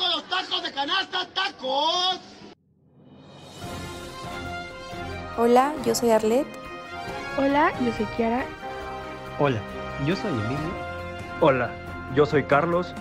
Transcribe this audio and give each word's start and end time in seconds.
con 0.00 0.10
los 0.10 0.24
tacos 0.24 0.62
de 0.62 0.72
canasta, 0.72 1.26
tacos. 1.34 2.18
Hola, 5.36 5.74
yo 5.84 5.94
soy 5.94 6.10
Arlet. 6.10 6.46
Hola, 7.38 7.72
yo 7.84 7.92
soy 7.92 8.06
Kiara. 8.16 8.44
Hola, 9.38 9.60
yo 10.06 10.16
soy 10.16 10.30
Emilio. 10.30 10.72
Hola, 11.40 11.70
yo 12.14 12.26
soy 12.26 12.44
Carlos. 12.44 12.94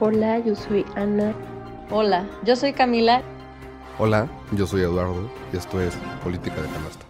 Hola, 0.00 0.38
yo 0.38 0.54
soy 0.54 0.86
Ana. 0.96 1.34
Hola, 1.90 2.24
yo 2.44 2.56
soy 2.56 2.72
Camila. 2.72 3.22
Hola, 3.98 4.28
yo 4.52 4.66
soy 4.66 4.82
Eduardo 4.82 5.30
y 5.52 5.56
esto 5.56 5.80
es 5.80 5.94
Política 6.22 6.60
de 6.60 6.68
Canasta. 6.68 7.03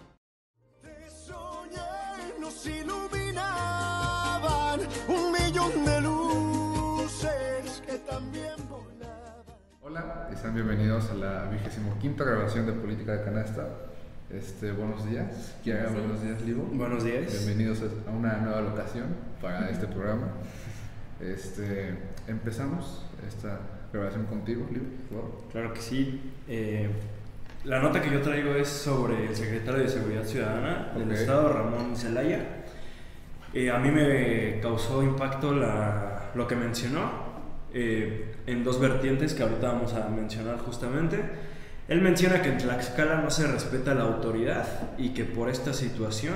Quinta 12.05 12.23
grabación 12.23 12.67
de 12.67 12.73
Política 12.73 13.13
de 13.13 13.23
Canasta. 13.23 13.67
Este, 14.31 14.71
buenos 14.73 15.09
días, 15.09 15.55
Kiara, 15.63 15.89
buenos 15.89 16.21
días, 16.21 16.39
Livo. 16.43 16.61
Buenos 16.71 17.03
días. 17.03 17.31
Bienvenidos 17.31 17.81
a 18.07 18.11
una 18.11 18.37
nueva 18.37 18.61
locación 18.61 19.05
para 19.41 19.71
este 19.71 19.87
programa. 19.87 20.27
Este, 21.19 21.95
empezamos 22.27 23.07
esta 23.27 23.57
grabación 23.91 24.25
contigo, 24.27 24.67
Livo, 24.71 24.85
por 25.09 25.19
favor. 25.19 25.43
Claro 25.51 25.73
que 25.73 25.81
sí. 25.81 26.21
Eh, 26.47 26.91
la 27.63 27.79
nota 27.79 27.99
que 27.99 28.11
yo 28.11 28.21
traigo 28.21 28.53
es 28.53 28.67
sobre 28.67 29.25
el 29.25 29.35
secretario 29.35 29.81
de 29.81 29.89
Seguridad 29.89 30.25
Ciudadana 30.25 30.91
del 30.95 31.07
Ok. 31.07 31.11
Estado, 31.17 31.53
Ramón 31.53 31.95
Zelaya. 31.95 32.45
Eh, 33.51 33.71
a 33.71 33.79
mí 33.79 33.89
me 33.89 34.59
causó 34.61 35.01
impacto 35.01 35.55
la- 35.55 36.29
lo 36.35 36.47
que 36.47 36.55
mencionó 36.55 37.33
eh, 37.73 38.35
en 38.45 38.63
dos 38.63 38.79
vertientes 38.79 39.33
que 39.33 39.41
ahorita 39.41 39.69
vamos 39.71 39.95
a 39.95 40.07
mencionar 40.07 40.59
justamente. 40.59 41.54
Él 41.87 42.01
menciona 42.01 42.41
que 42.41 42.49
en 42.49 42.57
Tlaxcala 42.57 43.17
no 43.17 43.29
se 43.29 43.45
respeta 43.45 43.93
la 43.93 44.03
autoridad 44.03 44.65
y 44.97 45.09
que 45.09 45.23
por 45.23 45.49
esta 45.49 45.71
situación 45.71 46.33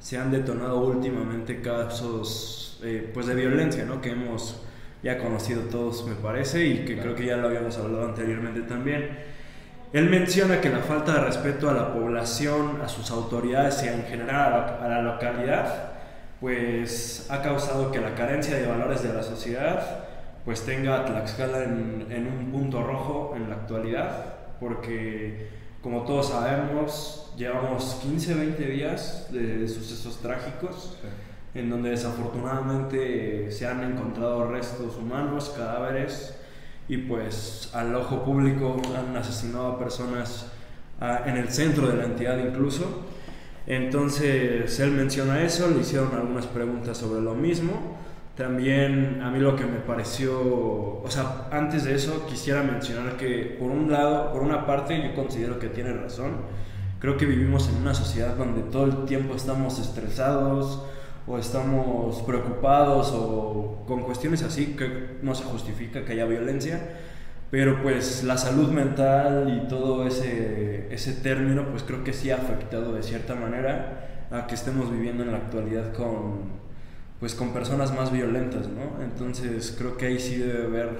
se 0.00 0.18
han 0.18 0.32
detonado 0.32 0.80
últimamente 0.80 1.60
casos 1.60 2.80
eh, 2.82 3.08
pues 3.14 3.26
de 3.26 3.36
violencia, 3.36 3.84
¿no? 3.84 4.00
Que 4.00 4.10
hemos 4.10 4.62
ya 5.02 5.18
conocido 5.18 5.62
todos, 5.62 6.06
me 6.06 6.14
parece, 6.14 6.66
y 6.66 6.84
que 6.84 6.98
creo 6.98 7.14
que 7.14 7.26
ya 7.26 7.36
lo 7.36 7.48
habíamos 7.48 7.78
hablado 7.78 8.06
anteriormente 8.06 8.62
también. 8.62 9.18
Él 9.92 10.10
menciona 10.10 10.60
que 10.60 10.70
la 10.70 10.80
falta 10.80 11.14
de 11.14 11.20
respeto 11.20 11.70
a 11.70 11.74
la 11.74 11.92
población, 11.92 12.80
a 12.82 12.88
sus 12.88 13.10
autoridades 13.12 13.82
y 13.84 13.88
en 13.88 14.04
general 14.04 14.78
a 14.80 14.88
la, 14.88 15.02
localidad, 15.02 15.92
pues 16.40 17.26
ha 17.30 17.42
causado 17.42 17.92
que 17.92 18.00
la 18.00 18.14
carencia 18.14 18.56
de 18.56 18.66
valores 18.66 19.02
de 19.02 19.12
la 19.12 19.22
sociedad 19.22 20.04
pues 20.44 20.64
tenga 20.64 21.00
a 21.00 21.04
Tlaxcala 21.04 21.64
en 21.64 22.26
un 22.26 22.50
punto 22.50 22.82
rojo 22.82 23.34
en 23.36 23.50
la 23.50 23.56
actualidad, 23.56 24.39
porque 24.60 25.48
como 25.82 26.02
todos 26.02 26.28
sabemos, 26.28 27.32
llevamos 27.36 27.98
15, 28.02 28.34
20 28.34 28.66
días 28.66 29.28
de 29.32 29.66
sucesos 29.66 30.18
trágicos 30.18 30.96
en 31.54 31.68
donde 31.68 31.90
desafortunadamente 31.90 33.50
se 33.50 33.66
han 33.66 33.82
encontrado 33.82 34.50
restos 34.50 34.96
humanos, 34.96 35.52
cadáveres, 35.56 36.36
y 36.88 36.96
pues 36.98 37.70
al 37.72 37.94
ojo 37.94 38.24
público 38.24 38.80
han 38.96 39.16
asesinado 39.16 39.68
a 39.68 39.78
personas 39.78 40.46
ah, 41.00 41.22
en 41.26 41.36
el 41.36 41.48
centro 41.50 41.88
de 41.88 41.96
la 41.96 42.04
entidad 42.04 42.38
incluso. 42.38 43.04
Entonces 43.66 44.78
él 44.80 44.92
menciona 44.92 45.42
eso, 45.42 45.70
le 45.70 45.80
hicieron 45.80 46.12
algunas 46.14 46.46
preguntas 46.46 46.98
sobre 46.98 47.20
lo 47.20 47.34
mismo. 47.34 47.96
También 48.36 49.20
a 49.22 49.30
mí 49.30 49.38
lo 49.38 49.56
que 49.56 49.64
me 49.64 49.78
pareció, 49.80 50.32
o 50.40 51.06
sea, 51.08 51.48
antes 51.50 51.84
de 51.84 51.94
eso 51.94 52.26
quisiera 52.26 52.62
mencionar 52.62 53.16
que 53.16 53.56
por 53.58 53.70
un 53.70 53.90
lado, 53.90 54.32
por 54.32 54.42
una 54.42 54.66
parte 54.66 55.02
yo 55.02 55.14
considero 55.14 55.58
que 55.58 55.68
tiene 55.68 55.92
razón. 55.92 56.36
Creo 57.00 57.16
que 57.16 57.26
vivimos 57.26 57.68
en 57.68 57.76
una 57.76 57.94
sociedad 57.94 58.36
donde 58.36 58.62
todo 58.62 58.84
el 58.84 59.04
tiempo 59.04 59.34
estamos 59.34 59.78
estresados 59.78 60.84
o 61.26 61.38
estamos 61.38 62.22
preocupados 62.22 63.12
o 63.14 63.84
con 63.86 64.02
cuestiones 64.02 64.42
así 64.42 64.76
que 64.76 65.18
no 65.22 65.34
se 65.34 65.44
justifica 65.44 66.04
que 66.04 66.12
haya 66.12 66.24
violencia. 66.24 66.80
Pero 67.50 67.82
pues 67.82 68.22
la 68.22 68.38
salud 68.38 68.70
mental 68.70 69.60
y 69.64 69.68
todo 69.68 70.06
ese, 70.06 70.86
ese 70.90 71.12
término 71.14 71.66
pues 71.70 71.82
creo 71.82 72.04
que 72.04 72.12
sí 72.12 72.30
ha 72.30 72.36
afectado 72.36 72.92
de 72.92 73.02
cierta 73.02 73.34
manera 73.34 74.28
a 74.30 74.46
que 74.46 74.54
estemos 74.54 74.90
viviendo 74.90 75.24
en 75.24 75.32
la 75.32 75.38
actualidad 75.38 75.92
con, 75.92 76.60
pues 77.20 77.34
con 77.34 77.52
personas 77.52 77.94
más 77.94 78.10
violentas, 78.10 78.66
¿no? 78.68 79.02
Entonces 79.04 79.74
creo 79.78 79.96
que 79.96 80.06
ahí 80.06 80.18
sí 80.18 80.36
debe 80.36 80.64
haber 80.64 80.90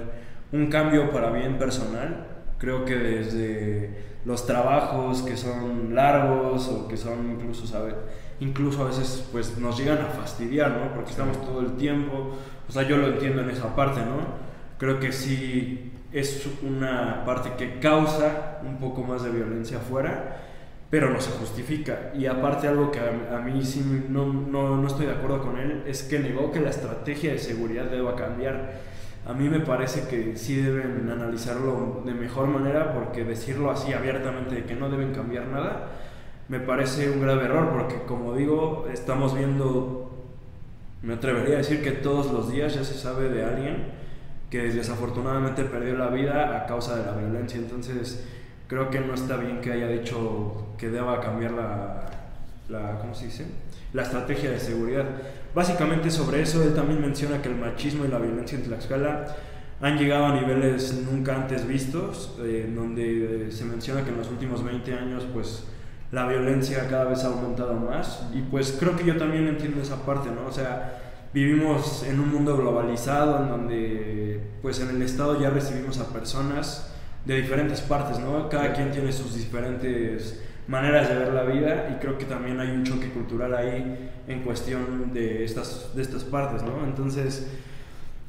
un 0.52 0.66
cambio 0.68 1.10
para 1.10 1.30
bien 1.30 1.58
personal. 1.58 2.26
Creo 2.58 2.84
que 2.84 2.94
desde 2.94 3.90
los 4.26 4.46
trabajos 4.46 5.22
que 5.22 5.36
son 5.38 5.94
largos 5.94 6.68
o 6.68 6.86
que 6.88 6.98
son 6.98 7.30
incluso, 7.30 7.66
¿sabe? 7.66 7.94
Incluso 8.38 8.82
a 8.82 8.88
veces 8.88 9.26
pues 9.32 9.56
nos 9.58 9.78
llegan 9.78 9.98
a 9.98 10.06
fastidiar, 10.06 10.72
¿no? 10.72 10.94
Porque 10.94 11.10
estamos 11.10 11.40
todo 11.40 11.60
el 11.60 11.72
tiempo, 11.76 12.36
o 12.68 12.72
sea, 12.72 12.82
yo 12.82 12.98
lo 12.98 13.08
entiendo 13.08 13.40
en 13.42 13.50
esa 13.50 13.74
parte, 13.74 14.00
¿no? 14.00 14.50
Creo 14.78 15.00
que 15.00 15.12
sí 15.12 15.92
es 16.12 16.46
una 16.62 17.24
parte 17.24 17.52
que 17.56 17.80
causa 17.80 18.58
un 18.62 18.78
poco 18.78 19.02
más 19.02 19.22
de 19.22 19.30
violencia 19.30 19.78
afuera, 19.78 20.49
pero 20.90 21.10
no 21.10 21.20
se 21.20 21.30
justifica. 21.30 22.10
Y 22.14 22.26
aparte 22.26 22.68
algo 22.68 22.90
que 22.90 22.98
a, 22.98 23.38
mí 23.38 23.64
sí 23.64 24.04
no, 24.08 24.26
no, 24.26 24.76
no 24.76 24.86
estoy 24.86 25.06
de 25.06 25.12
acuerdo 25.12 25.40
con 25.42 25.58
él 25.58 25.84
es 25.86 26.02
que 26.02 26.18
negó 26.18 26.50
que 26.50 26.60
la 26.60 26.70
estrategia 26.70 27.32
de 27.32 27.38
seguridad 27.38 27.84
deba 27.84 28.16
cambiar. 28.16 28.72
A 29.26 29.32
mí 29.32 29.48
me 29.48 29.60
parece 29.60 30.08
que 30.08 30.36
sí 30.36 30.56
deben 30.56 31.08
analizarlo 31.10 32.02
de 32.04 32.12
mejor 32.12 32.48
manera 32.48 32.92
porque 32.92 33.24
decirlo 33.24 33.70
así 33.70 33.92
abiertamente 33.92 34.56
de 34.56 34.64
que 34.64 34.74
no 34.74 34.90
deben 34.90 35.12
cambiar 35.12 35.46
nada 35.46 35.90
me 36.50 36.58
parece 36.58 37.08
un 37.08 37.20
grave 37.20 37.44
error 37.44 37.70
porque 37.70 38.02
como 38.08 38.34
digo 38.34 38.88
estamos 38.92 39.36
viendo, 39.36 40.10
me 41.00 41.14
atrevería 41.14 41.54
a 41.54 41.58
decir 41.58 41.80
que 41.80 41.92
todos 41.92 42.32
los 42.32 42.50
días 42.50 42.74
ya 42.74 42.82
se 42.82 42.94
sabe 42.94 43.28
de 43.28 43.44
alguien 43.44 43.92
que 44.50 44.62
desafortunadamente 44.62 45.62
perdió 45.62 45.96
la 45.96 46.08
vida 46.08 46.56
a 46.56 46.66
causa 46.66 46.96
de 46.96 47.06
la 47.06 47.12
violencia. 47.12 47.56
Entonces 47.56 48.26
creo 48.70 48.88
que 48.88 49.00
no 49.00 49.14
está 49.14 49.36
bien 49.36 49.60
que 49.60 49.72
haya 49.72 49.88
dicho 49.88 50.68
que 50.78 50.90
deba 50.90 51.20
cambiar 51.20 51.50
la, 51.50 52.04
la 52.68 52.98
¿cómo 53.00 53.16
se 53.16 53.24
dice? 53.24 53.46
La 53.92 54.02
estrategia 54.02 54.52
de 54.52 54.60
seguridad. 54.60 55.06
Básicamente 55.52 56.08
sobre 56.08 56.42
eso 56.42 56.62
él 56.62 56.72
también 56.72 57.00
menciona 57.00 57.42
que 57.42 57.48
el 57.48 57.56
machismo 57.56 58.04
y 58.04 58.08
la 58.08 58.20
violencia 58.20 58.56
en 58.56 58.62
Tlaxcala 58.62 59.26
han 59.80 59.98
llegado 59.98 60.26
a 60.26 60.40
niveles 60.40 61.04
nunca 61.10 61.34
antes 61.34 61.66
vistos, 61.66 62.36
eh, 62.42 62.72
donde 62.72 63.48
eh, 63.48 63.50
se 63.50 63.64
menciona 63.64 64.04
que 64.04 64.10
en 64.10 64.18
los 64.18 64.30
últimos 64.30 64.62
20 64.62 64.94
años 64.94 65.26
pues 65.34 65.64
la 66.12 66.28
violencia 66.28 66.86
cada 66.88 67.06
vez 67.06 67.24
ha 67.24 67.26
aumentado 67.26 67.74
más 67.74 68.24
y 68.32 68.42
pues 68.42 68.76
creo 68.78 68.96
que 68.96 69.04
yo 69.04 69.16
también 69.16 69.48
entiendo 69.48 69.82
esa 69.82 70.06
parte, 70.06 70.30
¿no? 70.30 70.46
O 70.46 70.52
sea, 70.52 70.96
vivimos 71.34 72.04
en 72.04 72.20
un 72.20 72.30
mundo 72.30 72.56
globalizado 72.56 73.42
en 73.42 73.48
donde 73.48 74.40
pues 74.62 74.78
en 74.78 74.90
el 74.90 75.02
estado 75.02 75.40
ya 75.40 75.50
recibimos 75.50 75.98
a 75.98 76.12
personas 76.12 76.86
de 77.24 77.40
diferentes 77.40 77.80
partes, 77.80 78.18
¿no? 78.18 78.48
Cada 78.48 78.72
quien 78.72 78.90
tiene 78.90 79.12
sus 79.12 79.34
diferentes 79.34 80.42
maneras 80.66 81.08
de 81.08 81.16
ver 81.16 81.32
la 81.32 81.42
vida 81.42 81.90
y 81.90 82.00
creo 82.00 82.16
que 82.16 82.24
también 82.24 82.60
hay 82.60 82.70
un 82.70 82.84
choque 82.84 83.08
cultural 83.08 83.54
ahí 83.54 84.10
en 84.28 84.42
cuestión 84.42 85.12
de 85.12 85.44
estas, 85.44 85.94
de 85.94 86.02
estas 86.02 86.24
partes, 86.24 86.62
¿no? 86.62 86.84
Entonces, 86.84 87.50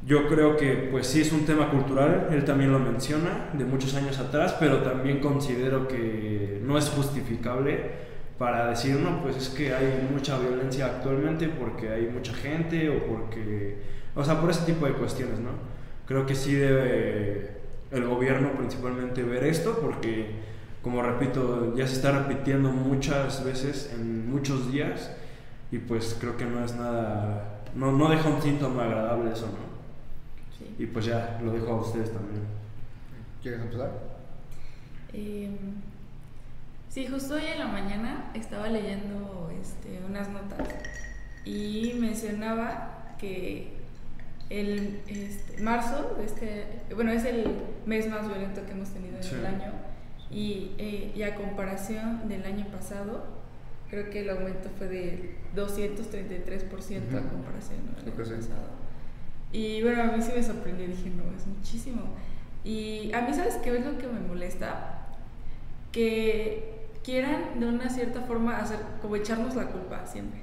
yo 0.06 0.28
creo 0.28 0.58
que 0.58 0.90
pues 0.92 1.06
sí 1.08 1.22
es 1.22 1.32
un 1.32 1.46
tema 1.46 1.70
cultural, 1.70 2.30
él 2.32 2.44
también 2.44 2.72
lo 2.72 2.80
menciona 2.80 3.50
de 3.54 3.64
muchos 3.66 3.94
años 3.94 4.18
atrás, 4.18 4.56
pero 4.60 4.78
también 4.78 5.20
considero 5.20 5.88
que 5.88 6.60
no 6.64 6.78
es 6.78 6.90
justificable 6.90 8.12
para 8.40 8.70
decir, 8.70 8.96
no, 8.96 9.22
pues 9.22 9.38
es 9.38 9.50
que 9.50 9.76
hay 9.76 10.08
mucha 10.12 10.40
violencia 10.40 10.88
actualmente 10.88 11.48
porque 11.48 11.90
hay 11.90 12.08
mucha 12.08 12.34
gente 12.34 12.90
o 12.90 13.06
porque, 13.06 13.78
o 14.16 14.24
sea, 14.24 14.42
por 14.42 14.50
ese 14.50 14.66
tipo 14.66 14.88
de 14.88 14.94
cuestiones, 14.94 15.40
¿no? 15.40 15.52
Creo 16.08 16.26
que 16.26 16.34
sí 16.34 16.56
debe 16.56 17.61
el 17.92 18.06
gobierno 18.06 18.54
principalmente 18.54 19.24
ver 19.24 19.44
esto 19.44 19.80
porque, 19.82 20.32
como 20.82 21.02
repito, 21.02 21.76
ya 21.76 21.88
se 21.88 21.96
está 21.96 22.12
repitiendo 22.12 22.70
muchas 22.70 23.44
veces 23.44 23.92
en 23.94 24.32
muchos 24.32 24.72
días 24.72 25.12
y 25.72 25.78
pues 25.78 26.18
creo 26.20 26.38
que 26.38 26.46
no 26.46 26.64
es 26.64 26.76
nada, 26.76 27.62
no, 27.76 27.92
no 27.92 28.10
deja 28.10 28.30
un 28.30 28.42
síntoma 28.42 28.84
agradable 28.84 29.32
eso, 29.32 29.48
¿no? 29.48 29.72
Y 30.78 30.86
pues 30.88 31.06
ya, 31.06 31.40
lo 31.44 31.52
dejo 31.52 31.74
a 31.74 31.82
ustedes 31.82 32.12
también. 32.12 32.44
¿Quieres 33.42 33.62
empezar? 33.62 33.92
Eh, 35.14 35.50
sí, 36.90 37.08
justo 37.08 37.36
hoy 37.36 37.46
en 37.46 37.60
la 37.60 37.68
mañana 37.68 38.32
estaba 38.34 38.68
leyendo 38.68 39.52
este, 39.62 40.00
unas 40.08 40.30
notas 40.30 40.68
y 41.46 41.94
mencionaba 42.00 43.16
que 43.20 43.81
el 44.60 45.00
este, 45.08 45.62
marzo, 45.62 46.18
este, 46.24 46.66
bueno, 46.94 47.12
es 47.12 47.24
el 47.26 47.46
mes 47.86 48.10
más 48.10 48.28
violento 48.28 48.66
que 48.66 48.72
hemos 48.74 48.90
tenido 48.90 49.18
en 49.18 49.24
Sí. 49.24 49.36
el 49.36 49.46
año 49.46 49.72
y, 50.30 50.72
eh, 50.78 51.12
y 51.16 51.24
a 51.24 51.36
comparación 51.36 52.28
del 52.28 52.44
año 52.46 52.66
pasado, 52.68 53.24
creo 53.90 54.10
que 54.10 54.22
el 54.22 54.30
aumento 54.30 54.70
fue 54.78 54.88
de 54.88 55.36
233% 55.56 57.18
a 57.18 57.20
Ujú. 57.22 57.30
comparación 57.30 57.80
¿no? 57.86 58.02
del 58.04 58.14
año 58.14 58.26
sí. 58.26 58.32
pasado. 58.34 58.82
Y 59.54 59.82
bueno, 59.84 60.04
a 60.04 60.06
mí 60.08 60.22
sí 60.22 60.32
me 60.36 60.44
sorprendió, 60.44 60.88
dije, 60.88 61.10
no, 61.10 61.24
es 61.36 61.46
muchísimo. 61.46 62.04
Y 62.64 63.12
a 63.14 63.22
mí, 63.22 63.34
¿sabes 63.34 63.56
qué 63.56 63.76
es 63.78 63.86
lo 63.86 63.98
que 63.98 64.08
me 64.08 64.20
molesta? 64.22 65.08
Que 65.92 66.88
quieran 67.04 67.60
de 67.60 67.68
una 67.68 67.90
cierta 67.90 68.22
forma 68.22 68.58
hacer, 68.58 68.80
como 69.02 69.16
echarnos 69.16 69.56
la 69.56 69.66
culpa 69.68 70.06
siempre. 70.06 70.40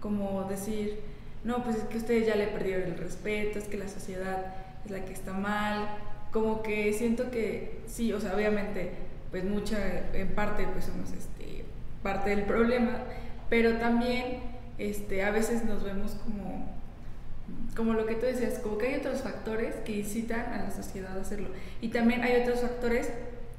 Como 0.00 0.44
decir, 0.44 1.00
no, 1.44 1.64
pues 1.64 1.76
es 1.76 1.84
que 1.84 1.98
ustedes 1.98 2.26
ya 2.26 2.36
le 2.36 2.48
perdieron 2.48 2.90
el 2.90 2.98
respeto, 2.98 3.58
es 3.58 3.64
que 3.64 3.78
la 3.78 3.88
sociedad 3.88 4.54
es 4.84 4.90
la 4.90 5.04
que 5.04 5.12
está 5.12 5.32
mal. 5.32 5.88
Como 6.32 6.62
que 6.62 6.92
siento 6.92 7.30
que 7.30 7.80
sí, 7.86 8.12
o 8.12 8.20
sea, 8.20 8.34
obviamente, 8.34 8.90
pues 9.30 9.44
mucha, 9.44 9.78
en 10.12 10.28
parte, 10.28 10.66
pues 10.72 10.84
somos 10.84 11.10
este, 11.12 11.64
parte 12.02 12.30
del 12.30 12.42
problema, 12.44 12.98
pero 13.48 13.78
también 13.78 14.40
este, 14.78 15.24
a 15.24 15.30
veces 15.30 15.64
nos 15.64 15.82
vemos 15.82 16.12
como, 16.12 16.68
como 17.74 17.94
lo 17.94 18.06
que 18.06 18.14
tú 18.14 18.26
decías, 18.26 18.58
como 18.58 18.78
que 18.78 18.88
hay 18.88 18.94
otros 18.96 19.22
factores 19.22 19.74
que 19.84 19.92
incitan 19.92 20.52
a 20.52 20.64
la 20.64 20.70
sociedad 20.70 21.16
a 21.16 21.22
hacerlo. 21.22 21.48
Y 21.80 21.88
también 21.88 22.22
hay 22.22 22.40
otros 22.42 22.60
factores 22.60 23.10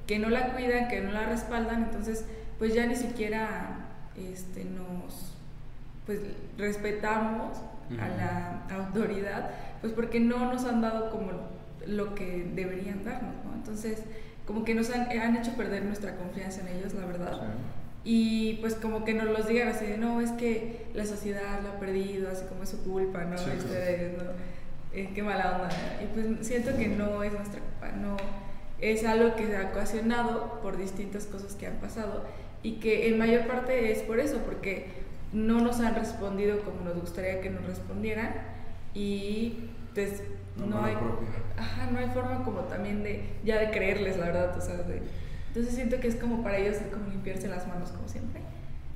que 0.06 0.20
no 0.20 0.30
la 0.30 0.54
cuidan, 0.54 0.88
que 0.88 1.02
no 1.02 1.12
la 1.12 1.26
respaldan, 1.26 1.84
entonces 1.84 2.26
pues 2.60 2.74
ya 2.74 2.86
ni 2.86 2.96
siquiera 2.96 3.88
este, 4.16 4.66
nos 4.66 5.34
pues 6.06 6.20
respetamos 6.58 7.58
a 8.00 8.08
la 8.08 8.76
autoridad, 8.76 9.52
pues 9.82 9.94
porque 9.94 10.20
no 10.20 10.52
nos 10.52 10.66
han 10.66 10.82
dado 10.82 11.10
como 11.12 11.32
lo 11.86 12.16
que 12.16 12.50
deberían 12.54 13.04
darnos, 13.04 13.36
¿no? 13.44 13.54
Entonces, 13.56 14.04
como 14.46 14.64
que 14.64 14.76
nos 14.76 14.90
han, 14.92 15.10
han 15.10 15.36
hecho 15.36 15.54
perder 15.54 15.84
nuestra 15.84 16.16
confianza 16.16 16.62
en 16.62 16.78
ellos, 16.78 16.94
la 16.94 17.06
verdad. 17.06 17.42
Y 18.04 18.56
pues 18.62 18.76
como 18.76 19.06
que 19.06 19.14
nos 19.14 19.26
los 19.26 19.48
digan 19.48 19.70
así 19.70 19.86
de, 19.86 19.98
no, 19.98 20.22
es 20.22 20.32
que 20.32 20.88
la 20.94 21.06
sociedad 21.06 21.62
lo 21.62 21.70
ha 21.70 21.80
perdido, 21.80 22.30
así 22.32 22.46
como 22.46 22.64
es 22.64 22.70
su 22.70 22.84
culpa, 22.84 23.24
¿no? 23.24 23.36
Ustedes, 23.36 24.18
¿no? 24.18 24.24
Eh, 24.94 25.12
qué 25.14 25.24
mala 25.24 25.58
onda. 25.58 25.70
Y 26.04 26.08
pues 26.14 26.48
siento 26.48 26.76
que 26.76 26.88
no 26.88 27.24
es 27.24 27.32
nuestra 27.32 27.62
culpa, 27.62 27.92
no 27.92 28.18
es 28.82 29.06
algo 29.06 29.36
que 29.36 29.46
se 29.46 29.56
ha 29.56 29.70
ocasionado 29.70 30.60
por 30.62 30.78
distintas 30.78 31.26
cosas 31.26 31.54
que 31.56 31.68
han 31.68 31.76
pasado 31.76 32.26
y 32.64 32.74
que 32.74 33.08
en 33.08 33.18
mayor 33.18 33.46
parte 33.48 33.92
es 33.92 34.00
por 34.00 34.20
eso, 34.20 34.40
porque 34.40 34.88
no 35.34 35.62
nos 35.62 35.80
han 35.80 35.96
respondido 35.96 36.62
como 36.62 36.82
nos 36.82 37.00
gustaría 37.00 37.42
que 37.42 37.50
nos 37.50 37.66
respondieran 37.66 38.34
y 38.94 39.70
pues 39.94 40.24
no, 40.58 40.84
hay, 40.84 40.96
ajá, 41.58 41.90
no 41.92 42.00
hay 42.00 42.10
forma 42.10 42.44
como 42.44 42.62
también 42.62 43.04
de 43.04 43.24
ya 43.44 43.60
de 43.60 43.72
creerles 43.72 44.18
la 44.18 44.26
verdad, 44.26 44.58
o 44.58 44.62
sea, 44.62 44.76
de, 44.78 45.02
entonces 45.48 45.76
siento 45.76 46.00
que 46.00 46.08
es 46.08 46.16
como 46.16 46.44
para 46.44 46.58
ellos 46.58 46.78
como 46.94 47.10
limpiarse 47.10 47.50
las 47.50 47.68
manos 47.68 47.90
como 47.92 48.08
siempre. 48.08 48.42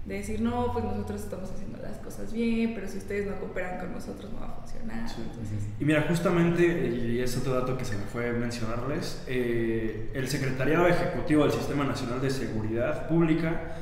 De 0.05 0.15
decir, 0.15 0.39
no, 0.39 0.71
pues 0.71 0.85
nosotros 0.85 1.21
estamos 1.21 1.51
haciendo 1.51 1.79
las 1.79 1.97
cosas 1.97 2.31
bien, 2.31 2.73
pero 2.75 2.87
si 2.87 2.99
ustedes 2.99 3.27
no 3.27 3.39
cooperan 3.39 3.79
con 3.79 3.91
nosotros 3.91 4.31
no 4.31 4.39
va 4.39 4.49
a 4.49 4.55
funcionar. 4.61 5.09
Y 5.79 5.83
mira, 5.83 6.05
justamente, 6.07 6.63
y 6.63 7.19
es 7.19 7.35
otro 7.35 7.55
dato 7.55 7.75
que 7.75 7.83
se 7.83 7.97
me 7.97 8.03
fue 8.03 8.31
mencionarles, 8.31 9.23
eh, 9.27 10.11
el 10.13 10.27
Secretariado 10.27 10.87
Ejecutivo 10.87 11.43
del 11.43 11.53
Sistema 11.53 11.83
Nacional 11.85 12.21
de 12.21 12.29
Seguridad 12.29 13.07
Pública, 13.07 13.77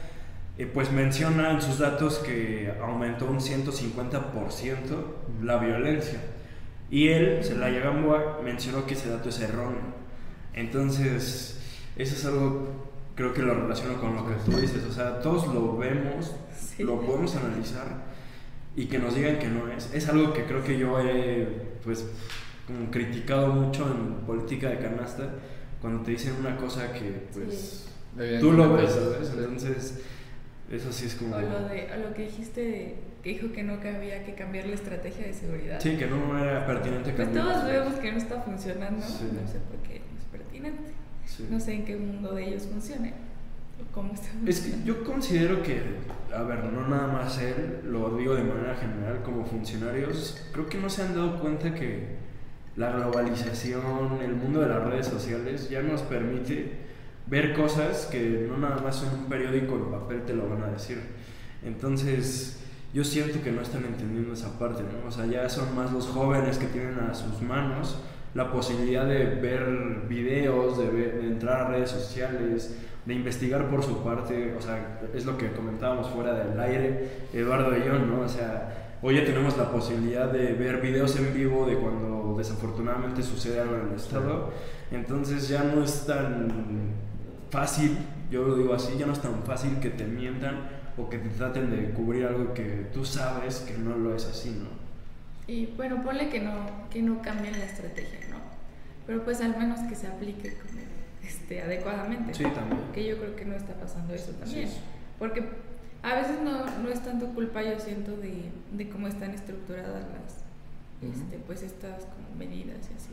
eh, 0.57 0.69
pues 0.71 0.91
menciona 0.91 1.51
en 1.51 1.61
sus 1.61 1.79
datos 1.79 2.19
que 2.19 2.73
aumentó 2.81 3.25
un 3.25 3.39
150% 3.39 4.81
la 5.41 5.57
violencia. 5.57 6.19
Y 6.91 7.07
él, 7.07 7.43
Celaya 7.43 7.79
Gamboa, 7.79 8.39
mencionó 8.43 8.85
que 8.85 8.93
ese 8.93 9.09
dato 9.09 9.29
es 9.29 9.39
erróneo. 9.39 9.81
Entonces, 10.53 11.59
eso 11.95 12.15
es 12.15 12.25
algo, 12.25 12.67
creo 13.15 13.33
que 13.33 13.41
lo 13.41 13.55
relaciono 13.55 13.99
con 13.99 14.15
lo 14.15 14.27
que 14.27 14.35
tú 14.45 14.51
dices, 14.57 14.83
o 14.85 14.91
sea, 14.91 15.19
todos 15.21 15.51
lo 15.53 15.75
vemos, 15.77 16.35
lo 16.77 17.01
podemos 17.01 17.35
analizar 17.35 18.13
y 18.75 18.85
que 18.85 18.99
nos 18.99 19.15
digan 19.15 19.39
que 19.39 19.47
no 19.47 19.67
es. 19.71 19.93
Es 19.93 20.07
algo 20.09 20.33
que 20.33 20.45
creo 20.45 20.63
que 20.63 20.77
yo 20.77 20.99
he, 20.99 21.47
pues, 21.83 22.05
como 22.67 22.89
criticado 22.91 23.47
mucho 23.47 23.87
en 23.87 24.25
política 24.25 24.69
de 24.69 24.79
canasta, 24.79 25.29
cuando 25.81 26.03
te 26.03 26.11
dicen 26.11 26.35
una 26.39 26.55
cosa 26.57 26.93
que, 26.93 27.27
pues, 27.33 27.89
tú 28.39 28.51
lo 28.51 28.73
ves, 28.73 28.91
¿sabes? 28.91 29.31
Entonces, 29.31 30.01
eso 30.71 30.91
sí 30.91 31.05
es 31.05 31.15
como... 31.15 31.35
O 31.35 31.41
lo, 31.41 31.67
de, 31.67 31.89
o 31.93 32.07
lo 32.07 32.13
que 32.13 32.23
dijiste, 32.23 32.95
que 33.21 33.29
dijo 33.29 33.51
que 33.51 33.63
no 33.63 33.73
había 33.73 34.23
que 34.23 34.33
cambiar 34.33 34.67
la 34.67 34.75
estrategia 34.75 35.25
de 35.25 35.33
seguridad. 35.33 35.79
Sí, 35.79 35.95
que 35.97 36.07
no 36.07 36.37
era 36.37 36.65
pertinente 36.65 37.11
pues 37.11 37.25
cambiar. 37.27 37.45
Pues 37.45 37.57
todos 37.57 37.71
vemos 37.71 37.93
que 37.95 38.11
no 38.11 38.17
está 38.17 38.41
funcionando, 38.41 38.99
no 38.99 39.07
sé 39.07 39.59
por 39.59 39.77
qué 39.87 39.99
no 39.99 40.19
es 40.19 40.25
pertinente. 40.31 40.93
No 41.49 41.59
sé 41.59 41.73
en 41.73 41.85
qué 41.85 41.95
mundo 41.95 42.35
de 42.35 42.47
ellos 42.47 42.63
funcione. 42.63 43.13
¿Cómo 43.93 44.13
está 44.13 44.27
es 44.45 44.61
que 44.61 44.83
yo 44.85 45.03
considero 45.03 45.61
que, 45.61 45.81
a 46.33 46.41
ver, 46.43 46.63
no 46.63 46.87
nada 46.87 47.07
más 47.07 47.39
él, 47.39 47.81
lo 47.83 48.15
digo 48.17 48.33
de 48.33 48.43
manera 48.43 48.75
general, 48.75 49.21
como 49.23 49.45
funcionarios, 49.45 50.47
creo 50.51 50.67
que 50.67 50.77
no 50.79 50.89
se 50.89 51.03
han 51.03 51.13
dado 51.13 51.39
cuenta 51.39 51.75
que 51.75 52.15
la 52.75 52.91
globalización, 52.91 54.19
el 54.21 54.35
mundo 54.35 54.61
de 54.61 54.69
las 54.69 54.83
redes 54.83 55.07
sociales 55.07 55.69
ya 55.69 55.81
nos 55.81 56.01
permite 56.01 56.82
ver 57.27 57.53
cosas 57.53 58.07
que 58.11 58.47
no 58.49 58.57
nada 58.57 58.81
más 58.81 59.03
en 59.03 59.19
un 59.19 59.25
periódico 59.25 59.75
en 59.75 59.91
papel 59.91 60.23
te 60.23 60.33
lo 60.33 60.49
van 60.49 60.63
a 60.63 60.67
decir. 60.67 61.01
Entonces, 61.63 62.59
yo 62.93 63.03
siento 63.03 63.41
que 63.41 63.51
no 63.51 63.61
están 63.61 63.85
entendiendo 63.85 64.33
esa 64.33 64.59
parte, 64.59 64.83
¿no? 64.83 65.07
O 65.07 65.11
sea, 65.11 65.25
ya 65.25 65.49
son 65.49 65.75
más 65.75 65.91
los 65.91 66.07
jóvenes 66.07 66.57
que 66.57 66.67
tienen 66.67 66.99
a 66.99 67.13
sus 67.13 67.41
manos 67.41 67.97
la 68.33 68.51
posibilidad 68.51 69.05
de 69.05 69.25
ver 69.25 70.05
videos, 70.09 70.77
de, 70.77 71.27
entrar 71.27 71.61
a 71.61 71.67
redes 71.69 71.91
sociales, 71.91 72.75
de 73.05 73.13
investigar 73.13 73.69
por 73.69 73.83
su 73.83 74.03
parte, 74.03 74.55
o 74.57 74.61
sea, 74.61 75.01
es 75.13 75.25
lo 75.25 75.37
que 75.37 75.51
comentábamos 75.51 76.09
fuera 76.09 76.33
del 76.33 76.59
aire, 76.59 77.27
Eduardo 77.33 77.77
y 77.77 77.83
yo, 77.85 77.99
¿no? 77.99 78.21
O 78.21 78.27
sea, 78.27 78.97
hoy 79.01 79.17
ya 79.17 79.25
tenemos 79.25 79.57
la 79.57 79.71
posibilidad 79.71 80.31
de 80.31 80.53
ver 80.53 80.81
videos 80.81 81.15
en 81.17 81.33
vivo 81.33 81.65
de 81.67 81.75
cuando 81.75 82.35
desafortunadamente 82.37 83.21
sucede 83.21 83.59
algo 83.59 83.75
en 83.75 83.89
el 83.89 83.95
Estado, 83.95 84.51
entonces 84.91 85.47
ya 85.47 85.63
no 85.63 85.83
es 85.83 86.05
tan 86.07 86.47
fácil, 87.53 87.95
yo 88.31 88.47
lo 88.47 88.55
digo 88.55 88.73
así, 88.73 88.97
ya 88.97 89.05
no 89.05 89.13
es 89.13 89.21
tan 89.21 89.43
fácil 89.43 89.79
que 89.79 89.91
te 89.91 90.05
mientan 90.05 90.67
o 90.97 91.07
que 91.07 91.19
te 91.19 91.29
traten 91.29 91.69
de 91.69 91.91
cubrir 91.91 92.25
algo 92.25 92.51
que 92.55 92.87
tú 92.91 93.05
sabes 93.05 93.59
que 93.59 93.77
no 93.77 93.95
lo 93.95 94.15
es 94.15 94.25
así, 94.25 94.49
¿no? 94.49 94.69
Y 95.45 95.67
bueno, 95.77 96.03
ponle 96.03 96.29
que 96.29 96.39
no, 96.39 96.89
que 96.89 97.03
no 97.03 97.21
cambien 97.21 97.59
la 97.59 97.65
estrategia, 97.65 98.21
¿no? 98.31 98.37
Pero 99.05 99.23
pues 99.23 99.39
al 99.41 99.55
menos 99.55 99.81
que 99.81 99.95
se 99.95 100.07
aplique 100.07 100.55
como, 100.55 100.81
este, 101.23 101.61
adecuadamente. 101.61 102.33
Sí, 102.33 102.43
también. 102.43 102.81
Que 102.91 103.05
yo 103.05 103.17
creo 103.19 103.35
que 103.35 103.45
no 103.45 103.55
está 103.55 103.75
pasando 103.75 104.15
eso 104.15 104.31
también. 104.31 104.69
Porque 105.19 105.43
a 106.01 106.15
veces 106.15 106.41
no, 106.43 106.65
no, 106.81 106.89
es 106.89 107.03
tanto 107.03 107.27
culpa, 107.35 107.61
yo 107.61 107.79
siento, 107.79 108.17
de, 108.17 108.51
de 108.71 108.89
cómo 108.89 109.07
están 109.07 109.31
estructuradas 109.31 110.05
las, 110.09 111.11
este, 111.11 111.37
pues 111.45 111.61
estas 111.61 112.05
como 112.05 112.35
medidas 112.35 112.89
y 112.89 112.95
así. 112.95 113.11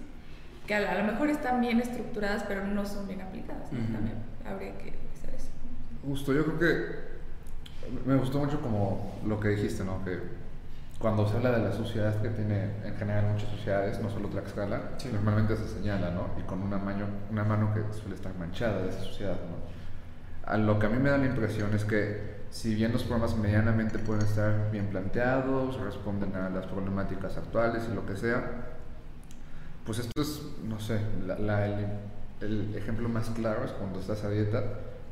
Que 0.67 0.75
a, 0.75 1.03
lo 1.03 1.13
mejor 1.13 1.31
están 1.31 1.61
bien 1.61 1.81
estructuradas, 1.81 2.45
pero 2.45 2.67
no 2.67 2.85
son 2.87 3.09
bien 3.09 3.21
aplicadas. 3.21 3.71
También 3.71 4.15
habría 4.47 4.77
que 4.79 4.91
revisar 4.91 5.35
eso. 5.37 5.51
Justo, 6.07 6.33
yo 6.33 6.45
creo 6.45 6.59
que 6.59 7.11
me 8.07 8.17
gustó 8.17 8.39
mucho 8.39 8.61
como 8.61 9.21
lo 9.27 9.41
que 9.41 9.49
dijiste, 9.49 9.85
¿no? 9.85 10.05
Que 10.05 10.19
cuando 10.99 11.27
se 11.27 11.37
habla 11.37 11.53
de 11.53 11.65
la 11.65 11.73
suciedad 11.73 12.21
que 12.21 12.29
tiene 12.29 12.71
en 12.85 12.95
general 12.97 13.33
muchas 13.33 13.49
sociedades, 13.49 14.01
no 14.01 14.11
solo 14.11 14.29
Tlaxcala, 14.29 14.81
normalmente 15.13 15.57
se 15.57 15.67
señala, 15.67 16.11
¿no? 16.11 16.29
Y 16.39 16.43
con 16.43 16.63
una 16.63 16.77
mano, 16.77 17.07
una 17.31 17.43
mano 17.43 17.73
que 17.73 17.81
suele 17.99 18.15
estar 18.15 18.35
manchada 18.35 18.83
de 18.83 18.91
esa 18.91 19.01
suciedad, 19.01 19.37
¿no? 19.37 20.51
A 20.51 20.57
lo 20.59 20.79
que 20.79 20.87
a 20.87 20.89
mí 20.91 20.99
me 20.99 21.11
da 21.11 21.17
la 21.17 21.27
impresión 21.27 21.73
es 21.75 21.85
que 21.85 22.41
si 22.51 22.75
bien 22.75 22.93
los 22.93 23.05
programas 23.05 23.37
medianamente 23.37 23.99
pueden 23.99 24.25
estar 24.25 24.71
bien 24.71 24.89
planteados, 24.89 25.81
responden 25.81 26.35
a 26.35 26.51
las 26.51 26.67
problemáticas 26.67 27.37
actuales 27.39 27.85
y 27.91 27.95
lo 27.95 28.05
que 28.05 28.17
sea, 28.17 28.70
pues 29.91 30.07
esto 30.07 30.23
es, 30.23 30.43
no 30.69 30.79
sé, 30.79 31.01
el, 31.27 32.49
el, 32.49 32.75
ejemplo 32.77 33.09
más 33.09 33.29
claro 33.31 33.65
es 33.65 33.73
cuando 33.73 33.99
estás 33.99 34.23
a 34.25 34.31
dieta 34.31 34.63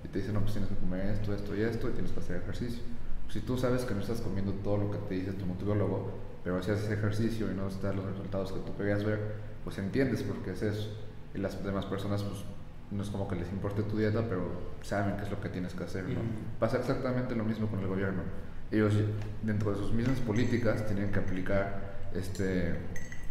y 0.04 0.08
te 0.08 0.20
dicen, 0.20 0.34
no, 0.34 0.40
pues 0.40 0.52
tienes 0.52 0.70
que 0.70 0.76
comer 0.76 1.06
esto, 1.06 1.34
esto 1.34 1.56
y 1.56 1.62
esto 1.62 1.88
y 1.90 1.92
tienes 1.92 2.12
que 2.12 2.20
hacer 2.20 2.36
ejercicio 2.36 2.82
si 3.28 3.40
tú 3.40 3.58
sabes 3.58 3.84
que 3.84 3.94
no 3.94 4.00
estás 4.00 4.20
comiendo 4.20 4.52
todo 4.52 4.78
lo 4.78 4.90
que 4.90 4.98
te 4.98 5.14
dice 5.14 5.32
tu 5.32 5.46
nutriólogo, 5.46 6.12
pero 6.44 6.62
si 6.62 6.70
haces 6.70 6.90
ejercicio 6.90 7.50
y 7.50 7.54
no 7.54 7.68
estás 7.68 7.94
los 7.94 8.06
resultados 8.06 8.52
que 8.52 8.60
tú 8.60 8.74
querías 8.76 9.04
ver, 9.04 9.20
pues 9.64 9.76
entiendes 9.78 10.22
por 10.22 10.36
qué 10.42 10.52
es 10.52 10.62
eso. 10.62 10.88
Y 11.34 11.38
las 11.38 11.62
demás 11.62 11.84
personas, 11.86 12.22
pues 12.22 12.44
no 12.90 13.02
es 13.02 13.10
como 13.10 13.28
que 13.28 13.36
les 13.36 13.50
importe 13.52 13.82
tu 13.82 13.98
dieta, 13.98 14.22
pero 14.28 14.50
saben 14.82 15.16
qué 15.16 15.24
es 15.24 15.30
lo 15.30 15.40
que 15.40 15.50
tienes 15.50 15.74
que 15.74 15.84
hacer. 15.84 16.04
¿no? 16.08 16.20
Pasa 16.58 16.78
exactamente 16.78 17.34
lo 17.34 17.44
mismo 17.44 17.68
con 17.68 17.80
el 17.80 17.86
gobierno. 17.86 18.22
Ellos, 18.70 18.94
dentro 19.42 19.72
de 19.72 19.76
sus 19.76 19.92
mismas 19.92 20.20
políticas, 20.20 20.86
tienen 20.86 21.12
que 21.12 21.18
aplicar 21.18 22.08
este, 22.14 22.76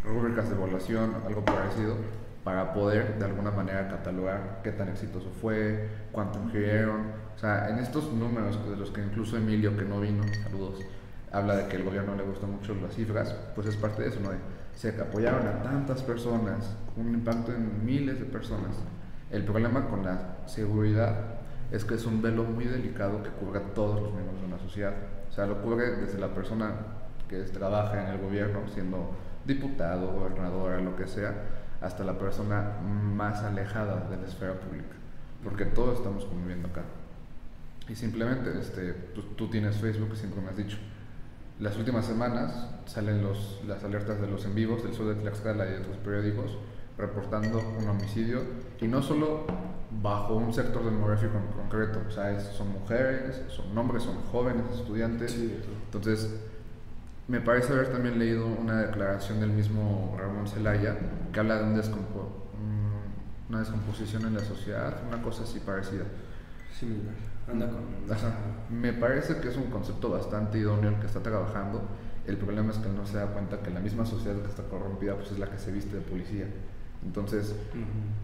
rúbricas 0.08 0.50
de 0.50 0.56
evaluación, 0.56 1.16
algo 1.26 1.44
parecido, 1.44 1.96
para 2.44 2.74
poder 2.74 3.20
de 3.20 3.26
alguna 3.26 3.52
manera 3.52 3.90
catalogar 3.90 4.62
qué 4.64 4.72
tan 4.72 4.88
exitoso 4.90 5.30
fue, 5.42 5.90
cuánto 6.12 6.40
ingirieron 6.40 7.28
o 7.38 7.40
sea, 7.40 7.70
en 7.70 7.78
estos 7.78 8.12
números 8.12 8.58
de 8.68 8.76
los 8.76 8.90
que 8.90 9.00
incluso 9.00 9.38
Emilio, 9.38 9.78
que 9.78 9.86
no 9.86 10.02
vino, 10.02 10.24
saludos, 10.42 10.80
habla 11.32 11.56
de 11.56 11.68
que 11.68 11.76
el 11.76 11.84
gobierno 11.84 12.16
le 12.16 12.24
gusta 12.24 12.48
mucho 12.48 12.74
las 12.74 12.96
cifras, 12.96 13.36
pues 13.54 13.68
es 13.68 13.76
parte 13.76 14.02
de 14.02 14.10
eso, 14.10 14.20
¿no? 14.22 14.32
Se 14.74 14.90
apoyaron 15.00 15.46
a 15.46 15.62
tantas 15.62 16.02
personas, 16.02 16.76
un 16.96 17.14
impacto 17.14 17.54
en 17.54 17.86
miles 17.86 18.20
de 18.20 18.26
personas. 18.26 18.76
El 19.30 19.44
problema 19.44 19.88
con 19.88 20.04
la 20.04 20.38
seguridad 20.48 21.14
es 21.70 21.86
que 21.86 21.94
es 21.94 22.08
un 22.08 22.24
velo 22.24 22.44
muy 22.44 22.66
delicado 22.66 23.22
que 23.22 23.30
cubre 23.30 23.60
a 23.60 23.74
todos 23.76 24.02
los 24.02 24.14
miembros 24.14 24.42
de 24.42 24.48
una 24.48 24.58
sociedad. 24.58 24.94
O 25.30 25.32
sea, 25.32 25.46
lo 25.46 25.62
cubre 25.62 25.92
desde 25.92 26.18
la 26.18 26.30
persona 26.30 26.72
que 27.30 27.42
trabaja 27.42 28.02
en 28.04 28.16
el 28.16 28.20
gobierno, 28.20 28.62
siendo 28.74 29.12
diputado, 29.48 30.14
gobernadora, 30.14 30.80
lo 30.82 30.96
que 30.96 31.08
sea, 31.08 31.34
hasta 31.82 32.04
la 32.04 32.20
persona 32.20 32.80
más 32.82 33.44
alejada 33.44 34.08
de 34.10 34.18
la 34.18 34.28
esfera 34.28 34.60
pública, 34.60 34.96
porque 35.44 35.66
todos 35.66 35.98
estamos 35.98 36.26
conviviendo 36.26 36.68
acá. 36.68 36.84
Y 37.88 37.96
simplemente, 37.96 38.52
este, 38.60 38.94
tú, 39.16 39.22
tú 39.36 39.50
tienes 39.50 39.78
Facebook, 39.78 40.16
siempre 40.16 40.42
me 40.42 40.50
has 40.50 40.58
dicho, 40.58 40.78
las 41.60 41.76
últimas 41.78 42.06
semanas 42.06 42.68
salen 42.86 43.24
los, 43.24 43.62
las 43.66 43.84
alertas 43.84 44.22
de 44.22 44.28
los 44.28 44.46
en 44.46 44.54
vivos 44.54 44.84
del 44.84 44.94
sur 44.94 45.08
de 45.08 45.20
Tlaxcala 45.20 45.66
y 45.68 45.72
de 45.72 45.78
otros 45.80 45.98
periódicos 45.98 46.58
reportando 46.98 47.62
un 47.80 47.88
homicidio 47.90 48.42
y 48.80 48.88
no 48.88 49.02
solo 49.02 49.46
bajo 50.02 50.36
un 50.36 50.54
sector 50.54 50.84
demográfico 50.84 51.38
en 51.38 51.48
concreto, 51.54 52.02
o 52.08 52.12
sea, 52.12 52.40
son 52.40 52.74
mujeres, 52.74 53.42
son 53.48 53.76
hombres, 53.78 54.04
son 54.04 54.22
jóvenes, 54.32 54.66
estudiantes. 54.74 55.36
Entonces, 55.86 56.40
me 57.28 57.42
parece 57.42 57.74
haber 57.74 57.90
también 57.90 58.20
leído 58.20 58.48
una 58.48 58.82
declaración 58.82 59.40
del 59.40 59.52
mismo 59.52 60.16
Ramón 60.18 60.48
Zelaya 60.48 60.98
que 61.34 61.40
habla 61.40 61.58
de 61.58 61.64
un 61.66 61.76
descompo 61.76 62.48
una 63.50 63.60
descomposición 63.60 64.26
en 64.26 64.36
la 64.36 64.44
sociedad, 64.44 65.02
una 65.08 65.22
cosa 65.22 65.44
así 65.44 65.60
parecida. 65.60 66.04
Similar. 66.78 67.16
Anda 67.50 67.70
con. 67.70 68.80
Me 68.82 68.94
parece 68.94 69.38
que 69.38 69.48
es 69.48 69.58
un 69.58 69.70
concepto 69.70 70.10
bastante 70.10 70.58
idóneo 70.58 70.90
el 70.90 71.00
que 71.00 71.08
está 71.08 71.22
trabajando. 71.22 71.82
El 72.26 72.38
problema 72.38 72.72
es 72.72 72.78
que 72.78 72.90
no 72.90 73.06
se 73.06 73.18
da 73.18 73.28
cuenta 73.28 73.62
que 73.62 73.72
la 73.72 73.80
misma 73.80 74.06
sociedad 74.06 74.36
que 74.42 74.50
está 74.50 74.64
corrompida 74.64 75.16
pues 75.16 75.32
es 75.32 75.40
la 75.40 75.50
que 75.50 75.58
se 75.58 75.72
viste 75.72 75.96
de 75.96 76.02
policía. 76.02 76.46
Entonces, 77.06 77.56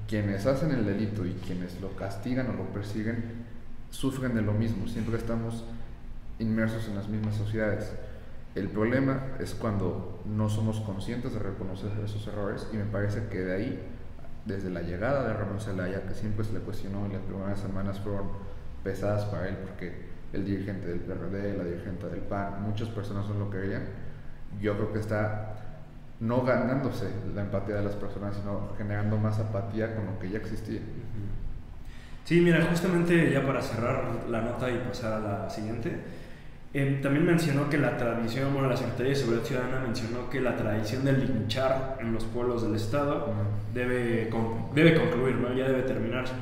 quienes 0.07 0.45
hacen 0.45 0.72
el 0.72 0.86
delito 0.86 1.25
y 1.25 1.33
quienes 1.33 1.79
lo 1.79 1.95
castigan 1.95 2.50
o 2.50 2.53
lo 2.53 2.65
persiguen 2.74 3.45
sufren 3.91 4.36
de 4.36 4.41
lo 4.41 4.51
mismo. 4.51 4.88
Siempre 4.88 5.17
estamos 5.17 5.63
inmersos 6.38 6.89
en 6.89 6.95
las 6.95 7.07
mismas 7.07 7.36
sociedades. 7.36 7.93
El 8.55 8.69
problema 8.69 9.29
es 9.39 9.55
cuando 9.55 10.22
no 10.25 10.48
somos 10.48 10.79
conscientes 10.81 11.33
de 11.33 11.39
reconocer 11.39 11.91
esos 12.03 12.27
errores 12.27 12.67
y 12.72 12.77
me 12.77 12.86
parece 12.86 13.27
que 13.27 13.39
de 13.39 13.55
ahí, 13.55 13.88
desde 14.45 14.69
la 14.69 14.81
llegada 14.81 15.27
de 15.27 15.33
Ramón 15.33 15.60
Zelaya, 15.60 16.03
que 16.07 16.13
siempre 16.13 16.45
se 16.45 16.53
le 16.53 16.60
cuestionó 16.60 17.07
y 17.07 17.13
las 17.13 17.22
primeras 17.22 17.60
semanas 17.60 18.00
fueron 18.00 18.29
pesadas 18.83 19.25
para 19.25 19.48
él 19.48 19.57
porque 19.57 20.13
el 20.33 20.45
dirigente 20.45 20.88
del 20.88 21.00
PRD, 21.00 21.57
la 21.57 21.63
dirigente 21.63 22.07
del 22.07 22.22
PAN, 22.22 22.62
muchas 22.62 22.89
personas 22.89 23.27
no 23.27 23.36
lo 23.36 23.50
querían, 23.50 23.83
yo 24.62 24.75
creo 24.75 24.93
que 24.93 25.00
está 25.00 25.53
no 26.19 26.43
ganándose 26.43 27.10
la 27.33 27.41
empatía 27.41 27.75
de 27.75 27.83
las 27.83 27.95
personas, 27.95 28.36
sino 28.36 28.69
generando 28.77 29.17
más 29.17 29.39
apatía 29.39 29.95
con 29.95 30.05
lo 30.05 30.19
que 30.19 30.29
ya 30.29 30.38
existía. 30.38 30.79
Sí, 32.24 32.39
mira, 32.39 32.65
justamente 32.69 33.31
ya 33.31 33.45
para 33.45 33.62
cerrar 33.62 34.25
la 34.29 34.41
nota 34.41 34.72
y 34.72 34.77
pasar 34.77 35.13
a 35.13 35.19
la 35.19 35.50
siguiente, 35.50 35.98
em, 36.73 37.01
también 37.01 37.25
mencionó 37.25 37.69
que 37.69 37.77
la 37.77 37.97
tradición, 37.97 38.53
bueno, 38.53 38.69
la 38.69 38.77
Secretaría 38.77 39.11
de 39.11 39.15
Seguridad 39.15 39.43
Ciudadana 39.43 39.79
mencionó 39.79 40.29
que 40.29 40.41
la 40.41 40.55
tradición 40.55 41.05
del 41.05 41.19
linchar 41.19 41.97
en 41.99 42.13
los 42.13 42.23
pueblos 42.25 42.63
del 42.63 42.75
Estado 42.75 43.27
debe, 43.73 44.29
debe 44.73 44.95
concluir, 44.95 45.35
¿no? 45.35 45.53
ya 45.53 45.67
debe 45.67 45.83
terminarse. 45.83 46.33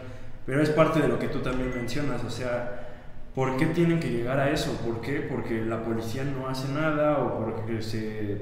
Pero 0.46 0.62
es 0.62 0.70
parte 0.70 1.00
de 1.00 1.08
lo 1.08 1.20
que 1.20 1.28
tú 1.28 1.40
también 1.40 1.70
mencionas, 1.76 2.24
o 2.24 2.30
sea, 2.30 2.90
¿por 3.36 3.58
qué 3.58 3.68
tienen 3.68 4.00
que 4.00 4.10
llegar 4.10 4.40
a 4.40 4.50
eso? 4.50 4.72
¿Por 4.86 5.02
qué? 5.02 5.22
Porque 5.22 5.64
la 5.64 5.84
policía 5.84 6.24
no 6.24 6.48
hace 6.48 6.72
nada 6.74 7.20
o 7.20 7.44
porque 7.44 7.82
se 7.82 8.42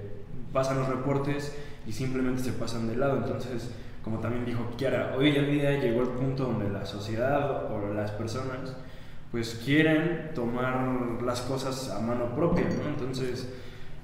pasan 0.53 0.79
los 0.79 0.87
reportes 0.87 1.55
y 1.85 1.91
simplemente 1.91 2.43
se 2.43 2.53
pasan 2.53 2.87
de 2.87 2.95
lado. 2.95 3.17
Entonces, 3.17 3.69
como 4.03 4.19
también 4.19 4.45
dijo 4.45 4.71
Kiara, 4.77 5.13
hoy 5.17 5.35
en 5.35 5.51
día 5.51 5.79
llegó 5.79 6.01
el 6.01 6.09
punto 6.09 6.45
donde 6.45 6.69
la 6.69 6.85
sociedad 6.85 7.71
o 7.71 7.93
las 7.93 8.11
personas 8.11 8.75
pues 9.31 9.61
quieren 9.63 10.31
tomar 10.33 11.21
las 11.23 11.41
cosas 11.41 11.89
a 11.89 11.99
mano 11.99 12.35
propia, 12.35 12.65
¿no? 12.65 12.89
Entonces, 12.89 13.47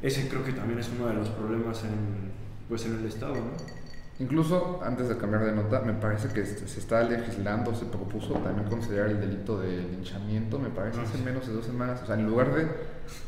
ese 0.02 0.30
creo 0.30 0.44
que 0.44 0.54
también 0.54 0.80
es 0.80 0.90
uno 0.90 1.08
de 1.08 1.16
los 1.16 1.30
problemas 1.30 1.84
en, 1.84 2.32
pues 2.70 2.86
en 2.86 3.00
el 3.00 3.06
Estado, 3.06 3.36
¿no? 3.36 3.86
Incluso, 4.18 4.80
antes 4.82 5.10
de 5.10 5.18
cambiar 5.18 5.44
de 5.44 5.52
nota, 5.52 5.82
me 5.82 5.92
parece 5.92 6.30
que 6.30 6.46
se 6.46 6.80
está 6.80 7.04
legislando, 7.04 7.76
se 7.76 7.86
propuso 7.86 8.36
también 8.36 8.70
considerar 8.70 9.10
el 9.10 9.20
delito 9.20 9.60
de 9.60 9.82
linchamiento, 9.92 10.58
me 10.58 10.70
parece, 10.70 11.02
hace 11.02 11.18
ah, 11.20 11.26
menos 11.26 11.46
de 11.46 11.54
dos 11.54 11.66
semanas. 11.66 12.02
O 12.02 12.06
sea, 12.06 12.16
en 12.16 12.26
lugar 12.26 12.54
de 12.54 12.66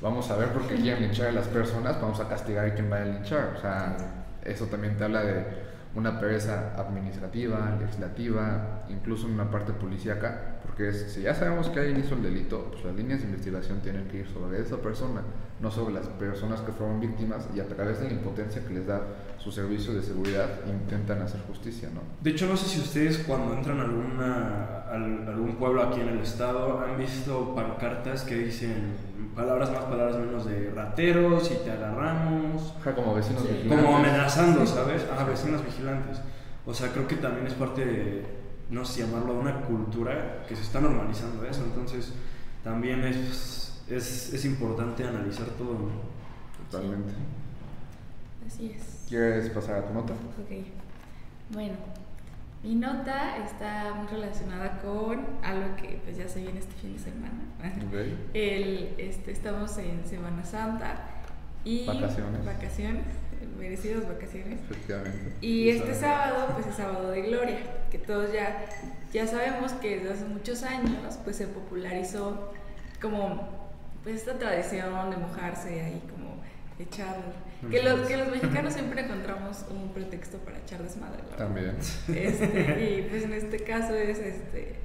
vamos 0.01 0.31
a 0.31 0.37
ver 0.37 0.47
por 0.53 0.65
qué 0.65 0.75
quieren 0.75 1.03
linchar 1.03 1.27
a 1.27 1.31
las 1.33 1.47
personas, 1.47 2.01
vamos 2.01 2.21
a 2.21 2.29
castigar 2.29 2.67
a 2.67 2.73
quien 2.73 2.89
vaya 2.89 3.03
a 3.03 3.07
linchar. 3.07 3.55
O 3.57 3.59
sea, 3.59 3.97
eso 4.45 4.67
también 4.67 4.95
te 4.95 5.03
habla 5.03 5.23
de 5.23 5.45
una 5.93 6.21
pereza 6.21 6.73
administrativa, 6.77 7.75
legislativa, 7.81 8.85
incluso 8.87 9.27
en 9.27 9.33
una 9.33 9.51
parte 9.51 9.73
policíaca, 9.73 10.56
porque 10.67 10.93
si 10.93 11.21
ya 11.21 11.33
sabemos 11.33 11.69
que 11.69 11.79
alguien 11.79 11.99
hizo 11.99 12.13
el 12.13 12.21
delito, 12.21 12.69
pues 12.71 12.85
las 12.85 12.95
líneas 12.95 13.21
de 13.21 13.25
investigación 13.25 13.79
tienen 13.79 14.07
que 14.07 14.17
ir 14.17 14.27
sobre 14.27 14.61
esa 14.61 14.77
persona, 14.77 15.21
no 15.59 15.71
sobre 15.71 15.95
las 15.95 16.07
personas 16.07 16.61
que 16.61 16.71
fueron 16.71 16.99
víctimas 16.99 17.47
y 17.55 17.59
a 17.59 17.67
través 17.67 17.99
de 17.99 18.07
la 18.07 18.13
impotencia 18.13 18.63
que 18.63 18.73
les 18.73 18.85
da 18.85 19.01
su 19.37 19.51
servicio 19.51 19.93
de 19.93 20.03
seguridad 20.03 20.47
intentan 20.67 21.21
hacer 21.21 21.41
justicia, 21.47 21.89
¿no? 21.93 22.01
De 22.21 22.31
hecho, 22.31 22.47
no 22.47 22.55
sé 22.55 22.67
si 22.67 22.79
ustedes 22.79 23.19
cuando 23.19 23.53
entran 23.53 23.79
a, 23.79 23.83
alguna, 23.83 24.65
a 24.89 24.93
algún 25.31 25.55
pueblo 25.55 25.81
aquí 25.81 26.01
en 26.01 26.09
el 26.09 26.19
estado 26.19 26.79
han 26.79 26.97
visto 26.97 27.55
pancartas 27.55 28.23
que 28.23 28.35
dicen 28.35 28.93
palabras 29.35 29.71
más, 29.71 29.85
palabras 29.85 30.17
menos 30.17 30.45
de 30.45 30.71
rateros 30.75 31.49
y 31.51 31.63
te 31.63 31.71
agarramos. 31.71 32.73
como 32.95 33.15
vecinos 33.15 33.43
vigilantes. 33.43 33.85
Como 33.85 33.97
amenazando, 33.97 34.65
¿sabes? 34.65 35.05
Ah, 35.17 35.23
vecinos 35.23 35.63
vigilantes. 35.63 36.19
O 36.65 36.73
sea, 36.73 36.91
creo 36.91 37.07
que 37.07 37.15
también 37.15 37.47
es 37.47 37.53
parte 37.53 37.85
de, 37.85 38.36
no 38.69 38.85
sé 38.85 39.01
llamarlo, 39.01 39.33
de 39.33 39.39
una 39.39 39.61
cultura 39.61 40.45
que 40.47 40.55
se 40.55 40.63
está 40.63 40.81
normalizando 40.81 41.45
eso. 41.45 41.63
Entonces, 41.63 42.13
también 42.63 43.03
es, 43.03 43.81
es, 43.89 44.33
es 44.33 44.45
importante 44.45 45.03
analizar 45.03 45.47
todo. 45.51 45.73
¿no? 45.73 45.89
Totalmente. 46.69 47.13
Así 48.45 48.73
es. 48.75 49.05
¿Quieres 49.07 49.49
pasar 49.51 49.77
a 49.77 49.85
tu 49.85 49.93
nota? 49.93 50.13
Ok. 50.13 50.65
Bueno, 51.51 51.75
mi 52.63 52.75
nota 52.75 53.37
está 53.37 53.93
muy 53.93 54.07
relacionada 54.07 54.79
con 54.79 55.25
algo 55.43 55.75
que 55.77 56.01
pues 56.03 56.17
ya 56.17 56.27
se 56.27 56.41
viene 56.41 56.59
este 56.59 56.73
fin 56.73 56.93
de 56.93 56.99
semana. 56.99 57.47
El, 58.33 58.95
este, 58.97 59.31
estamos 59.31 59.77
en 59.77 60.05
Semana 60.05 60.43
Santa 60.43 60.95
y 61.63 61.85
vacaciones. 61.85 62.45
Vacaciones, 62.45 63.05
merecidas 63.57 64.07
vacaciones. 64.07 64.59
Efectivamente. 64.69 65.33
Y 65.41 65.69
este 65.69 65.93
sábado 65.93 66.53
pues 66.53 66.67
es 66.67 66.75
sábado 66.75 67.11
de 67.11 67.21
gloria, 67.21 67.59
que 67.91 67.97
todos 67.97 68.31
ya, 68.31 68.65
ya 69.11 69.27
sabemos 69.27 69.73
que 69.73 69.97
desde 69.97 70.13
hace 70.13 70.25
muchos 70.25 70.63
años 70.63 71.17
pues 71.23 71.35
se 71.35 71.47
popularizó 71.47 72.51
como 73.01 73.67
pues 74.03 74.15
esta 74.15 74.37
tradición 74.37 75.09
de 75.09 75.17
mojarse 75.17 75.81
ahí 75.81 76.01
como 76.09 76.41
echar 76.79 77.17
que 77.71 77.81
los, 77.81 78.07
que 78.07 78.17
los 78.17 78.29
mexicanos 78.29 78.73
siempre 78.73 79.01
encontramos 79.01 79.65
un 79.69 79.89
pretexto 79.89 80.37
para 80.37 80.59
echar 80.59 80.81
desmadre. 80.83 81.23
También. 81.37 81.75
Este, 82.07 82.99
y 82.99 83.07
pues 83.09 83.23
en 83.23 83.33
este 83.33 83.59
caso 83.59 83.95
es 83.95 84.19
este, 84.19 84.75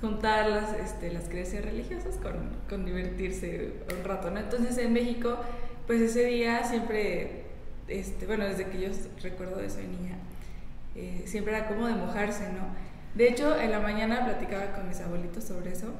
juntar 0.00 0.48
las, 0.48 0.74
este, 0.74 1.12
las 1.12 1.24
creencias 1.28 1.64
religiosas 1.64 2.16
con, 2.16 2.50
con 2.68 2.84
divertirse 2.84 3.74
un 3.96 4.04
rato, 4.04 4.30
¿no? 4.30 4.40
Entonces 4.40 4.76
en 4.78 4.92
México, 4.92 5.38
pues 5.86 6.00
ese 6.00 6.24
día 6.24 6.64
siempre, 6.64 7.45
este, 7.88 8.26
bueno, 8.26 8.44
desde 8.44 8.66
que 8.66 8.80
yo 8.80 8.88
recuerdo 9.22 9.56
de 9.56 9.68
niña, 9.68 10.16
eh, 10.94 11.22
siempre 11.26 11.56
era 11.56 11.68
como 11.68 11.86
de 11.86 11.94
mojarse, 11.94 12.44
¿no? 12.52 12.74
De 13.14 13.28
hecho, 13.28 13.58
en 13.58 13.70
la 13.70 13.80
mañana 13.80 14.24
platicaba 14.24 14.72
con 14.72 14.88
mis 14.88 15.00
abuelitos 15.00 15.44
sobre 15.44 15.72
eso 15.72 15.92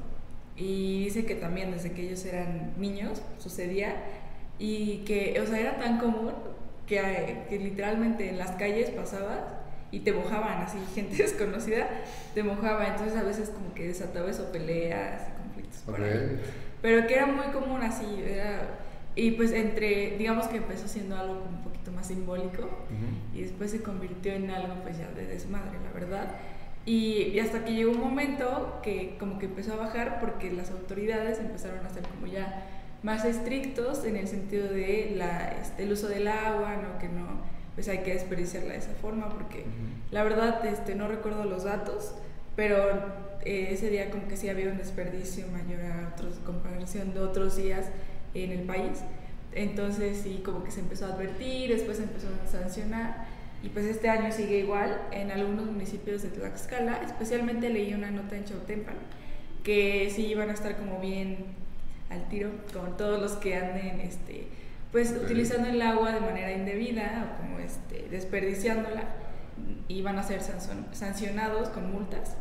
y 0.55 1.05
dice 1.05 1.25
que 1.25 1.35
también 1.35 1.71
desde 1.71 1.91
que 1.91 2.03
ellos 2.03 2.25
eran 2.25 2.73
niños 2.77 3.21
sucedía 3.37 3.95
y 4.59 4.99
que, 4.99 5.39
o 5.41 5.45
sea, 5.45 5.59
era 5.59 5.77
tan 5.77 5.99
común 5.99 6.33
que, 6.85 7.45
que 7.49 7.59
literalmente 7.59 8.29
en 8.29 8.37
las 8.37 8.51
calles 8.51 8.89
pasabas 8.91 9.39
y 9.91 10.01
te 10.01 10.11
mojaban, 10.11 10.61
así, 10.61 10.77
gente 10.95 11.23
desconocida 11.23 11.87
te 12.33 12.43
mojaba, 12.43 12.87
entonces 12.87 13.15
a 13.17 13.23
veces 13.23 13.49
como 13.49 13.73
que 13.73 13.87
desataba 13.87 14.29
eso, 14.29 14.51
peleas 14.51 15.21
y 15.29 15.41
conflictos 15.41 15.81
por 15.81 16.01
ahí. 16.01 16.39
Pero 16.81 17.07
que 17.07 17.15
era 17.15 17.25
muy 17.25 17.47
común 17.47 17.81
así, 17.81 18.05
era, 18.23 18.77
y 19.15 19.31
pues 19.31 19.51
entre, 19.51 20.17
digamos 20.17 20.47
que 20.47 20.57
empezó 20.57 20.87
siendo 20.87 21.17
algo 21.17 21.39
como 21.39 21.57
un 21.57 21.63
poquito 21.63 21.76
más 21.91 22.07
simbólico 22.07 22.69
y 23.33 23.41
después 23.41 23.71
se 23.71 23.81
convirtió 23.81 24.33
en 24.33 24.49
algo 24.49 24.75
pues 24.83 24.97
ya 24.97 25.09
de 25.11 25.25
desmadre, 25.25 25.77
la 25.83 25.91
verdad. 25.91 26.35
Y, 26.85 27.31
y, 27.33 27.39
hasta 27.39 27.65
que 27.65 27.73
llegó 27.73 27.91
un 27.91 27.99
momento 27.99 28.79
que 28.81 29.17
como 29.19 29.39
que 29.39 29.47
empezó 29.47 29.73
a 29.73 29.75
bajar 29.75 30.21
porque 30.21 30.51
las 30.51 30.71
autoridades 30.71 31.37
empezaron 31.39 31.85
a 31.85 31.89
hacer 31.89 32.03
como 32.03 32.27
ya 32.27 32.65
más 33.03 33.25
estrictos 33.25 34.05
en 34.05 34.15
el 34.15 34.27
sentido 34.27 34.69
de 34.69 35.13
la, 35.15 35.49
este, 35.49 35.83
el 35.83 35.91
uso 35.91 36.07
del 36.07 36.27
agua, 36.27 36.77
¿no? 36.77 36.97
que 36.99 37.09
no 37.09 37.57
pues 37.75 37.89
hay 37.89 37.99
que 37.99 38.13
desperdiciarla 38.13 38.73
de 38.73 38.79
esa 38.79 38.93
forma 38.93 39.29
porque 39.29 39.63
la 40.09 40.23
verdad 40.23 40.65
este, 40.65 40.95
no 40.95 41.07
recuerdo 41.07 41.43
los 41.43 41.63
datos, 41.63 42.15
pero 42.55 42.75
eh, 43.45 43.69
ese 43.71 43.91
día 43.91 44.09
como 44.09 44.27
que 44.27 44.35
sí 44.35 44.49
había 44.49 44.71
un 44.71 44.77
desperdicio 44.77 45.45
mayor 45.49 45.81
a 45.81 46.11
otros, 46.13 46.39
comparación 46.43 47.13
de 47.13 47.19
otros 47.19 47.55
días 47.55 47.85
en 48.33 48.51
el 48.51 48.61
país. 48.61 49.03
Entonces 49.57 50.19
sí, 50.21 50.41
como 50.45 50.63
que 50.63 50.69
se 50.69 50.81
empezó 50.81 51.07
a 51.07 51.13
advertir, 51.13 51.71
después 51.71 51.97
se 51.97 52.03
empezó 52.03 52.27
a 52.27 52.47
sancionar 52.47 53.25
y 53.63 53.69
pues 53.69 53.85
este 53.85 54.07
año 54.07 54.31
sigue 54.31 54.59
igual 54.59 55.01
en 55.11 55.31
algunos 55.31 55.65
municipios 55.65 56.21
de 56.21 56.29
Tlaxcala, 56.29 57.01
especialmente 57.03 57.71
leí 57.71 57.91
una 57.95 58.11
nota 58.11 58.37
en 58.37 58.45
Chautempan 58.45 58.95
que 59.63 60.11
sí 60.13 60.27
iban 60.27 60.51
a 60.51 60.53
estar 60.53 60.77
como 60.77 60.99
bien 60.99 61.37
al 62.11 62.29
tiro 62.29 62.51
con 62.71 62.97
todos 62.97 63.19
los 63.19 63.33
que 63.33 63.55
anden 63.55 63.99
este, 63.99 64.47
pues 64.91 65.11
utilizando 65.11 65.67
el 65.67 65.81
agua 65.81 66.11
de 66.11 66.19
manera 66.19 66.51
indebida 66.51 67.27
o 67.33 67.41
como 67.41 67.57
este, 67.57 68.07
desperdiciándola. 68.11 69.05
iban 69.87 70.19
a 70.19 70.23
ser 70.23 70.41
sancionados 70.91 71.69
con 71.69 71.91
multas 71.91 72.35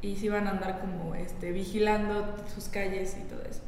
y 0.00 0.16
se 0.16 0.26
iban 0.26 0.46
a 0.46 0.52
andar 0.52 0.80
como 0.80 1.14
este, 1.14 1.52
vigilando 1.52 2.34
sus 2.54 2.68
calles 2.68 3.14
y 3.20 3.28
todo 3.28 3.42
eso. 3.42 3.60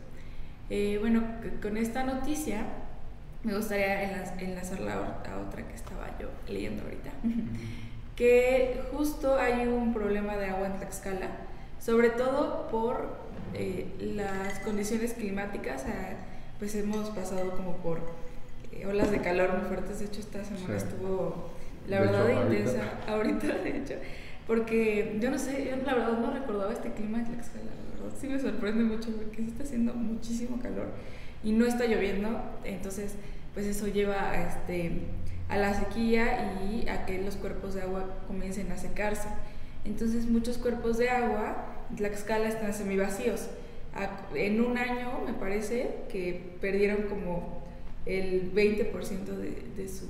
Eh, 0.70 0.98
bueno, 1.00 1.22
con 1.62 1.76
esta 1.76 2.04
noticia 2.04 2.66
me 3.42 3.54
gustaría 3.54 4.02
enlazarla 4.38 4.94
a 4.94 5.38
otra 5.46 5.66
que 5.66 5.74
estaba 5.74 6.06
yo 6.18 6.28
leyendo 6.46 6.82
ahorita, 6.82 7.10
que 8.16 8.82
justo 8.92 9.38
hay 9.38 9.66
un 9.66 9.94
problema 9.94 10.36
de 10.36 10.46
agua 10.46 10.66
en 10.66 10.76
Tlaxcala, 10.76 11.28
sobre 11.80 12.10
todo 12.10 12.68
por 12.68 13.16
eh, 13.54 13.86
las 13.98 14.58
condiciones 14.58 15.14
climáticas, 15.14 15.84
pues 16.58 16.74
hemos 16.74 17.10
pasado 17.10 17.52
como 17.52 17.76
por 17.76 18.00
eh, 18.72 18.84
olas 18.86 19.10
de 19.10 19.20
calor 19.20 19.52
muy 19.54 19.68
fuertes, 19.68 20.00
de 20.00 20.06
hecho 20.06 20.20
esta 20.20 20.44
semana 20.44 20.76
estuvo 20.76 21.50
la 21.88 22.00
verdad 22.00 22.28
intensa, 22.42 22.82
ahorita 23.06 23.46
de 23.46 23.78
hecho, 23.78 23.94
porque 24.46 25.16
yo 25.20 25.30
no 25.30 25.38
sé, 25.38 25.70
yo 25.70 25.76
la 25.86 25.94
verdad 25.94 26.18
no 26.18 26.32
recordaba 26.32 26.72
este 26.72 26.92
clima 26.92 27.20
en 27.20 27.26
Tlaxcala, 27.26 27.64
la 27.64 27.87
verdad 27.98 28.16
sí 28.20 28.28
me 28.28 28.38
sorprende 28.38 28.84
mucho 28.84 29.10
porque 29.10 29.36
se 29.42 29.48
está 29.48 29.62
haciendo 29.64 29.94
muchísimo 29.94 30.58
calor 30.60 30.88
y 31.42 31.52
no 31.52 31.66
está 31.66 31.86
lloviendo, 31.86 32.40
entonces 32.64 33.14
pues 33.54 33.66
eso 33.66 33.86
lleva 33.86 34.30
a, 34.30 34.48
este, 34.48 34.92
a 35.48 35.56
la 35.56 35.74
sequía 35.74 36.60
y 36.62 36.88
a 36.88 37.06
que 37.06 37.22
los 37.22 37.36
cuerpos 37.36 37.74
de 37.74 37.82
agua 37.82 38.04
comiencen 38.26 38.70
a 38.72 38.76
secarse. 38.76 39.28
Entonces 39.84 40.26
muchos 40.26 40.58
cuerpos 40.58 40.98
de 40.98 41.10
agua 41.10 41.66
en 41.90 41.96
Tlaxcala 41.96 42.48
están 42.48 42.74
semivacíos. 42.74 43.48
En 44.34 44.60
un 44.60 44.78
año 44.78 45.22
me 45.26 45.32
parece 45.32 46.04
que 46.08 46.56
perdieron 46.60 47.02
como 47.08 47.62
el 48.06 48.52
20% 48.54 48.92
de, 49.24 49.62
de 49.76 49.88
su, 49.88 50.06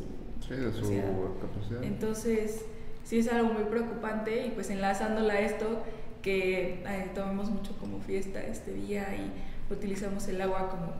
sí, 0.46 0.54
de 0.54 0.72
su 0.72 1.38
capacidad. 1.40 1.82
Entonces 1.82 2.64
sí 3.04 3.18
es 3.18 3.28
algo 3.28 3.52
muy 3.52 3.64
preocupante 3.64 4.46
y 4.46 4.50
pues 4.50 4.70
enlazándola 4.70 5.34
a 5.34 5.40
esto 5.40 5.82
que 6.28 6.82
eh, 6.86 7.10
tomamos 7.14 7.48
mucho 7.48 7.74
como 7.78 8.00
fiesta 8.00 8.42
este 8.42 8.74
día 8.74 9.08
y 9.16 9.72
utilizamos 9.72 10.28
el 10.28 10.38
agua 10.42 10.68
como 10.68 10.92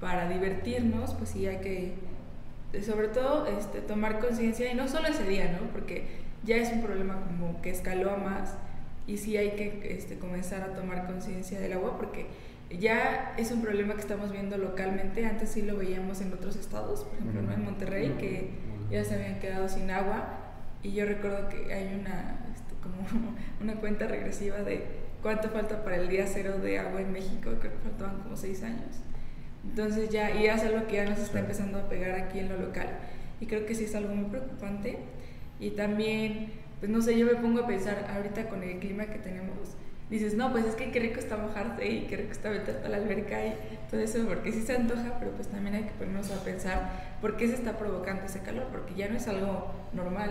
para 0.00 0.28
divertirnos, 0.28 1.14
pues 1.14 1.30
sí 1.30 1.48
hay 1.48 1.56
que, 1.56 1.94
sobre 2.82 3.08
todo, 3.08 3.46
este, 3.46 3.80
tomar 3.80 4.20
conciencia, 4.20 4.70
y 4.70 4.76
no 4.76 4.86
solo 4.86 5.08
ese 5.08 5.24
día, 5.24 5.50
¿no? 5.60 5.66
Porque 5.72 6.04
ya 6.44 6.54
es 6.58 6.72
un 6.72 6.82
problema 6.82 7.20
como 7.24 7.60
que 7.60 7.70
escaló 7.70 8.12
a 8.12 8.18
más, 8.18 8.54
y 9.08 9.16
sí 9.16 9.36
hay 9.36 9.56
que 9.56 9.96
este, 9.98 10.16
comenzar 10.16 10.62
a 10.62 10.74
tomar 10.74 11.08
conciencia 11.08 11.58
del 11.58 11.72
agua, 11.72 11.96
porque 11.96 12.26
ya 12.78 13.34
es 13.36 13.50
un 13.50 13.60
problema 13.60 13.94
que 13.94 14.02
estamos 14.02 14.30
viendo 14.30 14.58
localmente, 14.58 15.26
antes 15.26 15.50
sí 15.50 15.62
lo 15.62 15.76
veíamos 15.76 16.20
en 16.20 16.32
otros 16.32 16.54
estados, 16.54 17.02
por 17.02 17.14
ejemplo, 17.14 17.42
¿no? 17.42 17.52
en 17.52 17.64
Monterrey, 17.64 18.14
que 18.20 18.50
ya 18.92 19.02
se 19.02 19.16
habían 19.16 19.40
quedado 19.40 19.68
sin 19.68 19.90
agua, 19.90 20.38
y 20.84 20.92
yo 20.92 21.04
recuerdo 21.04 21.48
que 21.48 21.74
hay 21.74 21.98
una, 22.00 22.38
como 22.90 23.34
una 23.60 23.74
cuenta 23.74 24.06
regresiva 24.06 24.58
de 24.58 24.84
cuánto 25.22 25.48
falta 25.48 25.82
para 25.84 25.96
el 25.96 26.08
día 26.08 26.26
cero 26.26 26.58
de 26.58 26.78
agua 26.78 27.00
en 27.00 27.12
México, 27.12 27.50
creo 27.58 27.72
que 27.72 27.78
faltaban 27.82 28.20
como 28.20 28.36
seis 28.36 28.62
años. 28.62 29.00
Entonces 29.64 30.10
ya, 30.10 30.30
y 30.34 30.46
es 30.46 30.62
algo 30.62 30.86
que 30.86 30.96
ya 30.96 31.08
nos 31.08 31.18
está 31.18 31.40
empezando 31.40 31.78
a 31.78 31.88
pegar 31.88 32.12
aquí 32.12 32.38
en 32.38 32.48
lo 32.48 32.56
local. 32.58 32.88
Y 33.40 33.46
creo 33.46 33.66
que 33.66 33.74
sí 33.74 33.84
es 33.84 33.94
algo 33.94 34.14
muy 34.14 34.30
preocupante. 34.30 34.98
Y 35.60 35.70
también, 35.70 36.52
pues 36.80 36.90
no 36.90 37.02
sé, 37.02 37.18
yo 37.18 37.26
me 37.26 37.34
pongo 37.34 37.60
a 37.60 37.66
pensar 37.66 38.06
ahorita 38.14 38.48
con 38.48 38.62
el 38.62 38.78
clima 38.78 39.06
que 39.06 39.18
tenemos, 39.18 39.76
dices, 40.10 40.34
no, 40.34 40.50
pues 40.52 40.64
es 40.64 40.74
que 40.74 40.90
qué 40.90 41.00
rico 41.00 41.18
está 41.18 41.36
mojarse 41.36 41.86
y 41.86 42.06
qué 42.06 42.16
rico 42.16 42.32
está 42.32 42.50
meterte 42.50 42.86
a 42.86 42.88
la 42.88 42.96
alberca 42.96 43.44
y 43.44 43.54
todo 43.90 44.00
eso, 44.00 44.24
porque 44.26 44.52
sí 44.52 44.62
se 44.62 44.76
antoja, 44.76 45.16
pero 45.18 45.32
pues 45.32 45.48
también 45.48 45.74
hay 45.74 45.82
que 45.82 45.90
ponernos 45.90 46.30
a 46.30 46.42
pensar 46.44 47.18
por 47.20 47.36
qué 47.36 47.48
se 47.48 47.54
está 47.54 47.76
provocando 47.76 48.24
ese 48.24 48.40
calor, 48.40 48.68
porque 48.70 48.94
ya 48.94 49.08
no 49.08 49.16
es 49.16 49.28
algo 49.28 49.72
normal, 49.92 50.30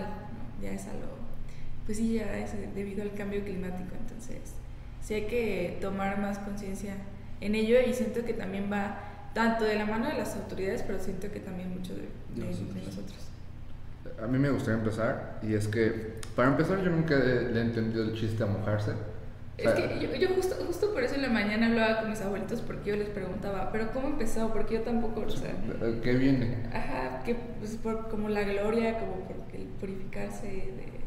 ya 0.62 0.72
es 0.72 0.88
algo, 0.88 1.08
pues 1.88 1.98
sí, 1.98 2.16
ya 2.16 2.38
es 2.38 2.52
debido 2.76 3.02
al 3.02 3.14
cambio 3.14 3.44
climático, 3.44 3.96
entonces 3.98 4.54
sí 5.02 5.14
hay 5.14 5.26
que 5.26 5.78
tomar 5.80 6.20
más 6.20 6.38
conciencia 6.38 6.96
en 7.40 7.56
ello 7.56 7.78
y 7.80 7.94
siento 7.94 8.26
que 8.26 8.34
también 8.34 8.70
va 8.72 9.30
tanto 9.34 9.64
de 9.64 9.76
la 9.76 9.86
mano 9.86 10.08
de 10.08 10.16
las 10.16 10.36
autoridades, 10.36 10.84
pero 10.84 11.00
siento 11.00 11.32
que 11.32 11.40
también 11.40 11.74
mucho 11.74 11.94
de, 11.96 12.10
nosotros. 12.36 13.18
A 14.22 14.28
mí 14.28 14.38
me 14.38 14.50
gustaría 14.50 14.80
empezar, 14.80 15.40
y 15.44 15.54
es 15.54 15.68
que, 15.68 16.16
para 16.36 16.50
empezar, 16.50 16.84
yo 16.84 16.90
nunca 16.90 17.16
le 17.16 17.58
he 17.58 17.62
entendido 17.62 18.04
el 18.04 18.14
chiste 18.16 18.44
a 18.44 18.48
mojarse. 18.48 18.92
es 19.58 19.72
que 19.72 20.20
yo, 20.20 20.30
justo, 20.36 20.56
justo 20.66 20.92
por 20.92 21.04
eso 21.04 21.16
en 21.16 21.22
la 21.22 21.30
mañana 21.30 21.68
hablaba 21.68 22.02
con 22.02 22.10
mis 22.10 22.22
abuelitos 22.22 22.62
porque 22.62 22.90
yo 22.90 22.96
les 22.98 23.10
preguntaba, 23.10 23.72
pero 23.72 23.92
¿cómo 23.94 24.08
empezó? 24.08 24.52
Porque 24.52 24.76
yo 24.76 24.82
tampoco, 24.82 25.22
o 25.22 25.30
sea... 25.30 25.54
¿Qué 26.02 26.14
viene? 26.16 26.68
Ajá, 26.74 27.22
que 27.24 27.36
pues 27.60 27.76
por, 27.76 28.10
como 28.10 28.28
la 28.28 28.42
gloria, 28.42 28.98
como 28.98 29.20
por 29.22 29.36
el 29.54 29.68
purificarse, 29.80 30.48
de 30.48 30.98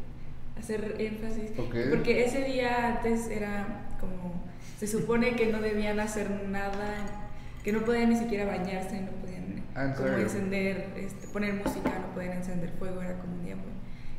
hacer 0.61 0.95
énfasis. 0.99 1.51
Porque 1.89 2.25
ese 2.25 2.43
día 2.45 2.87
antes 2.87 3.27
era 3.27 3.87
como, 3.99 4.33
se 4.79 4.87
supone 4.87 5.35
que 5.35 5.47
no 5.47 5.59
debían 5.59 5.99
hacer 5.99 6.29
nada 6.47 7.21
que 7.63 7.71
no 7.71 7.81
podían 7.81 8.09
ni 8.09 8.15
siquiera 8.15 8.45
bañarse, 8.45 9.01
no 9.01 9.11
podían 9.11 9.63
ah, 9.75 9.93
como 9.95 10.09
encender, 10.09 10.89
este, 10.97 11.27
poner 11.27 11.53
música, 11.53 11.91
no 11.99 12.13
podían 12.13 12.37
encender 12.37 12.71
fuego, 12.79 13.01
era 13.01 13.19
como 13.19 13.33
un 13.33 13.45
día 13.45 13.55
muy... 13.55 13.71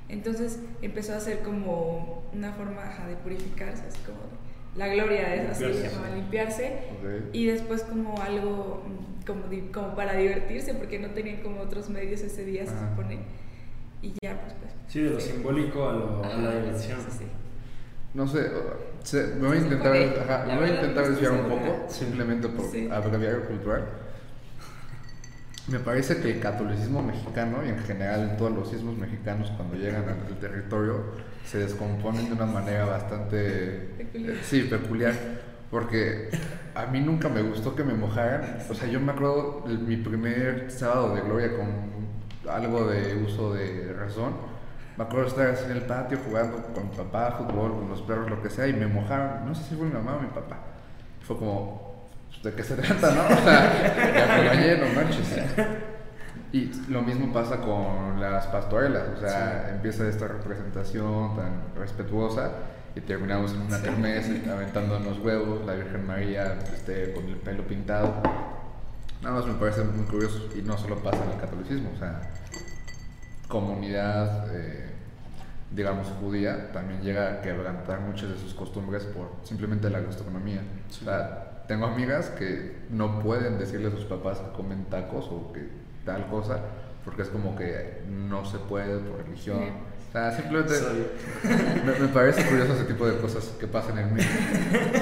Entonces 0.08 0.60
empezó 0.82 1.14
a 1.14 1.20
ser 1.20 1.40
como 1.40 2.22
una 2.32 2.52
forma 2.52 2.82
de 3.08 3.16
purificarse, 3.16 3.84
así 3.88 3.98
como 4.06 4.20
la 4.76 4.88
gloria 4.88 5.34
es 5.34 5.50
así, 5.50 5.64
se 5.64 5.88
llamaba 5.88 6.14
limpiarse, 6.14 6.72
y 7.32 7.46
después 7.46 7.82
como 7.82 8.20
algo 8.20 8.84
mm, 8.86 9.26
como, 9.26 9.42
como 9.72 9.96
para 9.96 10.14
divertirse, 10.14 10.74
porque 10.74 10.98
no 10.98 11.08
tenían 11.10 11.42
como 11.42 11.60
otros 11.60 11.88
medios 11.90 12.20
ese 12.20 12.44
día, 12.44 12.64
se 12.64 12.72
supone, 12.72 13.18
y 14.02 14.14
ya 14.22 14.40
pues... 14.40 14.54
pues 14.60 14.72
sí, 14.88 15.00
de 15.00 15.10
lo 15.10 15.20
simbólico 15.20 15.88
a, 15.88 15.92
lo, 15.92 16.24
a 16.24 16.36
la 16.36 16.56
diversión. 16.56 16.98
Sí, 17.00 17.18
sí. 17.20 17.24
No 18.14 18.26
sé, 18.26 18.50
me 19.40 19.48
voy 19.48 19.56
a 19.56 19.60
intentar, 19.60 19.92
me 20.46 20.56
voy 20.56 20.68
a 20.68 20.74
intentar 20.74 21.08
desviar 21.08 21.32
un 21.32 21.48
poco, 21.48 21.86
simplemente 21.88 22.48
por 22.48 22.70
sí. 22.70 22.88
abreviar 22.92 23.40
cultural. 23.44 23.86
Me 25.68 25.78
parece 25.78 26.20
que 26.20 26.32
el 26.32 26.40
catolicismo 26.40 27.02
mexicano 27.02 27.64
y 27.64 27.68
en 27.68 27.78
general 27.78 28.36
todos 28.36 28.52
los 28.52 28.68
sismos 28.68 28.98
mexicanos 28.98 29.50
cuando 29.56 29.76
llegan 29.76 30.04
al 30.08 30.38
territorio 30.38 31.04
se 31.46 31.58
descomponen 31.58 32.26
de 32.26 32.32
una 32.32 32.46
manera 32.46 32.84
bastante 32.84 33.94
peculiar. 33.96 34.36
sí, 34.42 34.62
peculiar. 34.62 35.14
Porque 35.70 36.28
a 36.74 36.86
mí 36.86 37.00
nunca 37.00 37.30
me 37.30 37.40
gustó 37.40 37.74
que 37.74 37.84
me 37.84 37.94
mojaran. 37.94 38.58
O 38.68 38.74
sea, 38.74 38.88
yo 38.88 39.00
me 39.00 39.12
acuerdo 39.12 39.64
de 39.66 39.78
mi 39.78 39.96
primer 39.96 40.70
sábado 40.70 41.14
de 41.14 41.22
gloria 41.22 41.56
con 41.56 41.91
algo 42.48 42.86
de 42.86 43.16
uso 43.16 43.54
de 43.54 43.92
razón 43.92 44.52
me 44.96 45.04
acuerdo 45.04 45.28
estar 45.28 45.48
así 45.48 45.64
en 45.64 45.72
el 45.72 45.82
patio 45.82 46.18
jugando 46.24 46.62
con 46.74 46.90
mi 46.90 46.96
papá, 46.96 47.32
fútbol, 47.38 47.72
con 47.72 47.88
los 47.88 48.02
perros, 48.02 48.28
lo 48.28 48.42
que 48.42 48.50
sea, 48.50 48.66
y 48.66 48.74
me 48.74 48.86
mojaron. 48.86 49.46
No 49.46 49.54
sé 49.54 49.64
si 49.64 49.74
fue 49.74 49.86
mi 49.86 49.92
mamá 49.92 50.16
o 50.16 50.20
mi 50.20 50.28
papá. 50.28 50.58
Fue 51.22 51.38
como, 51.38 52.08
pues, 52.28 52.42
¿de 52.42 52.52
qué 52.52 52.62
se 52.62 52.76
trata, 52.80 53.10
no? 53.10 53.22
O 53.34 53.38
sea, 53.40 54.14
ya 54.14 54.36
me 54.36 54.48
bañé, 54.48 54.76
no 54.76 54.94
manches. 54.94 55.34
Y 56.52 56.70
lo 56.90 57.00
mismo 57.00 57.32
pasa 57.32 57.56
con 57.56 58.20
las 58.20 58.46
pastorelas, 58.48 59.04
o 59.16 59.20
sea, 59.20 59.70
empieza 59.70 60.06
esta 60.06 60.28
representación 60.28 61.34
tan 61.36 61.74
respetuosa 61.74 62.50
y 62.94 63.00
terminamos 63.00 63.54
en 63.54 63.62
una 63.62 63.78
sí. 63.78 64.42
aventando 64.50 64.98
los 64.98 65.18
huevos, 65.20 65.64
la 65.64 65.72
Virgen 65.72 66.06
María 66.06 66.58
este, 66.74 67.14
con 67.14 67.24
el 67.24 67.36
pelo 67.36 67.66
pintado. 67.66 68.14
Nada 69.22 69.36
más 69.36 69.46
me 69.46 69.54
parece 69.54 69.84
muy 69.84 70.04
curioso 70.06 70.48
y 70.56 70.62
no 70.62 70.76
solo 70.76 70.96
pasa 70.96 71.24
en 71.24 71.30
el 71.30 71.40
catolicismo, 71.40 71.90
o 71.94 71.98
sea, 71.98 72.22
comunidad, 73.46 74.48
eh, 74.52 74.90
digamos, 75.70 76.08
judía, 76.20 76.72
también 76.72 77.02
llega 77.02 77.34
a 77.34 77.40
quebrantar 77.40 78.00
muchas 78.00 78.30
de 78.30 78.38
sus 78.38 78.52
costumbres 78.52 79.04
por 79.04 79.30
simplemente 79.44 79.88
la 79.90 80.00
gastronomía. 80.00 80.62
O 80.90 81.04
sea, 81.04 81.64
tengo 81.68 81.86
amigas 81.86 82.30
que 82.30 82.78
no 82.90 83.20
pueden 83.20 83.58
decirle 83.58 83.88
a 83.88 83.90
sus 83.92 84.06
papás 84.06 84.38
que 84.40 84.50
comen 84.56 84.86
tacos 84.86 85.28
o 85.30 85.52
que 85.52 85.68
tal 86.04 86.26
cosa, 86.26 86.58
porque 87.04 87.22
es 87.22 87.28
como 87.28 87.54
que 87.54 88.02
no 88.08 88.44
se 88.44 88.58
puede 88.58 88.98
por 88.98 89.24
religión. 89.24 89.91
O 90.12 90.14
sea, 90.14 90.30
simplemente 90.30 90.74
me, 92.00 92.08
parece 92.08 92.44
curioso 92.46 92.74
ese 92.74 92.84
tipo 92.84 93.06
de 93.06 93.16
cosas 93.16 93.46
que 93.58 93.66
pasan 93.66 93.96
en 93.96 94.12
México. 94.12 94.34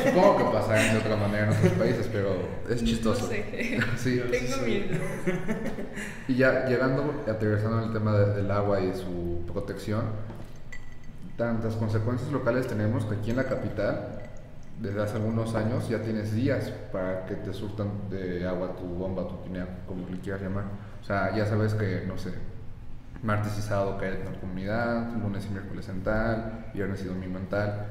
Supongo 0.06 0.38
que 0.38 0.44
pasan 0.56 0.94
de 0.94 0.98
otra 0.98 1.16
manera 1.16 1.46
en 1.46 1.58
otros 1.58 1.72
países, 1.72 2.08
pero 2.12 2.36
es 2.68 2.84
chistoso. 2.84 3.28
sí, 3.96 4.22
Tengo 4.30 4.56
miedo. 4.64 4.96
Y 6.28 6.36
ya 6.36 6.64
llegando, 6.66 7.24
aterrizando 7.28 7.78
en 7.78 7.88
el 7.88 7.92
tema 7.92 8.16
del 8.16 8.48
agua 8.52 8.80
y 8.80 8.94
su 8.94 9.42
protección, 9.52 10.04
tantas 11.36 11.74
consecuencias 11.74 12.30
locales 12.30 12.68
tenemos 12.68 13.04
que 13.04 13.16
aquí 13.16 13.30
en 13.30 13.38
la 13.38 13.44
capital, 13.44 14.20
desde 14.80 15.02
hace 15.02 15.16
algunos 15.16 15.56
años, 15.56 15.88
ya 15.88 16.00
tienes 16.02 16.32
días 16.32 16.72
para 16.92 17.26
que 17.26 17.34
te 17.34 17.52
surtan 17.52 18.08
de 18.10 18.46
agua 18.46 18.76
tu 18.76 18.84
bomba, 18.84 19.26
tu 19.26 19.38
tinea, 19.38 19.66
como 19.88 20.08
le 20.08 20.20
quieras 20.20 20.40
llamar. 20.40 20.66
O 21.02 21.04
sea, 21.04 21.34
ya 21.34 21.46
sabes 21.46 21.74
que, 21.74 22.04
no 22.06 22.16
sé, 22.16 22.30
martes 23.22 23.58
y 23.58 23.62
sábado 23.62 23.98
cae 23.98 24.20
en 24.20 24.32
la 24.32 24.40
comunidad, 24.40 25.12
lunes 25.14 25.46
y 25.46 25.50
miércoles 25.50 25.88
en 25.88 26.02
tal, 26.02 26.70
viernes 26.72 27.02
y 27.02 27.04
domingo 27.04 27.38
en 27.38 27.48
tal. 27.48 27.86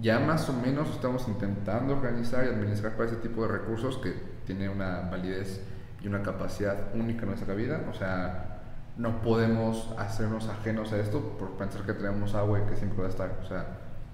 Ya 0.00 0.18
más 0.18 0.48
o 0.48 0.52
menos 0.52 0.90
estamos 0.90 1.26
intentando 1.28 1.94
organizar 1.94 2.44
y 2.44 2.48
administrar 2.48 2.92
para 2.92 3.08
ese 3.08 3.16
tipo 3.16 3.42
de 3.42 3.48
recursos 3.48 3.98
que 3.98 4.14
tiene 4.44 4.68
una 4.68 5.08
validez 5.10 5.60
y 6.02 6.08
una 6.08 6.22
capacidad 6.22 6.94
única 6.94 7.22
en 7.22 7.28
nuestra 7.28 7.54
vida. 7.54 7.82
O 7.90 7.94
sea, 7.94 8.60
no 8.96 9.22
podemos 9.22 9.94
hacernos 9.98 10.48
ajenos 10.48 10.92
a 10.92 10.98
esto 10.98 11.20
por 11.38 11.52
pensar 11.52 11.82
que 11.82 11.94
tenemos 11.94 12.34
agua 12.34 12.60
y 12.60 12.68
que 12.68 12.76
siempre 12.76 13.00
va 13.00 13.06
a 13.06 13.10
estar. 13.10 13.38
O 13.42 13.46
sea, 13.46 13.66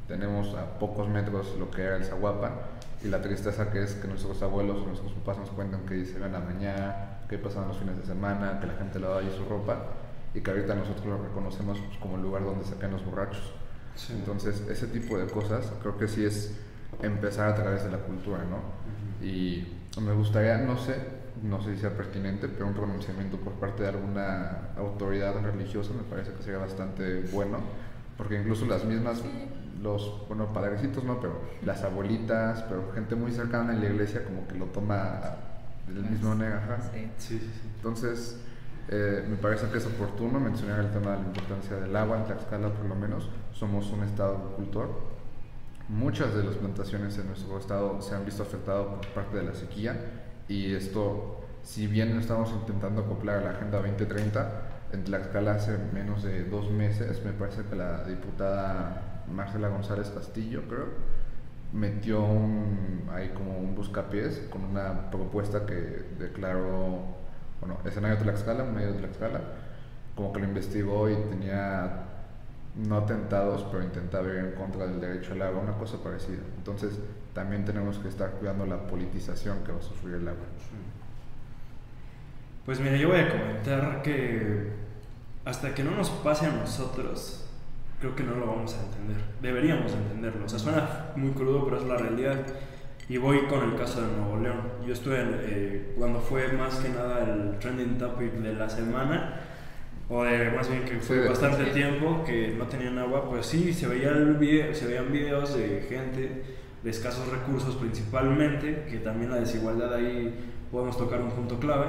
tenemos 0.07 0.54
a 0.54 0.78
pocos 0.78 1.09
metros 1.09 1.57
lo 1.59 1.70
que 1.70 1.83
era 1.83 1.96
el 1.96 2.04
Zaguapa 2.04 2.52
y 3.02 3.09
la 3.09 3.20
tristeza 3.20 3.70
que 3.70 3.83
es 3.83 3.94
que 3.94 4.07
nuestros 4.07 4.42
abuelos 4.42 4.83
o 4.83 4.87
nuestros 4.87 5.12
papás 5.12 5.38
nos 5.38 5.50
cuentan 5.50 5.80
que 5.87 6.04
se 6.04 6.18
iban 6.18 6.35
a 6.35 6.40
mañana, 6.40 7.18
que 7.28 7.38
pasaban 7.38 7.68
los 7.68 7.78
fines 7.78 7.96
de 7.96 8.04
semana, 8.04 8.61
que 8.61 8.66
la 8.66 8.74
gente 8.74 9.00
lavaba 9.00 9.20
allí 9.20 9.30
su 9.37 9.44
ropa 9.46 9.78
y 10.35 10.40
que 10.40 10.51
ahorita 10.51 10.75
nosotros 10.75 11.07
lo 11.07 11.23
reconocemos 11.23 11.79
pues, 11.79 11.99
como 11.99 12.16
el 12.16 12.23
lugar 12.23 12.44
donde 12.44 12.64
sacan 12.64 12.90
los 12.90 13.05
borrachos. 13.05 13.53
Entonces, 14.11 14.66
ese 14.68 14.88
tipo 14.88 15.16
de 15.16 15.27
cosas 15.27 15.73
creo 15.81 15.97
que 15.97 16.09
sí 16.09 16.25
es 16.25 16.59
empezar 17.01 17.49
a 17.49 17.55
través 17.55 17.85
de 17.85 17.92
la 17.92 17.99
cultura, 17.99 18.38
¿no? 18.38 19.25
Y 19.25 19.66
me 20.01 20.12
gustaría, 20.12 20.59
no 20.59 20.77
sé, 20.77 20.97
no 21.42 21.62
sé 21.62 21.75
si 21.75 21.83
sea 21.83 21.97
pertinente, 21.97 22.49
pero 22.49 22.66
un 22.66 22.75
pronunciamiento 22.75 23.37
por 23.37 23.53
parte 23.55 23.85
de 23.85 23.90
alguna 23.90 24.70
autoridad 24.77 25.40
religiosa 25.40 25.92
me 25.94 26.03
parece 26.03 26.33
que 26.33 26.42
sería 26.42 26.59
bastante 26.59 27.23
bueno, 27.33 27.59
porque 28.16 28.40
incluso 28.40 28.66
las 28.66 28.85
mismas, 28.85 29.23
los, 29.81 30.27
bueno, 30.27 30.53
padrecitos 30.53 31.05
no, 31.05 31.20
pero 31.20 31.40
las 31.64 31.83
abuelitas, 31.85 32.62
pero 32.62 32.90
gente 32.92 33.14
muy 33.14 33.31
cercana 33.31 33.73
en 33.73 33.81
la 33.81 33.87
iglesia 33.87 34.25
como 34.25 34.49
que 34.49 34.57
lo 34.57 34.66
toma 34.66 35.20
del 35.87 36.05
mismo 36.05 36.31
manera. 36.31 36.81
Sí. 36.92 37.11
Sí, 37.18 37.38
sí, 37.38 37.70
Entonces, 37.77 38.38
eh, 38.88 39.25
me 39.29 39.37
parece 39.37 39.68
que 39.68 39.79
es 39.79 39.87
oportuno 39.87 40.38
mencionar 40.38 40.81
el 40.81 40.90
tema 40.90 41.12
de 41.12 41.16
la 41.18 41.27
importancia 41.27 41.77
del 41.77 41.94
agua 41.97 42.18
en 42.18 42.25
Tlaxcala, 42.25 42.68
por 42.68 42.87
lo 42.87 42.94
menos. 42.94 43.29
Somos 43.53 43.90
un 43.90 44.03
estado 44.03 44.37
agricultor. 44.37 44.88
Muchas 45.88 46.35
de 46.35 46.44
las 46.44 46.57
plantaciones 46.57 47.16
en 47.18 47.29
nuestro 47.29 47.59
estado 47.59 48.01
se 48.01 48.14
han 48.14 48.25
visto 48.25 48.42
afectadas 48.42 48.87
por 48.87 49.07
parte 49.09 49.37
de 49.37 49.42
la 49.44 49.55
sequía 49.55 49.97
y 50.49 50.75
esto, 50.75 51.40
si 51.62 51.87
bien 51.87 52.18
estamos 52.18 52.51
intentando 52.51 53.03
acoplar 53.03 53.38
a 53.38 53.40
la 53.42 53.51
Agenda 53.51 53.79
2030, 53.79 54.62
en 54.92 55.05
Tlaxcala 55.05 55.55
hace 55.55 55.77
menos 55.92 56.23
de 56.23 56.44
dos 56.44 56.70
meses, 56.70 57.25
me 57.25 57.33
parece 57.33 57.62
que 57.64 57.77
la 57.77 58.05
diputada 58.05 59.25
Marcela 59.31 59.68
González 59.68 60.11
Castillo, 60.11 60.62
creo, 60.68 60.88
metió 61.73 62.23
un, 62.23 63.09
ahí 63.12 63.31
como 63.31 63.59
un 63.59 63.75
buscapiés 63.75 64.47
con 64.51 64.64
una 64.64 65.11
propuesta 65.11 65.66
que 65.66 65.75
declaró, 66.18 67.24
bueno, 67.64 67.81
escenario 67.85 68.18
Tlaxcala, 68.18 68.64
medio 68.64 68.92
de 68.92 68.98
Tlaxcala, 68.98 69.40
como 70.14 70.33
que 70.33 70.40
lo 70.40 70.46
investigó 70.46 71.09
y 71.09 71.14
tenía 71.14 72.05
no 72.77 72.96
atentados, 72.98 73.64
pero 73.70 73.83
intentaba 73.83 74.29
ir 74.29 74.37
en 74.37 74.53
contra 74.53 74.87
del 74.87 75.00
derecho 75.00 75.33
al 75.33 75.42
agua, 75.42 75.62
una 75.62 75.74
cosa 75.74 76.03
parecida. 76.03 76.42
Entonces, 76.57 76.98
también 77.33 77.64
tenemos 77.64 77.98
que 77.98 78.09
estar 78.09 78.31
cuidando 78.33 78.66
la 78.66 78.87
politización 78.87 79.62
que 79.64 79.72
va 79.72 79.79
a 79.79 79.83
sufrir 79.83 80.14
el 80.14 80.29
agua. 80.29 80.44
Pues 82.66 82.81
mira, 82.81 82.96
yo 82.96 83.09
voy 83.09 83.20
a 83.20 83.29
comentar 83.29 84.03
que 84.03 84.72
hasta 85.44 85.74
que 85.74 85.85
no 85.85 85.92
nos 85.92 86.11
pase 86.11 86.46
a 86.46 86.50
nosotros, 86.50 87.44
creo 88.00 88.16
que 88.16 88.22
no 88.22 88.35
lo 88.35 88.46
vamos 88.46 88.74
a 88.74 88.83
entender. 88.83 89.22
Deberíamos 89.40 89.92
entenderlo. 89.92 90.46
O 90.46 90.48
sea, 90.48 90.59
suena 90.59 91.12
muy 91.16 91.31
crudo, 91.31 91.64
pero 91.64 91.79
es 91.79 91.85
la 91.85 91.96
realidad. 91.96 92.38
Y 93.07 93.19
voy 93.19 93.40
con 93.47 93.62
el 93.62 93.77
caso 93.77 94.01
de 94.01 94.17
Nuevo 94.17 94.38
León. 94.38 94.62
Yo 94.87 94.95
estuve 94.95 95.19
eh, 95.21 95.95
cuando 95.99 96.21
fue 96.21 96.49
más 96.53 96.77
que 96.77 96.88
nada 96.88 97.23
el 97.23 97.59
trending 97.59 97.99
topic 97.99 98.33
de 98.33 98.55
la 98.55 98.69
semana, 98.71 99.40
o 100.09 100.25
de 100.25 100.51
más 100.51 100.71
bien 100.71 100.85
que 100.85 100.97
fue 100.97 101.29
bastante 101.29 101.67
tiempo 101.67 102.25
que 102.25 102.55
no 102.57 102.64
tenían 102.64 102.99
agua, 102.99 103.29
pues 103.29 103.45
sí, 103.47 103.75
se, 103.75 103.87
veía 103.88 104.09
el 104.09 104.35
video, 104.35 104.75
se 104.75 104.87
veían 104.87 105.12
videos 105.12 105.55
de 105.55 105.85
gente 105.87 106.45
de 106.83 106.90
escasos 106.90 107.29
recursos 107.29 107.77
principalmente, 107.77 108.87
que 108.90 108.99
también 108.99 109.31
la 109.31 109.40
desigualdad 109.40 109.93
ahí 109.93 110.35
podemos 110.73 110.97
tocar 110.97 111.21
un 111.21 111.31
punto 111.31 111.59
clave, 111.59 111.87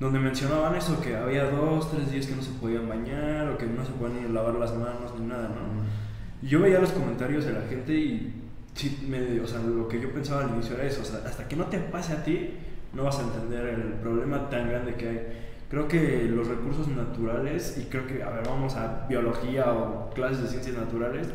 donde 0.00 0.18
mencionaban 0.18 0.74
eso, 0.76 0.98
que 1.02 1.14
había 1.14 1.44
dos, 1.50 1.90
tres 1.90 2.10
días 2.10 2.26
que 2.26 2.36
no 2.36 2.42
se 2.42 2.52
podían 2.52 2.88
bañar 2.88 3.50
o 3.50 3.58
que 3.58 3.66
no 3.66 3.84
se 3.84 3.92
podían 3.92 4.26
ni 4.26 4.32
lavar 4.32 4.54
las 4.54 4.74
manos 4.74 5.12
ni 5.18 5.26
nada, 5.26 5.48
¿no? 5.48 6.46
Yo 6.46 6.60
veía 6.60 6.78
los 6.78 6.92
comentarios 6.92 7.44
de 7.44 7.52
la 7.52 7.62
gente 7.62 7.92
y 7.92 8.47
sí, 8.78 9.06
me, 9.08 9.40
o 9.40 9.46
sea, 9.46 9.58
lo 9.60 9.88
que 9.88 10.00
yo 10.00 10.12
pensaba 10.12 10.44
al 10.44 10.50
inicio 10.50 10.76
era 10.76 10.84
eso, 10.84 11.02
o 11.02 11.04
sea, 11.04 11.20
hasta 11.26 11.48
que 11.48 11.56
no 11.56 11.64
te 11.64 11.78
pase 11.78 12.12
a 12.12 12.22
ti, 12.22 12.54
no 12.94 13.04
vas 13.04 13.18
a 13.18 13.22
entender 13.22 13.66
el 13.66 13.82
problema 13.94 14.48
tan 14.48 14.68
grande 14.68 14.94
que 14.94 15.08
hay. 15.08 15.20
Creo 15.68 15.88
que 15.88 16.26
los 16.30 16.46
recursos 16.46 16.86
naturales, 16.86 17.76
y 17.76 17.90
creo 17.90 18.06
que, 18.06 18.22
a 18.22 18.30
ver, 18.30 18.46
vamos 18.46 18.76
a 18.76 19.04
biología 19.08 19.72
o 19.72 20.10
clases 20.10 20.42
de 20.42 20.48
ciencias 20.48 20.76
naturales, 20.76 21.26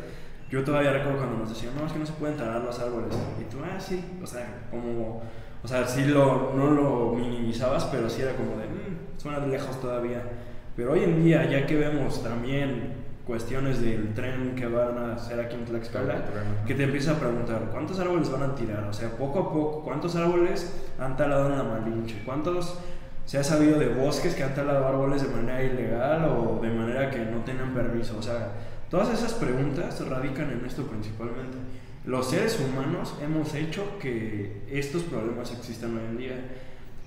yo 0.50 0.64
todavía 0.64 0.92
recuerdo 0.92 1.18
cuando 1.18 1.38
nos 1.38 1.50
decían, 1.50 1.74
no, 1.78 1.86
es 1.86 1.92
que 1.92 1.98
no 1.98 2.06
se 2.06 2.14
pueden 2.14 2.36
talar 2.36 2.62
los 2.62 2.78
árboles. 2.80 3.14
Y 3.40 3.44
tú, 3.52 3.58
ah, 3.62 3.78
sí, 3.78 4.02
o 4.22 4.26
sea, 4.26 4.66
como, 4.70 5.22
o 5.62 5.68
sea, 5.68 5.86
sí 5.86 6.06
lo, 6.06 6.54
no 6.56 6.70
lo 6.70 7.12
minimizabas, 7.14 7.84
pero 7.84 8.08
sí 8.08 8.22
era 8.22 8.34
como 8.34 8.56
de, 8.56 8.66
mmm, 8.66 9.18
suena 9.18 9.46
lejos 9.46 9.80
todavía. 9.80 10.22
Pero 10.74 10.92
hoy 10.92 11.04
en 11.04 11.22
día, 11.22 11.48
ya 11.48 11.66
que 11.66 11.76
vemos 11.76 12.22
también 12.22 13.03
cuestiones 13.26 13.80
del 13.80 14.12
tren 14.14 14.54
que 14.54 14.66
van 14.66 14.98
a 14.98 15.14
hacer 15.14 15.40
aquí 15.40 15.54
en 15.54 15.64
Tlaxcala, 15.64 16.24
que 16.66 16.74
te 16.74 16.84
empieza 16.84 17.12
a 17.12 17.14
preguntar, 17.18 17.68
¿cuántos 17.72 17.98
árboles 17.98 18.30
van 18.30 18.42
a 18.42 18.54
tirar? 18.54 18.84
O 18.84 18.92
sea, 18.92 19.10
poco 19.10 19.38
a 19.38 19.52
poco, 19.52 19.82
¿cuántos 19.82 20.14
árboles 20.16 20.72
han 20.98 21.16
talado 21.16 21.50
en 21.50 21.58
la 21.58 21.64
Malinche? 21.64 22.22
¿Cuántos 22.24 22.78
se 23.24 23.38
ha 23.38 23.44
sabido 23.44 23.78
de 23.78 23.88
bosques 23.88 24.34
que 24.34 24.42
han 24.42 24.54
talado 24.54 24.86
árboles 24.86 25.22
de 25.22 25.28
manera 25.28 25.62
ilegal 25.62 26.24
o 26.26 26.60
de 26.60 26.70
manera 26.70 27.10
que 27.10 27.18
no 27.24 27.38
tengan 27.38 27.72
permiso? 27.72 28.18
O 28.18 28.22
sea, 28.22 28.52
Todas 28.94 29.12
esas 29.12 29.32
preguntas 29.32 30.06
radican 30.08 30.52
en 30.52 30.64
esto 30.64 30.84
principalmente. 30.84 31.58
Los 32.04 32.30
seres 32.30 32.60
humanos 32.60 33.14
hemos 33.20 33.52
hecho 33.54 33.98
que 33.98 34.62
estos 34.70 35.02
problemas 35.02 35.50
existan 35.50 35.96
hoy 35.96 36.04
en 36.04 36.16
día. 36.16 36.36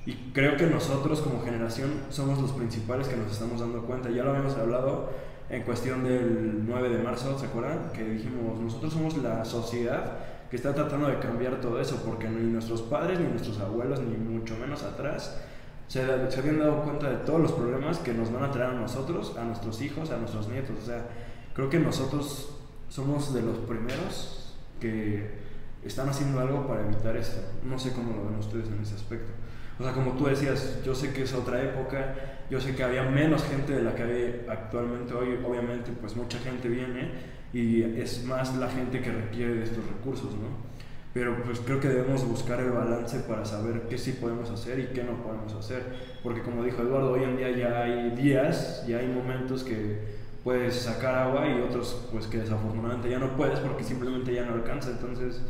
Y 0.06 0.32
creo 0.34 0.58
que 0.58 0.66
nosotros 0.66 1.22
como 1.22 1.42
generación 1.42 1.92
somos 2.10 2.40
los 2.42 2.52
principales 2.52 3.08
que 3.08 3.16
nos 3.16 3.32
estamos 3.32 3.62
dando 3.62 3.84
cuenta. 3.84 4.10
Ya 4.10 4.26
lo 4.26 4.32
habíamos 4.32 4.56
hablado 4.56 5.12
en 5.50 5.64
cuestión 5.64 6.04
del 6.04 6.66
9 6.68 6.90
de 6.90 6.98
marzo, 6.98 7.38
¿se 7.40 7.46
acuerdan? 7.46 7.92
Que 7.94 8.04
dijimos, 8.04 8.60
nosotros 8.60 8.94
somos 8.94 9.18
la 9.18 9.46
sociedad 9.46 10.18
que 10.50 10.56
está 10.56 10.74
tratando 10.74 11.08
de 11.08 11.20
cambiar 11.20 11.60
todo 11.62 11.80
eso, 11.80 12.02
porque 12.06 12.30
ni 12.30 12.52
nuestros 12.52 12.82
padres, 12.82 13.20
ni 13.20 13.28
nuestros 13.28 13.60
abuelos, 13.60 14.00
ni 14.02 14.18
mucho 14.18 14.56
menos 14.58 14.84
atrás, 14.84 15.40
se, 15.88 16.02
se 16.32 16.40
habían 16.40 16.60
dado 16.60 16.84
cuenta 16.84 17.10
de 17.10 17.18
todos 17.18 17.42
los 17.42 17.52
problemas 17.54 18.00
que 18.00 18.14
nos 18.14 18.32
van 18.32 18.44
a 18.44 18.52
traer 18.52 18.72
a 18.72 18.74
nosotros, 18.74 19.36
a 19.38 19.44
nuestros 19.44 19.82
hijos, 19.82 20.12
a 20.12 20.18
nuestros 20.18 20.48
nietos. 20.50 20.76
O 20.82 20.86
sea, 20.86 21.06
creo 21.54 21.70
que 21.70 21.80
nosotros 21.80 22.50
somos 22.90 23.34
de 23.34 23.42
los 23.42 23.58
primeros 23.60 24.56
que 24.80 25.48
están 25.84 26.10
haciendo 26.10 26.40
algo 26.40 26.68
para 26.68 26.82
evitar 26.82 27.16
esto. 27.16 27.40
No 27.64 27.80
sé 27.80 27.92
cómo 27.94 28.16
lo 28.16 28.26
ven 28.26 28.40
ustedes 28.40 28.68
en 28.68 28.82
ese 28.82 28.96
aspecto. 28.96 29.32
O 29.80 29.84
sea, 29.84 29.94
como 29.94 30.14
tú 30.14 30.26
decías, 30.26 30.80
yo 30.84 30.96
sé 30.96 31.14
que 31.14 31.24
es 31.24 31.34
otra 31.34 31.62
época, 31.62 32.16
yo 32.50 32.60
sé 32.60 32.76
que 32.76 32.84
había 32.84 33.04
menos 33.04 33.44
gente 33.44 33.74
de 33.74 33.84
la 33.84 33.94
que 33.94 34.04
hay 34.04 34.46
actualmente 34.50 35.14
hoy, 35.14 35.40
obviamente 35.46 35.92
pues 36.00 36.16
mucha 36.16 36.40
gente 36.40 36.68
viene 36.68 37.12
y 37.54 37.84
es 37.84 38.24
más 38.26 38.56
la 38.56 38.70
gente 38.70 39.02
que 39.02 39.12
requiere 39.12 39.56
de 39.56 39.64
estos 39.64 39.86
recursos, 39.86 40.34
¿no? 40.34 40.68
Pero 41.14 41.44
pues 41.44 41.60
creo 41.60 41.80
que 41.80 41.88
debemos 41.88 42.28
buscar 42.28 42.60
el 42.60 42.72
balance 42.72 43.20
para 43.22 43.44
saber 43.44 43.88
qué 43.90 43.98
sí 43.98 44.14
podemos 44.14 44.50
hacer 44.52 44.80
y 44.80 44.88
qué 44.94 45.04
no 45.04 45.14
podemos 45.24 45.54
hacer. 45.54 45.82
Porque 46.22 46.42
como 46.42 46.64
dijo 46.64 46.82
Eduardo, 46.82 47.12
hoy 47.14 47.24
en 47.24 47.38
día 47.38 47.50
ya 47.52 47.82
hay 47.84 48.12
días, 48.12 48.86
ya 48.88 48.98
hay 48.98 49.08
momentos 49.08 49.64
que 49.64 50.18
puedes 50.44 50.76
sacar 50.76 51.16
agua 51.16 51.48
y 51.48 51.62
otros 51.62 52.08
pues 52.12 52.28
que 52.28 52.38
desafortunadamente 52.38 53.10
ya 53.10 53.20
no 53.20 53.36
puedes 53.36 53.60
porque 53.60 53.84
simplemente 53.84 54.34
ya 54.34 54.46
no 54.46 54.54
alcanza. 54.54 54.92
Entonces 54.92 55.42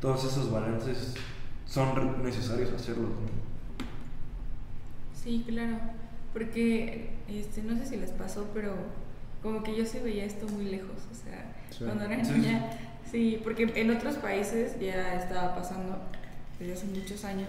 todos 0.00 0.24
esos 0.24 0.50
balances 0.50 1.14
son 1.66 2.22
necesarios 2.22 2.72
hacerlos. 2.72 3.10
Sí, 5.26 5.44
claro, 5.44 5.78
porque 6.32 7.10
este, 7.26 7.60
no 7.62 7.76
sé 7.76 7.86
si 7.86 7.96
les 7.96 8.10
pasó, 8.10 8.46
pero 8.54 8.74
como 9.42 9.64
que 9.64 9.74
yo 9.74 9.84
sí 9.84 9.98
veía 9.98 10.24
esto 10.24 10.46
muy 10.46 10.66
lejos, 10.66 11.02
o 11.10 11.14
sea, 11.16 11.52
cuando 11.84 12.04
era 12.04 12.16
niña, 12.22 12.70
sí, 13.10 13.40
porque 13.42 13.72
en 13.74 13.90
otros 13.90 14.14
países 14.18 14.78
ya 14.78 15.16
estaba 15.16 15.56
pasando 15.56 15.98
desde 16.60 16.74
hace 16.74 16.86
muchos 16.86 17.24
años, 17.24 17.48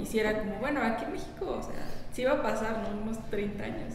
y 0.00 0.06
si 0.06 0.20
era 0.20 0.38
como, 0.38 0.54
bueno, 0.54 0.80
aquí 0.80 1.04
en 1.04 1.12
México, 1.12 1.58
o 1.58 1.62
sea, 1.62 1.86
sí 2.14 2.24
va 2.24 2.32
a 2.32 2.42
pasar, 2.42 2.78
¿no? 2.78 3.02
Unos 3.02 3.22
30 3.28 3.62
años, 3.62 3.92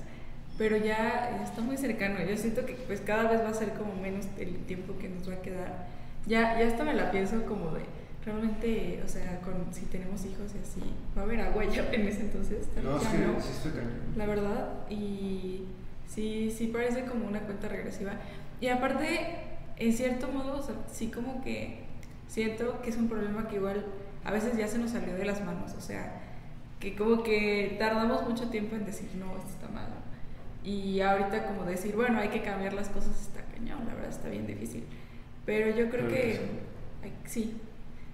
pero 0.60 0.78
ya 0.78 1.42
está 1.44 1.62
muy 1.62 1.76
cercano. 1.76 2.20
Yo 2.24 2.38
siento 2.38 2.68
que 2.68 2.74
pues 2.74 3.02
cada 3.02 3.32
vez 3.32 3.42
va 3.42 3.50
a 3.50 3.54
ser 3.56 3.74
como 3.74 3.96
menos 3.96 4.28
el 4.38 4.58
tiempo 4.66 4.98
que 5.00 5.10
nos 5.10 5.28
va 5.28 5.34
a 5.34 5.42
quedar. 5.42 5.88
Ya, 6.28 6.60
ya 6.60 6.68
hasta 6.68 6.84
me 6.84 6.94
la 6.94 7.10
pienso 7.10 7.44
como 7.46 7.72
de, 7.72 7.82
realmente, 8.28 9.02
o 9.04 9.08
sea, 9.08 9.40
con, 9.40 9.74
si 9.74 9.86
tenemos 9.86 10.26
hijos 10.26 10.52
y 10.54 10.60
así, 10.60 10.82
va 11.18 11.22
a 11.22 11.26
haber 11.26 11.40
agua 11.40 11.64
ya 11.64 11.90
en 11.94 12.08
ese 12.08 12.22
entonces. 12.22 12.68
No, 12.84 13.00
sí, 13.00 13.08
sí 13.64 13.70
La 14.18 14.26
verdad, 14.26 14.68
y 14.90 15.64
sí, 16.08 16.54
sí 16.56 16.68
parece 16.68 17.06
como 17.06 17.26
una 17.26 17.40
cuenta 17.40 17.70
regresiva. 17.70 18.14
Y 18.60 18.68
aparte, 18.68 19.38
en 19.78 19.94
cierto 19.94 20.28
modo, 20.28 20.60
o 20.60 20.62
sea, 20.62 20.76
sí 20.92 21.08
como 21.08 21.42
que 21.42 21.86
siento 22.28 22.82
que 22.82 22.90
es 22.90 22.98
un 22.98 23.08
problema 23.08 23.48
que 23.48 23.56
igual 23.56 23.86
a 24.26 24.32
veces 24.32 24.58
ya 24.58 24.68
se 24.68 24.78
nos 24.78 24.92
salió 24.92 25.16
de 25.16 25.24
las 25.24 25.44
manos, 25.46 25.74
o 25.78 25.82
sea, 25.82 26.22
que 26.82 26.96
como 26.96 27.24
que 27.24 27.78
tardamos 27.80 28.28
mucho 28.28 28.50
tiempo 28.50 28.76
en 28.76 28.86
decir, 28.86 29.10
no, 29.16 29.38
esto 29.38 29.50
está 29.50 29.70
mal, 29.70 29.88
y 30.66 31.00
ahorita 31.00 31.46
como 31.46 31.64
decir, 31.64 31.96
bueno, 31.96 32.20
hay 32.20 32.28
que 32.28 32.42
cambiar 32.42 32.74
las 32.74 32.90
cosas 32.90 33.22
está 33.22 33.42
cañón, 33.54 33.88
la 33.88 33.94
verdad 33.94 34.10
está 34.10 34.28
bien 34.28 34.46
difícil. 34.46 34.84
Pero 35.46 35.74
yo 35.74 35.90
creo 35.90 36.10
que, 36.10 36.42
sí. 37.26 37.56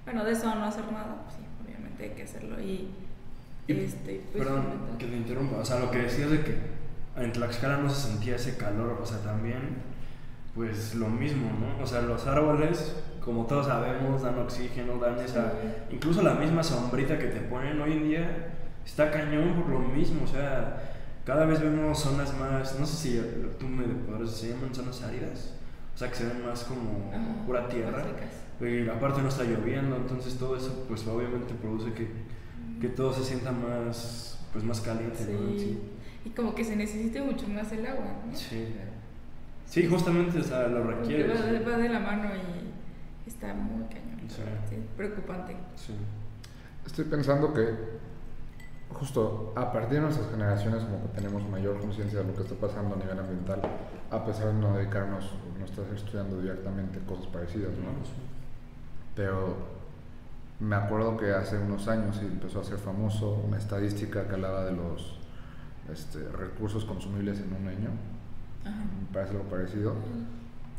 Bueno, 0.05 0.25
de 0.25 0.31
eso 0.31 0.53
no 0.55 0.65
hacer 0.65 0.83
nada, 0.91 1.23
pues 1.23 1.35
sí, 1.35 1.41
obviamente 1.63 2.03
hay 2.03 2.09
que 2.11 2.23
hacerlo. 2.23 2.59
Y, 2.61 2.89
este, 3.67 4.21
pues, 4.31 4.43
perdón, 4.45 4.65
que 4.97 5.05
te 5.05 5.15
interrumpa. 5.15 5.57
O 5.57 5.65
sea, 5.65 5.79
lo 5.79 5.89
que 5.89 5.99
decías 5.99 6.29
de 6.29 6.43
que 6.43 6.57
en 7.15 7.31
Tlaxcala 7.31 7.77
no 7.77 7.89
se 7.89 8.09
sentía 8.09 8.35
ese 8.35 8.57
calor, 8.57 8.99
o 9.01 9.05
sea, 9.05 9.19
también, 9.19 9.77
pues 10.55 10.95
lo 10.95 11.07
mismo, 11.07 11.51
¿no? 11.59 11.83
O 11.83 11.87
sea, 11.87 12.01
los 12.01 12.27
árboles, 12.27 12.95
como 13.23 13.45
todos 13.45 13.67
sabemos, 13.67 14.21
dan 14.21 14.39
oxígeno, 14.39 14.97
dan 14.97 15.19
esa, 15.19 15.53
incluso 15.91 16.21
la 16.21 16.33
misma 16.33 16.63
sombrita 16.63 17.17
que 17.17 17.27
te 17.27 17.39
ponen 17.41 17.79
hoy 17.79 17.93
en 17.93 18.03
día, 18.03 18.53
está 18.85 19.11
cañón 19.11 19.53
por 19.53 19.69
lo 19.69 19.79
mismo, 19.79 20.23
o 20.25 20.27
sea, 20.27 20.91
cada 21.25 21.45
vez 21.45 21.61
vemos 21.61 21.99
zonas 21.99 22.37
más, 22.37 22.77
no 22.79 22.85
sé 22.85 22.95
si 22.95 23.21
tú 23.59 23.67
me 23.67 23.85
podrás 23.85 24.31
se 24.31 24.49
llaman 24.49 24.75
zonas 24.75 25.01
áridas, 25.03 25.53
o 25.93 25.97
sea, 25.97 26.10
que 26.10 26.15
se 26.15 26.25
ven 26.25 26.45
más 26.45 26.63
como 26.63 27.12
pura 27.45 27.67
tierra, 27.67 28.03
y 28.60 28.88
aparte 28.88 29.21
no 29.21 29.29
está 29.29 29.43
lloviendo, 29.43 29.95
entonces 29.95 30.38
todo 30.38 30.56
eso, 30.56 30.86
pues 30.88 31.06
obviamente 31.08 31.53
produce 31.53 31.93
que, 31.93 32.08
que 32.79 32.88
todo 32.89 33.13
se 33.13 33.23
sienta 33.23 33.51
más, 33.51 34.39
pues 34.51 34.63
más 34.63 34.82
caliente, 34.82 35.25
¿no? 35.25 35.58
Sí. 35.58 35.79
Y 36.25 36.29
como 36.29 36.56
que 36.56 36.63
se 36.63 36.75
necesite 36.75 37.21
mucho 37.21 37.47
más 37.47 37.71
el 37.71 37.86
agua, 37.86 38.21
¿no? 38.25 38.36
Sí. 38.36 38.67
Sí, 39.65 39.88
justamente, 39.88 40.39
o 40.39 40.43
sea, 40.43 40.67
lo 40.67 40.84
requiere. 40.84 41.27
Va, 41.27 41.36
sí. 41.36 41.63
va 41.67 41.77
de 41.77 41.89
la 41.89 41.99
mano 41.99 42.29
y 42.36 43.29
está 43.29 43.53
muy 43.53 43.84
cañón. 43.88 44.19
Sí. 44.27 44.41
Sí, 44.69 44.75
preocupante. 44.95 45.56
Sí. 45.75 45.93
Estoy 46.86 47.06
pensando 47.06 47.53
que 47.53 47.62
justo 48.93 49.53
a 49.56 49.71
partir 49.71 49.95
de 49.95 50.01
nuestras 50.01 50.29
generaciones 50.29 50.84
como 50.84 51.01
que 51.01 51.10
tenemos 51.10 51.47
mayor 51.49 51.79
conciencia 51.79 52.19
de 52.19 52.25
lo 52.25 52.36
que 52.36 52.43
está 52.43 52.56
pasando 52.56 52.95
a 52.95 52.97
nivel 52.97 53.19
ambiental, 53.19 53.62
a 54.12 54.25
pesar 54.25 54.47
de 54.47 54.53
no 54.53 54.75
dedicarnos, 54.75 55.32
no 55.60 55.65
estar 55.65 55.86
estudiando 55.93 56.41
directamente 56.41 56.99
cosas 56.99 57.27
parecidas, 57.27 57.71
¿no? 57.71 57.91
Pero 59.15 59.56
me 60.60 60.75
acuerdo 60.75 61.17
que 61.17 61.32
hace 61.34 61.58
unos 61.58 61.88
años 61.88 62.19
y 62.21 62.25
empezó 62.25 62.62
a 62.62 62.63
ser 62.63 62.77
famoso 62.77 63.41
una 63.45 63.58
estadística 63.58 64.27
que 64.27 64.34
hablaba 64.34 64.65
de 64.65 64.71
los 64.71 65.19
este, 65.91 66.19
recursos 66.29 66.86
consumibles 66.86 67.39
en 67.39 67.53
un 67.53 67.67
año, 67.67 67.89
Ajá. 68.62 68.71
me 68.71 69.13
parece 69.13 69.34
algo 69.34 69.49
parecido, 69.49 69.93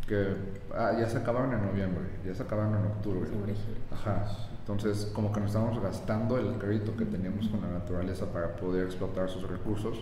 que 0.07 0.35
ah, 0.75 0.93
ya 0.99 1.09
se 1.09 1.19
acabaron 1.19 1.53
en 1.53 1.67
noviembre, 1.67 2.05
ya 2.25 2.35
se 2.35 2.43
acabaron 2.43 2.75
en 2.77 2.87
octubre. 2.87 3.29
Ajá. 3.93 4.27
Entonces, 4.67 5.11
como 5.15 5.31
que 5.31 5.41
nos 5.41 5.51
estamos 5.51 5.79
gastando 5.83 6.39
el 6.39 6.55
crédito 6.55 6.97
que 6.97 7.05
teníamos 7.05 7.49
con 7.49 7.61
la 7.61 7.69
naturaleza 7.69 8.33
para 8.33 8.57
poder 8.57 8.87
explotar 8.87 9.29
sus 9.29 9.47
recursos. 9.47 9.99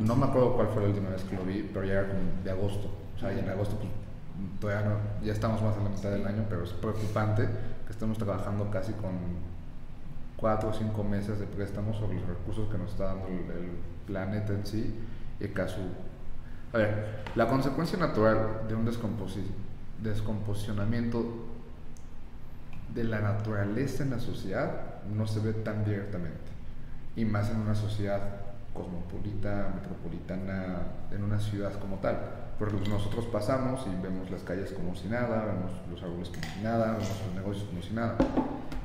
No 0.00 0.14
me 0.14 0.26
acuerdo 0.26 0.54
cuál 0.54 0.68
fue 0.68 0.82
la 0.82 0.88
última 0.90 1.10
vez 1.10 1.24
que 1.24 1.34
lo 1.34 1.42
vi, 1.42 1.68
pero 1.74 1.84
ya 1.84 1.94
era 1.94 2.08
como 2.08 2.20
de 2.44 2.50
agosto. 2.52 2.88
O 3.16 3.18
sea, 3.18 3.32
y 3.34 3.40
en 3.40 3.48
agosto 3.48 3.76
pues, 3.76 3.90
todavía 4.60 4.88
no, 4.88 5.26
ya 5.26 5.32
estamos 5.32 5.60
más 5.60 5.76
en 5.76 5.84
la 5.84 5.90
mitad 5.90 6.10
del 6.10 6.24
año, 6.24 6.44
pero 6.48 6.62
es 6.62 6.72
preocupante 6.72 7.48
que 7.84 7.92
estemos 7.92 8.16
trabajando 8.16 8.70
casi 8.70 8.92
con 8.92 9.10
cuatro 10.36 10.68
o 10.68 10.72
cinco 10.72 11.02
meses 11.02 11.40
de 11.40 11.46
préstamos 11.46 11.96
sobre 11.96 12.20
los 12.20 12.28
recursos 12.28 12.68
que 12.70 12.78
nos 12.78 12.92
está 12.92 13.06
dando 13.06 13.26
el, 13.26 13.34
el 13.34 13.70
planeta 14.06 14.52
en 14.52 14.64
sí 14.64 14.94
y 15.40 15.48
que 15.48 15.62
a 15.62 15.66
a 16.70 16.76
ver, 16.76 17.24
la 17.34 17.48
consecuencia 17.48 17.98
natural 17.98 18.68
de 18.68 18.74
un 18.76 18.86
descomposi- 18.86 19.50
descomposicionamiento 20.00 21.47
de 22.94 23.04
la 23.04 23.20
naturaleza 23.20 24.02
en 24.02 24.10
la 24.10 24.20
sociedad 24.20 25.02
no 25.14 25.26
se 25.26 25.40
ve 25.40 25.52
tan 25.52 25.84
directamente. 25.84 26.50
Y 27.16 27.24
más 27.24 27.50
en 27.50 27.56
una 27.56 27.74
sociedad 27.74 28.20
cosmopolita, 28.72 29.72
metropolitana, 29.74 30.82
en 31.10 31.24
una 31.24 31.38
ciudad 31.38 31.72
como 31.80 31.96
tal. 31.96 32.18
Porque 32.58 32.76
pues, 32.76 32.88
nosotros 32.88 33.26
pasamos 33.26 33.86
y 33.86 34.02
vemos 34.02 34.30
las 34.30 34.42
calles 34.42 34.72
como 34.72 34.94
si 34.94 35.08
nada, 35.08 35.44
vemos 35.46 35.72
los 35.90 36.02
árboles 36.02 36.28
como 36.28 36.54
si 36.54 36.60
nada, 36.60 36.92
vemos 36.92 37.08
los 37.26 37.34
negocios 37.34 37.68
como 37.68 37.82
si 37.82 37.92
nada. 37.92 38.16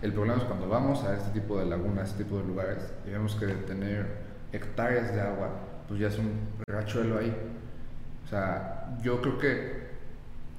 El 0.01 0.13
problema 0.13 0.37
es 0.37 0.43
cuando 0.43 0.67
vamos 0.67 1.03
a 1.03 1.15
este 1.15 1.39
tipo 1.39 1.59
de 1.59 1.65
lagunas, 1.65 2.09
este 2.09 2.23
tipo 2.23 2.37
de 2.37 2.45
lugares, 2.45 2.93
y 3.07 3.11
vemos 3.11 3.35
que 3.35 3.47
tener 3.47 4.23
hectáreas 4.51 5.13
de 5.13 5.21
agua, 5.21 5.49
pues 5.87 5.99
ya 5.99 6.07
es 6.07 6.19
un 6.19 6.39
rachuelo 6.67 7.17
ahí. 7.17 7.35
O 8.25 8.27
sea, 8.27 8.97
yo 9.01 9.21
creo 9.21 9.37
que 9.37 9.83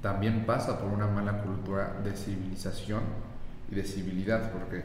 también 0.01 0.45
pasa 0.45 0.79
por 0.79 0.89
una 0.91 1.07
mala 1.07 1.41
cultura 1.41 1.95
de 2.03 2.15
civilización 2.15 3.01
y 3.69 3.75
de 3.75 3.83
civilidad, 3.83 4.51
porque 4.51 4.83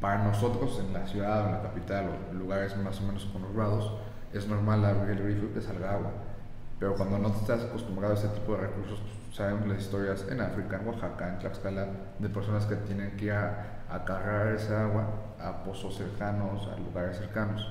para 0.00 0.22
nosotros 0.22 0.80
en 0.86 0.92
la 0.92 1.06
ciudad 1.06 1.44
o 1.44 1.46
en 1.46 1.52
la 1.52 1.62
capital 1.62 2.08
o 2.08 2.30
en 2.30 2.38
lugares 2.38 2.76
más 2.76 3.00
o 3.00 3.04
menos 3.04 3.24
conurbados 3.26 3.92
es 4.32 4.46
normal 4.46 4.84
abrir 4.84 5.16
el 5.16 5.24
grifo 5.24 5.46
y 5.46 5.54
que 5.54 5.60
salga 5.60 5.94
agua. 5.94 6.12
Pero 6.78 6.94
cuando 6.94 7.18
no 7.18 7.30
te 7.30 7.38
estás 7.38 7.64
acostumbrado 7.64 8.14
a 8.14 8.18
ese 8.18 8.28
tipo 8.28 8.52
de 8.52 8.58
recursos, 8.58 9.00
sabemos 9.32 9.66
las 9.66 9.80
historias 9.80 10.26
en 10.30 10.40
África, 10.42 10.78
en 10.78 10.86
Oaxaca, 10.86 11.28
en 11.28 11.38
Tlaxcala, 11.38 11.86
de 12.18 12.28
personas 12.28 12.66
que 12.66 12.76
tienen 12.76 13.16
que 13.16 13.26
ir 13.26 13.32
a, 13.32 13.84
a 13.90 14.04
cargar 14.04 14.48
esa 14.48 14.84
agua 14.84 15.08
a 15.40 15.64
pozos 15.64 15.96
cercanos, 15.96 16.68
a 16.68 16.78
lugares 16.78 17.16
cercanos. 17.16 17.66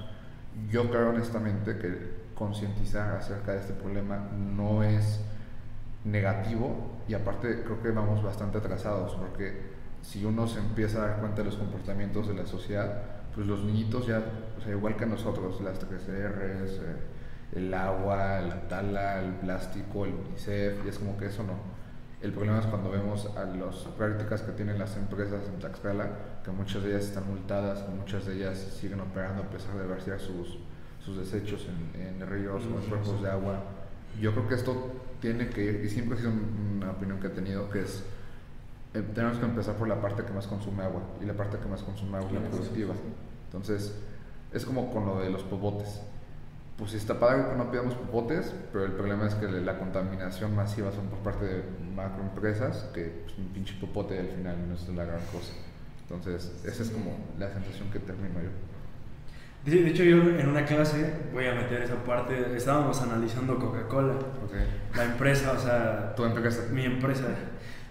Yo 0.69 0.89
creo 0.89 1.09
honestamente 1.09 1.77
que 1.77 2.25
concientizar 2.33 3.15
acerca 3.15 3.53
de 3.53 3.59
este 3.59 3.73
problema 3.73 4.17
no 4.35 4.83
es 4.83 5.21
negativo 6.03 6.91
y 7.07 7.13
aparte 7.13 7.63
creo 7.63 7.81
que 7.81 7.91
vamos 7.91 8.23
bastante 8.23 8.57
atrasados 8.59 9.15
porque 9.15 9.74
si 10.05 10.23
uno 10.23 10.47
se 10.47 10.59
empieza 10.59 10.99
a 10.99 11.07
dar 11.07 11.19
cuenta 11.19 11.37
de 11.37 11.45
los 11.45 11.55
comportamientos 11.55 12.27
de 12.27 12.35
la 12.35 12.45
sociedad, 12.45 13.01
pues 13.33 13.47
los 13.47 13.63
niñitos 13.63 14.05
ya, 14.07 14.23
o 14.57 14.61
sea, 14.61 14.71
igual 14.71 14.95
que 14.95 15.05
nosotros, 15.05 15.59
las 15.61 15.79
3Rs, 15.79 16.79
eh, 16.79 16.95
el 17.53 17.73
agua, 17.73 18.39
la 18.41 18.67
tala, 18.67 19.21
el 19.21 19.33
plástico, 19.33 20.05
el 20.05 20.13
UNICEF, 20.13 20.85
y 20.85 20.89
es 20.89 20.99
como 20.99 21.17
que 21.17 21.27
eso 21.27 21.43
no. 21.43 21.53
El 22.21 22.31
problema 22.31 22.59
es 22.59 22.65
cuando 22.65 22.91
vemos 22.91 23.29
a 23.35 23.45
las 23.45 23.75
prácticas 23.97 24.41
que 24.41 24.51
tienen 24.51 24.79
las 24.79 24.95
empresas 24.95 25.47
en 25.47 25.59
Tlaxcala, 25.59 26.09
que 26.43 26.51
muchas 26.51 26.83
de 26.83 26.91
ellas 26.91 27.05
están 27.05 27.27
multadas, 27.27 27.81
que 27.81 27.91
muchas 27.91 28.25
de 28.25 28.35
elas 28.35 28.57
siguen 28.57 28.99
operando 28.99 29.43
a 29.43 29.49
pesar 29.49 29.75
de 29.75 29.85
vertir 29.85 30.19
sus, 30.19 30.59
sus 31.03 31.17
desechos 31.17 31.67
en, 31.67 32.01
en 32.01 32.27
ríos 32.29 32.63
o 32.65 32.79
en 32.79 32.89
cuerpos 32.89 33.21
de 33.21 33.29
agua. 33.29 33.63
Yo 34.19 34.31
creo 34.31 34.47
que 34.47 34.55
esto 34.55 34.91
tiene 35.19 35.49
que 35.49 35.63
ir, 35.63 35.81
y 35.83 35.89
siempre 35.89 36.17
ha 36.17 36.21
sido 36.21 36.31
una 36.77 36.91
opinión 36.91 37.19
que 37.19 37.27
he 37.27 37.31
tenido, 37.31 37.69
que 37.69 37.81
es 37.81 38.03
eh, 38.95 39.03
tenemos 39.13 39.37
que 39.37 39.45
empezar 39.45 39.75
por 39.75 39.87
la 39.87 40.01
parte 40.01 40.23
que 40.23 40.33
más 40.33 40.47
consume 40.47 40.83
agua 40.83 41.01
y 41.21 41.25
la 41.25 41.33
parte 41.33 41.57
que 41.57 41.67
más 41.67 41.83
consume 41.83 42.17
agua 42.17 42.29
es 42.29 42.33
la 42.35 42.49
productiva. 42.49 42.93
Entonces, 43.47 43.93
es 44.53 44.65
como 44.65 44.91
con 44.91 45.05
lo 45.05 45.19
de 45.19 45.29
los 45.29 45.43
popotes. 45.43 46.01
Pues 46.77 46.93
está 46.93 47.19
padre 47.19 47.45
que 47.49 47.55
no 47.55 47.71
pidamos 47.71 47.93
popotes, 47.95 48.53
pero 48.73 48.85
el 48.85 48.91
problema 48.91 49.27
es 49.27 49.35
que 49.35 49.47
la 49.47 49.77
contaminación 49.79 50.55
masiva 50.55 50.91
son 50.91 51.07
por 51.07 51.19
parte 51.19 51.45
de 51.45 51.63
macroempresas, 51.95 52.89
que 52.93 53.21
pues, 53.23 53.37
un 53.37 53.47
pinche 53.49 53.75
popote 53.79 54.19
al 54.19 54.27
final 54.27 54.57
no 54.67 54.75
es 54.75 54.87
la 54.89 55.05
gran 55.05 55.21
cosa. 55.31 55.53
Entonces, 56.01 56.51
esa 56.65 56.83
es 56.83 56.89
como 56.89 57.17
la 57.39 57.51
sensación 57.51 57.89
que 57.91 57.99
termino 57.99 58.35
yo. 58.41 58.49
De 59.71 59.81
de 59.81 59.89
hecho, 59.89 60.03
yo 60.03 60.17
en 60.17 60.47
una 60.47 60.63
clase, 60.65 61.11
voy 61.33 61.47
a 61.47 61.55
meter 61.55 61.81
esa 61.81 61.95
parte, 62.03 62.55
estábamos 62.55 63.01
analizando 63.01 63.57
Coca-Cola, 63.57 64.13
Okay. 64.45 64.67
la 64.95 65.05
empresa, 65.05 65.53
o 65.53 65.59
sea, 65.59 66.13
¿Tu 66.15 66.23
empresa? 66.23 66.65
mi 66.71 66.85
empresa. 66.85 67.23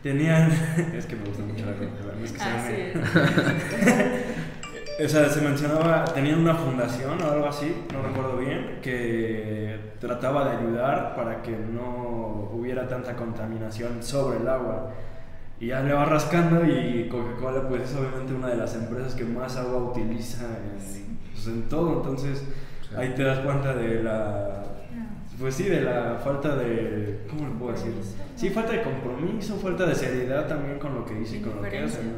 Tenían. 0.05 0.53
es 0.97 1.07
que 1.07 1.17
me 1.17 1.25
gusta 1.25 1.43
mucho 1.43 1.67
la 1.67 1.73
Coca-Cola, 1.73 2.15
no 2.17 2.25
es 2.25 2.33
que 2.33 2.39
sea 2.39 2.71
es. 2.71 2.95
O 5.05 5.09
sea, 5.09 5.29
se 5.29 5.41
mencionaba, 5.41 6.05
tenían 6.05 6.39
una 6.39 6.55
fundación 6.55 7.21
o 7.21 7.29
algo 7.29 7.47
así, 7.47 7.85
no 7.93 8.01
recuerdo 8.01 8.37
bien, 8.37 8.79
que 8.81 9.77
trataba 9.99 10.49
de 10.49 10.59
ayudar 10.59 11.17
para 11.17 11.43
que 11.43 11.51
no 11.51 12.49
hubiera 12.53 12.87
tanta 12.87 13.17
contaminación 13.17 14.01
sobre 14.01 14.39
el 14.39 14.47
agua. 14.47 14.93
Y 15.59 15.69
ya 15.69 15.81
le 15.83 15.93
va 15.95 16.05
rascando 16.05 16.65
y 16.65 17.09
Coca-Cola 17.09 17.69
pues 17.69 17.83
es 17.83 17.97
obviamente 17.97 18.35
una 18.35 18.49
de 18.49 18.57
las 18.57 18.77
empresas 18.77 19.17
que 19.17 19.25
más 19.25 19.57
agua 19.57 19.79
utiliza 19.91 20.45
en, 20.45 21.19
pues, 21.33 21.47
en 21.49 21.69
todo, 21.69 21.97
entonces 21.97 22.45
Sí. 22.89 22.95
ahí 22.97 23.15
te 23.15 23.25
das 23.25 23.39
cuenta 23.41 23.75
de 23.75 24.03
la... 24.03 24.63
Pues 25.39 25.55
sí, 25.57 25.65
de 25.65 25.81
la 25.81 26.21
falta 26.23 26.57
de... 26.57 27.25
¿Cómo 27.29 27.49
le 27.49 27.55
puedo 27.55 27.73
decir? 27.73 27.93
Sí, 28.37 28.51
falta 28.51 28.73
de 28.73 28.83
compromiso, 28.83 29.57
falta 29.57 29.87
de 29.87 29.95
seriedad 29.95 30.47
también 30.47 30.79
con 30.79 30.95
lo 30.95 31.05
que 31.05 31.15
dice 31.15 31.39
y 31.39 31.41
con 31.41 31.57
lo 31.57 31.63
que 31.69 31.79
hace. 31.79 32.03
¿no? 32.05 32.13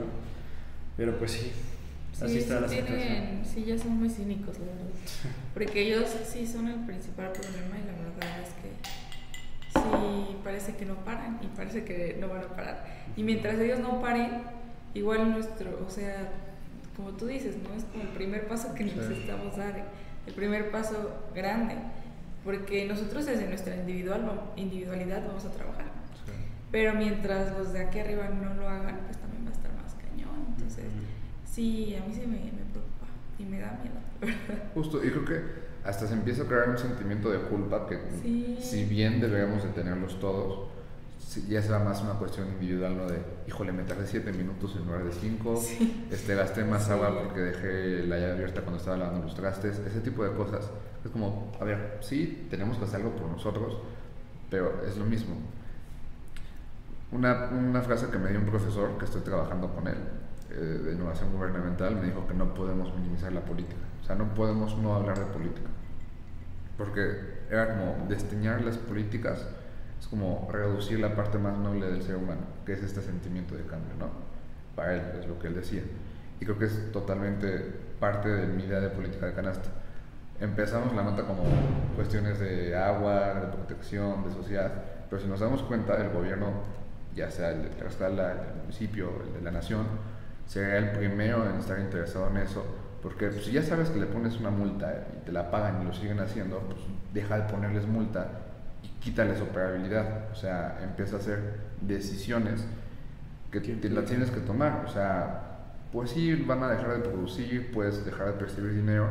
Pero 0.97 1.17
pues 1.19 1.33
sí, 1.33 1.53
Sí, 2.13 2.25
así 2.25 2.39
está 2.39 2.57
sí 2.57 2.61
la 2.63 2.69
situación. 2.69 2.99
tienen, 2.99 3.43
sí, 3.45 3.65
ya 3.65 3.79
son 3.79 3.93
muy 3.99 4.09
cínicos, 4.09 4.59
la 4.59 4.65
verdad. 4.67 4.91
Porque 5.55 5.83
ellos 5.83 6.15
sí 6.27 6.47
son 6.47 6.69
el 6.69 6.81
principal 6.87 7.33
problema 7.33 7.77
y 7.79 7.87
la 7.87 7.93
verdad 7.93 8.41
es 8.43 8.51
que 8.63 8.71
sí 9.79 10.37
parece 10.43 10.77
que 10.77 10.85
no 10.87 10.95
paran 11.05 11.39
y 11.43 11.47
parece 11.57 11.85
que 11.85 12.17
no 12.21 12.29
van 12.29 12.43
a 12.45 12.49
parar. 12.49 12.87
Y 13.17 13.23
mientras 13.23 13.59
ellos 13.59 13.79
no 13.81 14.01
paren, 14.01 14.43
igual 14.95 15.31
nuestro, 15.31 15.85
o 15.87 15.91
sea, 15.91 16.29
como 16.97 17.11
tú 17.11 17.27
dices, 17.27 17.57
¿no? 17.63 17.75
Es 17.77 17.85
como 17.85 18.03
el 18.05 18.09
primer 18.11 18.47
paso 18.49 18.75
que 18.75 18.85
necesitamos 18.85 19.57
dar, 19.57 19.85
el 20.27 20.33
primer 20.33 20.71
paso 20.71 21.13
grande. 21.35 21.75
Porque 22.47 22.87
nosotros 22.87 23.27
desde 23.27 23.47
nuestra 23.49 23.75
individual, 23.77 24.41
individualidad 24.57 25.27
vamos 25.27 25.45
a 25.45 25.51
trabajar. 25.51 25.85
Pero 26.71 26.95
mientras 26.95 27.57
los 27.59 27.73
de 27.73 27.81
aquí 27.81 27.99
arriba 27.99 28.29
no 28.29 28.55
lo 28.55 28.69
hagan, 28.69 29.01
pues 29.07 29.19
también 29.19 29.45
va 29.45 29.51
a 29.51 29.53
estar 29.53 29.73
más 29.75 29.95
cañón. 29.95 30.47
Entonces, 30.55 30.85
sí, 31.45 31.95
a 31.97 32.07
mí 32.07 32.15
sí 32.15 32.21
me, 32.21 32.37
me 32.39 32.65
preocupa 32.71 33.07
y 33.39 33.45
me 33.45 33.59
da 33.59 33.79
miedo, 33.83 33.97
¿verdad? 34.49 34.65
Justo, 34.75 35.05
y 35.05 35.11
creo 35.11 35.25
que 35.25 35.41
hasta 35.85 36.07
se 36.07 36.15
empieza 36.15 36.43
a 36.43 36.47
crear 36.47 36.69
un 36.71 36.79
sentimiento 36.79 37.31
de 37.31 37.39
culpa 37.49 37.87
que 37.89 37.99
Sí. 38.23 38.57
si 38.61 38.85
bien 38.85 39.21
deberíamos 39.21 39.63
de 39.65 39.71
tenerlos 39.71 40.19
todos, 40.21 40.69
ya 41.49 41.61
será 41.61 41.81
más 41.81 42.01
una 42.03 42.15
cuestión 42.15 42.49
individual, 42.49 42.97
¿no? 42.97 43.07
De, 43.07 43.19
híjole, 43.47 43.73
me 43.73 43.83
tardé 43.83 44.07
7 44.07 44.33
minutos 44.33 44.75
en 44.77 44.87
lugar 44.87 45.05
de 45.05 45.13
5, 45.13 45.63
este, 46.11 46.35
gasté 46.35 46.65
más 46.65 46.89
agua 46.89 47.19
porque 47.23 47.41
dejé 47.41 48.07
la 48.07 48.17
llave 48.19 48.33
abierta 48.33 48.61
cuando 48.63 48.79
estaba 48.79 48.97
lavando 48.97 49.25
los 49.25 49.35
trastes, 49.35 49.79
ese 49.79 50.01
tipo 50.01 50.25
de 50.25 50.33
cosas. 50.35 50.71
Es 51.05 51.11
como, 51.11 51.53
a 51.61 51.65
ver, 51.65 51.99
sí, 52.01 52.47
tenemos 52.49 52.79
que 52.79 52.85
hacer 52.85 53.01
algo 53.01 53.17
por 53.17 53.29
nosotros, 53.29 53.79
pero 54.51 54.83
es 54.87 54.97
lo 54.97 55.05
mismo. 55.05 55.37
Una, 57.13 57.51
una 57.51 57.83
frase 57.83 58.07
que 58.09 58.19
me 58.19 58.31
dio 58.31 58.39
un 58.39 58.47
profesor 58.47 58.97
que 58.99 59.05
estoy 59.05 59.23
trabajando 59.23 59.69
con 59.75 59.87
él, 59.89 59.99
eh, 60.51 60.55
de 60.55 60.93
innovación 60.93 61.33
gubernamental, 61.33 61.97
me 61.97 62.07
dijo 62.07 62.27
que 62.27 62.35
no 62.35 62.55
podemos 62.55 62.95
minimizar 62.95 63.33
la 63.33 63.45
política. 63.45 63.83
O 64.03 64.07
sea, 64.07 64.17
no 64.17 64.33
podemos 64.35 64.77
no 64.79 64.95
hablar 64.95 65.19
de 65.19 65.27
política. 65.27 65.69
Porque 66.79 67.37
era 67.51 67.69
como 67.69 68.07
destiñar 68.09 68.63
las 68.63 68.79
políticas 68.79 69.47
es 70.01 70.07
como 70.07 70.49
reducir 70.51 71.01
la 71.01 71.15
parte 71.15 71.39
más 71.39 71.59
noble 71.59 71.87
del 71.87 72.03
ser 72.03 72.17
humano, 72.17 72.43
que 72.65 72.73
es 72.73 72.83
este 72.83 73.01
sentimiento 73.01 73.55
de 73.55 73.63
cambio, 73.65 73.95
¿no? 73.99 74.09
Para 74.75 74.95
él, 74.95 75.03
es 75.21 75.27
lo 75.27 75.39
que 75.39 75.49
él 75.49 75.55
decía. 75.55 75.83
Y 76.41 76.45
creo 76.45 76.59
que 76.59 76.67
es 76.67 76.93
totalmente 76.93 77.49
parte 77.99 78.29
de 78.29 78.47
mi 78.47 78.65
idea 78.65 78.81
de 78.81 78.91
política 78.91 79.27
de 79.27 79.33
canasta. 79.33 79.71
Empezamos 80.39 80.95
la 80.95 81.03
nota 81.03 81.23
como 81.23 81.45
cuestiones 81.95 82.39
de 82.39 82.77
agua, 82.77 83.35
de 83.41 83.47
protección, 83.47 84.23
de 84.25 84.33
sociedad, 84.33 84.71
pero 85.09 85.23
si 85.23 85.29
nos 85.29 85.41
damos 85.41 85.63
cuenta, 85.63 85.97
el 85.97 86.11
gobierno, 86.11 86.53
ya 87.15 87.31
sea 87.31 87.51
el 87.53 87.63
de 87.63 87.69
Tlaxcala, 87.71 88.33
el 88.33 88.39
del 88.39 88.57
municipio, 88.63 89.11
el 89.27 89.33
de 89.33 89.41
la 89.41 89.51
nación, 89.51 89.87
sería 90.47 90.77
el 90.77 90.93
primero 90.93 91.49
en 91.49 91.57
estar 91.57 91.79
interesado 91.79 92.29
en 92.29 92.37
eso, 92.37 92.65
porque 93.03 93.29
pues, 93.29 93.45
si 93.45 93.53
ya 93.53 93.63
sabes 93.63 93.89
que 93.89 93.99
le 93.99 94.07
pones 94.07 94.39
una 94.39 94.51
multa 94.51 95.07
y 95.17 95.25
te 95.25 95.33
la 95.33 95.51
pagan 95.51 95.81
y 95.83 95.85
lo 95.87 95.95
siguen 95.95 96.21
haciendo, 96.21 96.59
pues 96.61 96.81
deja 97.15 97.39
de 97.39 97.51
ponerles 97.51 97.87
multa 97.87 98.46
quítales 99.07 99.41
operabilidad, 99.41 100.29
o 100.33 100.35
sea, 100.35 100.81
empieza 100.83 101.15
a 101.15 101.19
hacer 101.21 101.61
decisiones 101.81 102.67
que 103.53 103.61
te 103.61 103.89
las 103.89 104.05
tienes 104.05 104.33
que 104.33 104.41
tomar, 104.41 104.85
o 104.85 104.89
sea, 104.89 105.59
pues 105.93 106.11
sí, 106.11 106.35
van 106.35 106.65
a 106.65 106.69
dejar 106.69 106.95
de 107.01 107.09
producir, 107.09 107.71
puedes 107.71 108.05
dejar 108.05 108.27
de 108.27 108.33
percibir 108.33 108.75
dinero, 108.75 109.09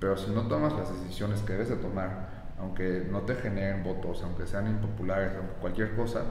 pero 0.00 0.16
si 0.16 0.30
no 0.30 0.48
tomas 0.48 0.72
las 0.72 0.90
decisiones 0.90 1.42
que 1.42 1.52
debes 1.52 1.68
de 1.68 1.76
tomar, 1.76 2.46
aunque 2.58 3.06
no 3.10 3.20
te 3.20 3.34
generen 3.34 3.84
votos, 3.84 4.22
aunque 4.22 4.46
sean 4.46 4.68
impopulares, 4.68 5.36
aunque 5.36 5.52
cualquier 5.60 5.94
cosa, 5.94 6.22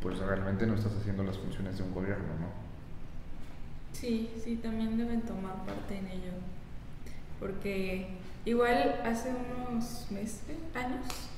pues 0.00 0.20
realmente 0.20 0.64
no 0.64 0.74
estás 0.74 0.92
haciendo 0.94 1.24
las 1.24 1.38
funciones 1.38 1.78
de 1.78 1.82
un 1.82 1.92
gobierno, 1.92 2.28
¿no? 2.38 2.46
Sí, 3.92 4.30
sí, 4.40 4.60
también 4.62 4.96
deben 4.96 5.22
tomar 5.22 5.56
parte 5.66 5.98
en 5.98 6.06
ello, 6.06 6.32
porque 7.40 8.18
igual 8.44 9.00
hace 9.04 9.32
unos 9.58 10.06
meses, 10.12 10.44
años, 10.76 11.31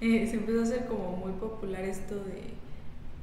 eh, 0.00 0.26
se 0.26 0.36
empezó 0.36 0.60
a 0.60 0.62
hacer 0.62 0.86
como 0.86 1.16
muy 1.16 1.32
popular 1.32 1.84
esto 1.84 2.16
de, 2.16 2.54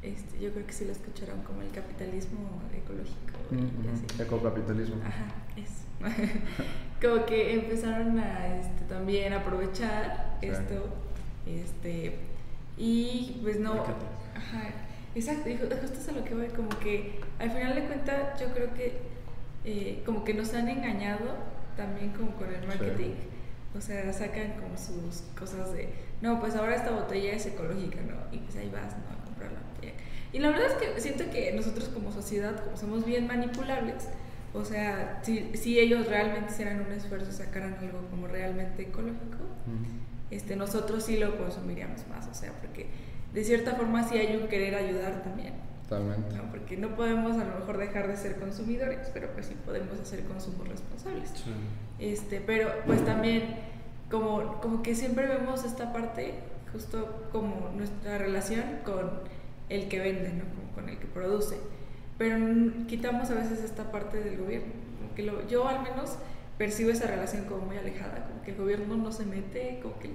este, 0.01 0.39
yo 0.39 0.51
creo 0.51 0.65
que 0.65 0.73
sí 0.73 0.85
lo 0.85 0.91
escucharon, 0.91 1.41
como 1.43 1.61
el 1.61 1.71
capitalismo 1.71 2.61
ecológico. 2.73 3.17
Y 3.51 4.21
Ecocapitalismo. 4.21 4.95
Ajá, 5.05 5.25
eso. 5.55 5.83
como 7.01 7.25
que 7.25 7.53
empezaron 7.53 8.19
a 8.19 8.57
este, 8.57 8.85
también 8.89 9.33
aprovechar 9.33 10.37
esto, 10.41 10.89
este, 11.45 12.17
y 12.77 13.39
pues 13.43 13.59
no... 13.59 13.73
Ajá, 13.73 14.69
exacto, 15.15 15.49
justo 15.81 15.99
es 15.99 16.09
a 16.09 16.11
lo 16.11 16.23
que 16.23 16.33
voy, 16.33 16.47
como 16.47 16.69
que 16.79 17.19
al 17.39 17.51
final 17.51 17.75
de 17.75 17.83
cuentas 17.83 18.39
yo 18.39 18.47
creo 18.53 18.73
que 18.73 19.13
eh, 19.65 20.01
como 20.05 20.23
que 20.23 20.33
nos 20.33 20.53
han 20.53 20.67
engañado 20.67 21.37
también 21.77 22.11
como 22.11 22.31
con 22.35 22.53
el 22.53 22.67
marketing. 22.67 23.13
O 23.75 23.81
sea, 23.81 24.11
sacan 24.13 24.53
como 24.53 24.77
sus 24.77 25.23
cosas 25.37 25.73
de, 25.73 25.89
no, 26.23 26.39
pues 26.39 26.55
ahora 26.55 26.73
esta 26.73 26.91
botella 26.91 27.33
es 27.33 27.45
ecológica, 27.45 27.99
¿no? 28.01 28.15
Y 28.33 28.39
pues 28.39 28.55
ahí 28.55 28.69
vas, 28.69 28.95
¿no? 28.97 29.13
A 29.13 29.25
comprar 29.25 29.51
la 29.51 29.59
botella. 29.59 29.93
Y 30.31 30.39
la 30.39 30.51
verdad 30.51 30.67
es 30.67 30.75
que 30.75 31.01
siento 31.01 31.25
que 31.29 31.51
nosotros 31.51 31.89
como 31.89 32.13
sociedad, 32.13 32.63
como 32.63 32.77
somos 32.77 33.05
bien 33.05 33.27
manipulables, 33.27 34.07
o 34.53 34.63
sea, 34.63 35.19
si, 35.21 35.51
si 35.57 35.77
ellos 35.79 36.07
realmente 36.07 36.53
hicieran 36.53 36.79
un 36.79 36.93
esfuerzo 36.93 37.29
y 37.29 37.33
sacaran 37.33 37.73
algo 37.73 38.07
como 38.09 38.27
realmente 38.27 38.83
ecológico, 38.83 39.37
este, 40.31 40.55
nosotros 40.55 41.03
sí 41.03 41.17
lo 41.17 41.37
consumiríamos 41.37 42.07
más, 42.07 42.25
o 42.27 42.33
sea, 42.33 42.53
porque 42.61 42.87
de 43.33 43.43
cierta 43.43 43.75
forma 43.75 44.07
sí 44.07 44.17
hay 44.17 44.37
un 44.37 44.47
querer 44.47 44.75
ayudar 44.75 45.23
también. 45.23 45.55
Totalmente. 45.89 46.37
¿no? 46.37 46.49
Porque 46.49 46.77
no 46.77 46.95
podemos 46.95 47.37
a 47.37 47.43
lo 47.43 47.59
mejor 47.59 47.77
dejar 47.77 48.07
de 48.07 48.15
ser 48.15 48.37
consumidores, 48.37 49.09
pero 49.13 49.27
pues 49.33 49.47
sí 49.47 49.57
podemos 49.65 49.99
hacer 49.99 50.23
consumos 50.23 50.69
responsables. 50.69 51.31
Sí. 51.31 51.51
Este, 51.99 52.39
pero 52.39 52.69
pues 52.85 53.03
también 53.03 53.73
como, 54.13 54.61
como 54.61 54.83
que 54.83 54.93
siempre 54.93 55.25
vemos 55.25 55.65
esta 55.65 55.91
parte 55.91 56.35
justo 56.71 57.27
como 57.31 57.71
nuestra 57.75 58.19
relación 58.19 58.63
con 58.85 59.09
el 59.69 59.87
que 59.87 59.97
vende, 59.97 60.29
¿no? 60.29 60.43
Como 60.53 60.71
con 60.75 60.87
el 60.87 60.99
que 60.99 61.07
produce. 61.07 61.57
Pero 62.19 62.37
quitamos 62.85 63.31
a 63.31 63.33
veces 63.33 63.63
esta 63.63 63.91
parte 63.91 64.19
del 64.21 64.37
gobierno. 64.37 64.71
Como 64.99 65.15
que 65.15 65.23
lo, 65.23 65.47
yo 65.47 65.67
al 65.67 65.81
menos 65.81 66.19
percibo 66.59 66.91
esa 66.91 67.07
relación 67.07 67.45
como 67.45 67.65
muy 67.65 67.77
alejada, 67.77 68.27
como 68.27 68.43
que 68.43 68.51
el 68.51 68.57
gobierno 68.57 68.95
no 68.97 69.11
se 69.11 69.25
mete, 69.25 69.79
como 69.81 69.97
que 69.97 70.11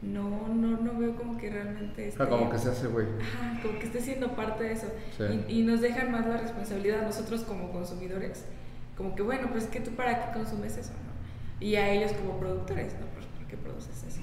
no, 0.00 0.48
no, 0.48 0.78
no 0.78 0.98
veo 0.98 1.14
como 1.14 1.36
que 1.36 1.50
realmente 1.50 2.08
esté, 2.08 2.26
como 2.26 2.48
que 2.48 2.56
se 2.56 2.70
hace 2.70 2.86
güey. 2.86 3.08
Ajá, 3.20 3.60
como 3.60 3.78
que 3.78 3.84
esté 3.84 4.00
siendo 4.00 4.34
parte 4.34 4.64
de 4.64 4.72
eso. 4.72 4.86
Y, 5.48 5.60
y, 5.60 5.62
nos 5.64 5.82
dejan 5.82 6.10
más 6.10 6.26
la 6.26 6.38
responsabilidad 6.38 7.00
a 7.00 7.02
nosotros 7.02 7.42
como 7.42 7.70
consumidores. 7.72 8.46
Como 8.96 9.14
que, 9.14 9.20
bueno, 9.20 9.48
pues 9.52 9.66
que 9.66 9.80
tú 9.80 9.90
para 9.90 10.32
qué 10.32 10.32
consumes 10.32 10.78
eso, 10.78 10.92
¿no? 10.92 11.14
y 11.60 11.76
a 11.76 11.90
ellos 11.90 12.12
como 12.12 12.38
productores, 12.38 12.92
¿no? 12.94 13.06
Produces 13.56 14.04
eso. 14.08 14.20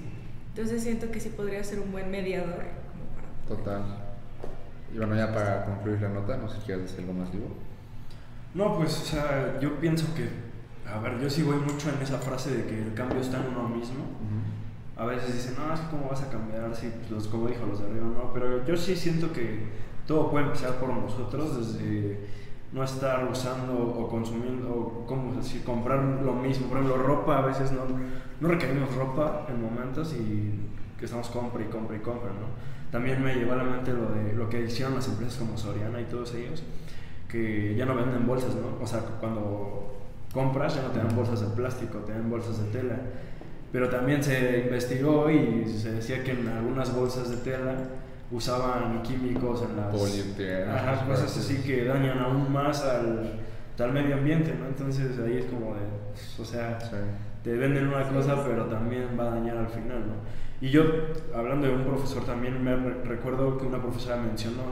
Entonces 0.48 0.82
siento 0.82 1.10
que 1.10 1.20
sí 1.20 1.30
podría 1.30 1.62
ser 1.64 1.80
un 1.80 1.92
buen 1.92 2.10
mediador. 2.10 2.64
Como 2.90 3.04
para 3.14 3.48
Total. 3.48 3.82
Y 4.92 4.98
bueno, 4.98 5.16
ya 5.16 5.32
para 5.32 5.64
concluir 5.64 6.02
la 6.02 6.10
nota, 6.10 6.36
no 6.36 6.48
sé 6.48 6.60
si 6.60 6.66
quieres 6.66 6.84
decir 6.84 7.00
algo 7.00 7.14
más, 7.14 7.32
vivo. 7.32 7.48
No, 8.54 8.76
pues, 8.76 9.00
o 9.00 9.04
sea, 9.04 9.58
yo 9.60 9.80
pienso 9.80 10.14
que, 10.14 10.28
a 10.86 10.98
ver, 11.00 11.18
yo 11.20 11.30
sí 11.30 11.42
voy 11.42 11.56
mucho 11.56 11.88
en 11.88 12.02
esa 12.02 12.18
frase 12.18 12.54
de 12.54 12.66
que 12.66 12.82
el 12.82 12.92
cambio 12.92 13.20
está 13.20 13.38
en 13.38 13.46
uno 13.46 13.68
mismo. 13.68 14.04
A 14.94 15.06
veces 15.06 15.32
dicen, 15.32 15.54
no, 15.56 15.72
es 15.72 15.80
que 15.80 15.88
cómo 15.88 16.10
vas 16.10 16.22
a 16.22 16.28
cambiar 16.28 16.76
si 16.76 16.88
pues, 16.88 17.10
los, 17.10 17.28
como 17.28 17.48
dijo, 17.48 17.64
los 17.66 17.80
de 17.80 17.86
arriba, 17.86 18.06
no, 18.14 18.32
pero 18.34 18.64
yo 18.66 18.76
sí 18.76 18.94
siento 18.94 19.32
que 19.32 19.60
todo 20.06 20.30
puede 20.30 20.44
empezar 20.44 20.74
por 20.74 20.90
nosotros 20.90 21.56
desde 21.56 22.20
no 22.72 22.84
estar 22.84 23.26
usando 23.30 23.74
o 23.74 24.08
consumiendo, 24.08 24.70
o 24.70 25.06
como 25.06 25.34
decir, 25.34 25.64
comprar 25.64 26.02
lo 26.02 26.34
mismo. 26.34 26.68
Por 26.68 26.78
ejemplo, 26.78 27.02
ropa, 27.02 27.38
a 27.38 27.46
veces 27.46 27.72
no, 27.72 27.82
no 28.42 28.48
requerimos 28.48 28.92
ropa 28.96 29.46
en 29.48 29.62
momentos 29.62 30.12
y 30.14 30.50
que 30.98 31.04
estamos 31.04 31.28
compra 31.28 31.62
y 31.62 31.66
compra 31.66 31.96
y 31.96 32.00
compra, 32.00 32.30
¿no? 32.30 32.90
También 32.90 33.22
me 33.22 33.36
llevó 33.36 33.52
a 33.52 33.56
la 33.56 33.62
mente 33.62 33.92
lo, 33.92 34.10
de, 34.10 34.34
lo 34.34 34.50
que 34.50 34.62
hicieron 34.62 34.96
las 34.96 35.06
empresas 35.06 35.38
como 35.38 35.56
Soriana 35.56 36.00
y 36.00 36.04
todos 36.04 36.34
ellos, 36.34 36.64
que 37.28 37.76
ya 37.76 37.86
no 37.86 37.94
venden 37.94 38.26
bolsas, 38.26 38.56
¿no? 38.56 38.82
O 38.82 38.86
sea, 38.86 38.98
cuando 39.20 39.96
compras 40.34 40.74
ya 40.74 40.82
no 40.82 40.88
te 40.88 40.98
dan 40.98 41.14
bolsas 41.14 41.40
de 41.40 41.46
plástico, 41.54 41.98
te 41.98 42.12
dan 42.12 42.28
bolsas 42.28 42.58
de 42.58 42.80
tela. 42.80 42.96
Pero 43.70 43.88
también 43.88 44.22
se 44.22 44.64
investigó 44.64 45.30
y 45.30 45.64
se 45.66 45.92
decía 45.92 46.24
que 46.24 46.32
en 46.32 46.48
algunas 46.48 46.94
bolsas 46.94 47.30
de 47.30 47.36
tela 47.36 47.76
usaban 48.32 49.02
químicos 49.02 49.62
en 49.62 49.76
las 49.76 49.92
cosas 51.04 51.38
así 51.38 51.58
que 51.58 51.84
dañan 51.84 52.18
aún 52.18 52.52
más 52.52 52.82
al, 52.82 53.38
al, 53.78 53.92
medio 53.92 54.16
ambiente, 54.16 54.52
¿no? 54.58 54.66
Entonces 54.66 55.16
ahí 55.24 55.38
es 55.38 55.44
como 55.46 55.74
de, 55.74 55.82
o 56.38 56.44
sea, 56.44 56.78
te 57.42 57.56
venden 57.56 57.88
una 57.88 58.08
cosa 58.08 58.44
pero 58.44 58.66
también 58.66 59.08
va 59.18 59.24
a 59.24 59.34
dañar 59.36 59.56
al 59.56 59.68
final, 59.68 60.06
¿no? 60.06 60.14
Y 60.60 60.70
yo, 60.70 60.84
hablando 61.34 61.66
de 61.66 61.74
un 61.74 61.84
profesor 61.84 62.24
también, 62.24 62.62
me 62.62 62.76
recuerdo 62.76 63.58
que 63.58 63.66
una 63.66 63.82
profesora 63.82 64.16
mencionó, 64.16 64.62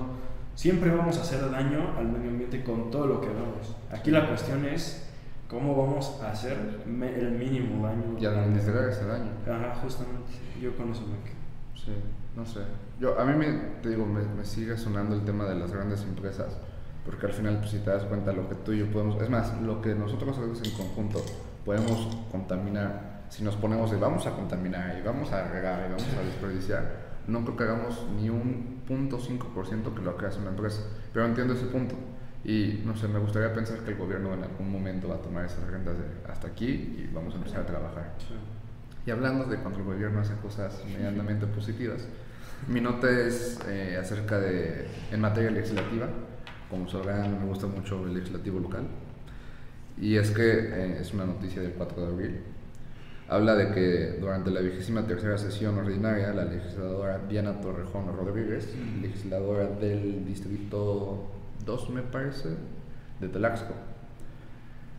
siempre 0.54 0.88
vamos 0.94 1.18
a 1.18 1.22
hacer 1.22 1.50
daño 1.50 1.96
al 1.98 2.06
medio 2.06 2.30
ambiente 2.30 2.62
con 2.62 2.92
todo 2.92 3.06
lo 3.09 3.20
que 3.20 3.26
hagamos. 3.26 3.76
Aquí 3.90 4.12
la 4.12 4.28
cuestión 4.28 4.64
es 4.66 5.11
cómo 5.48 5.74
vamos 5.74 6.20
a 6.22 6.30
hacer 6.30 6.56
el 6.87 7.30
mínimo 7.33 7.85
daño. 7.85 8.16
Y 8.20 8.24
administrar 8.24 8.88
ese 8.88 9.04
daño. 9.04 9.33
Ajá, 9.44 9.74
justamente. 9.83 10.30
Yo 10.61 10.76
con 10.76 10.92
eso 10.92 11.02
me 11.02 11.18
quedo. 11.24 11.40
Sí, 11.74 11.92
no 12.37 12.46
sé. 12.46 12.61
Yo, 13.00 13.18
a 13.18 13.24
mí 13.24 13.33
me, 13.37 13.46
te 13.83 13.88
digo, 13.88 14.06
me, 14.06 14.22
me, 14.22 14.44
sigue 14.44 14.76
sonando 14.76 15.16
el 15.16 15.24
tema 15.24 15.46
de 15.46 15.56
las 15.56 15.72
grandes 15.72 16.02
empresas, 16.02 16.56
porque 17.04 17.26
al 17.26 17.33
final, 17.33 17.59
pues, 17.59 17.70
si 17.70 17.78
te 17.78 17.90
das 17.90 18.04
cuenta, 18.04 18.33
lo 18.33 18.48
que 18.48 18.54
tú 18.54 18.72
y 18.72 18.78
yo 18.78 18.90
podemos, 18.92 19.20
es 19.20 19.28
más, 19.28 19.61
lo 19.61 19.83
que 19.83 19.94
nosotros 19.96 20.38
hacemos 20.38 20.62
en 20.62 20.70
conjunto, 20.72 21.20
podemos 21.64 22.16
contaminar, 22.31 23.25
si 23.29 23.44
nos 23.44 23.57
ponemos 23.57 23.90
de 23.90 23.96
vamos 23.96 24.27
a 24.27 24.33
contaminar 24.33 24.96
y 24.99 25.07
vamos 25.07 25.33
a 25.33 25.49
regar 25.49 25.87
y 25.87 25.93
vamos 25.93 26.14
a 26.18 26.24
desperdiciar, 26.24 27.11
no 27.26 27.45
creo 27.45 27.57
que 27.57 27.64
hagamos 27.64 28.07
ni 28.16 28.28
un 28.28 28.82
punto 28.87 29.18
5% 29.18 29.95
que 29.95 30.03
lo 30.03 30.16
que 30.16 30.26
hace 30.26 30.41
una 30.41 30.51
empresa, 30.51 30.82
pero 31.12 31.26
entiendo 31.26 31.55
ese 31.55 31.66
punto. 31.66 31.95
Y 32.43 32.82
no 32.87 32.97
sé, 32.97 33.07
me 33.07 33.18
gustaría 33.18 33.53
pensar 33.53 33.80
que 33.80 33.91
el 33.91 33.99
gobierno 33.99 34.32
en 34.32 34.43
algún 34.43 34.72
momento 34.72 35.09
va 35.09 35.16
a 35.16 35.22
tomar 35.22 35.45
esas 35.45 35.62
rentas 35.68 35.99
de 35.99 36.05
hasta 36.30 36.49
aquí 36.49 36.66
y 36.66 37.11
vamos 37.12 37.34
a 37.34 37.37
empezar 37.37 37.61
a 37.61 37.66
trabajar. 37.66 38.14
Y 39.07 39.11
hablando 39.11 39.45
de 39.45 39.59
cuando 39.59 39.78
el 39.78 39.84
gobierno 39.84 40.20
hace 40.20 40.34
cosas 40.37 40.82
medianamente 40.87 41.47
positivas, 41.47 42.07
mi 42.68 42.80
nota 42.80 43.11
es 43.11 43.59
eh, 43.68 43.99
acerca 44.01 44.39
de, 44.39 44.87
en 45.11 45.20
materia 45.20 45.51
legislativa, 45.51 46.09
como 46.68 46.89
sabrán 46.89 47.41
me 47.41 47.47
gusta 47.47 47.66
mucho 47.66 48.05
el 48.07 48.14
legislativo 48.14 48.59
local, 48.59 48.84
y 49.99 50.16
es 50.16 50.30
que 50.30 50.43
eh, 50.43 50.99
es 51.01 51.12
una 51.14 51.26
noticia 51.26 51.62
del 51.62 51.72
4 51.72 52.01
de 52.01 52.07
abril. 52.07 52.41
habla 53.28 53.55
de 53.55 53.70
que 53.72 54.18
durante 54.20 54.51
la 54.51 54.61
vigésima 54.61 55.07
tercera 55.07 55.38
sesión 55.38 55.78
ordinaria, 55.78 56.32
la 56.32 56.45
legisladora 56.45 57.20
Diana 57.28 57.61
Torrejón 57.61 58.07
Rodríguez, 58.16 58.68
legisladora 59.01 59.66
del 59.66 60.24
distrito 60.26 61.30
2, 61.64 61.91
me 61.91 62.03
parece, 62.03 62.49
de 63.20 63.28
Tlaxco, 63.28 63.74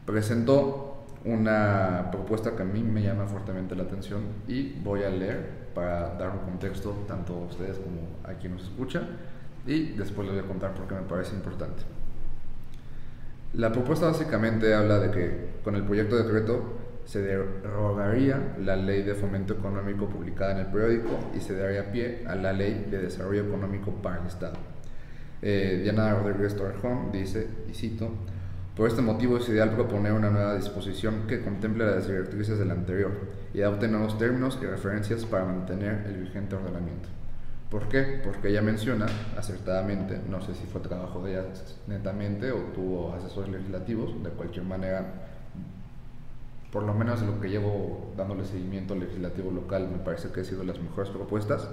presentó 0.06 1.06
una 1.26 2.10
propuesta 2.12 2.56
que 2.56 2.64
a 2.64 2.66
mí 2.66 2.82
me 2.82 3.04
llama 3.04 3.28
fuertemente 3.28 3.76
la 3.76 3.84
atención 3.84 4.22
y 4.48 4.74
voy 4.80 5.04
a 5.04 5.10
leer 5.10 5.62
para 5.76 6.16
dar 6.16 6.32
un 6.32 6.39
contexto 6.39 7.06
tanto 7.08 7.34
a 7.34 7.46
ustedes 7.46 7.78
como 7.78 8.02
a 8.24 8.38
quien 8.39 8.54
nos 8.54 8.64
escucha 8.64 9.04
y 9.66 9.92
después 9.92 10.28
les 10.28 10.36
voy 10.38 10.46
a 10.46 10.48
contar 10.48 10.74
por 10.74 10.88
qué 10.88 10.96
me 10.96 11.02
parece 11.02 11.36
importante. 11.36 11.84
La 13.54 13.72
propuesta 13.72 14.06
básicamente 14.06 14.74
habla 14.74 14.99
de 14.99 15.12
que 15.12 15.49
con 15.64 15.76
el 15.76 15.84
proyecto 15.84 16.16
de 16.16 16.24
decreto 16.24 16.78
se 17.06 17.22
derogaría 17.22 18.56
la 18.64 18.78
ley 18.78 19.04
de 19.04 19.14
fomento 19.14 19.54
económico 19.54 20.08
publicada 20.08 20.54
en 20.54 20.60
el 20.60 20.68
periódico 20.68 21.20
y 21.36 21.41
se 21.41 21.58
daría 21.58 21.91
pie 21.91 22.24
a 22.28 22.36
la 22.36 22.54
ley 22.54 22.88
de 22.89 22.99
desarrollo 22.99 23.43
económico 23.43 23.91
para 24.02 24.22
el 24.22 24.28
Estado. 24.28 24.54
Eh, 25.41 25.82
Diana 25.84 26.14
Rodríguez 26.14 26.56
Torrejón 26.56 27.12
dice, 27.12 27.47
y 27.70 27.74
cito, 27.74 28.12
por 28.78 28.88
este 28.88 29.02
motivo 29.02 29.38
es 29.38 29.49
ideal 29.49 29.72
proponer 29.72 30.14
una 30.14 30.30
nueva 30.30 30.56
disposición 30.56 31.28
que 31.28 31.41
contemple 31.41 31.86
las 31.86 32.08
directrices 32.08 32.58
del 32.58 32.72
anterior 32.72 33.12
y 33.54 33.62
adopte 33.62 33.89
nuevos 33.89 34.18
términos 34.18 34.58
y 34.62 34.66
referencias 34.66 35.26
para 35.26 35.43
mantener 35.43 36.06
el 36.08 36.22
vigente 36.22 36.56
ordenamiento. 36.56 37.10
¿Por 37.72 37.88
qué? 37.88 38.20
Porque 38.22 38.50
ella 38.50 38.62
menciona 38.62 39.06
acertadamente, 39.38 40.20
no 40.30 40.42
sé 40.42 40.54
si 40.56 40.66
fue 40.66 40.82
trabajo 40.82 41.24
de 41.24 41.32
ella 41.32 41.46
netamente 41.88 42.52
o 42.52 42.58
tuvo 42.76 43.14
asesores 43.14 43.50
legislativos, 43.50 44.22
de 44.22 44.30
cualquier 44.32 44.66
manera, 44.66 45.06
por 46.70 46.84
lo 46.84 46.94
menos 46.94 47.22
lo 47.22 47.40
que 47.40 47.50
llevo 47.50 48.12
dándole 48.18 48.44
seguimiento 48.44 48.94
legislativo 48.94 49.52
local, 49.52 49.88
me 49.90 50.00
parece 50.00 50.34
que 50.34 50.42
ha 50.42 50.44
sido 50.44 50.66
las 50.66 50.82
mejores 50.82 51.12
propuestas, 51.12 51.70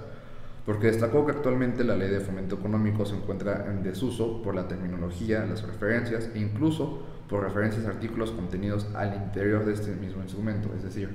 porque 0.65 0.87
destacó 0.87 1.25
que 1.25 1.33
actualmente 1.33 1.83
la 1.83 1.97
ley 1.97 2.09
de 2.09 2.21
fomento 2.21 2.55
económico 2.55 3.05
se 3.05 3.17
encuentra 3.17 3.65
en 3.69 3.83
desuso 3.83 4.41
por 4.41 4.55
la 4.55 4.69
terminología, 4.69 5.45
las 5.45 5.63
referencias 5.63 6.29
e 6.33 6.39
incluso 6.39 7.03
por 7.27 7.43
referencias 7.43 7.85
a 7.85 7.89
artículos 7.89 8.31
contenidos 8.31 8.87
al 8.95 9.15
interior 9.15 9.65
de 9.65 9.73
este 9.73 9.93
mismo 9.95 10.23
instrumento, 10.23 10.69
es 10.77 10.83
decir, 10.83 11.09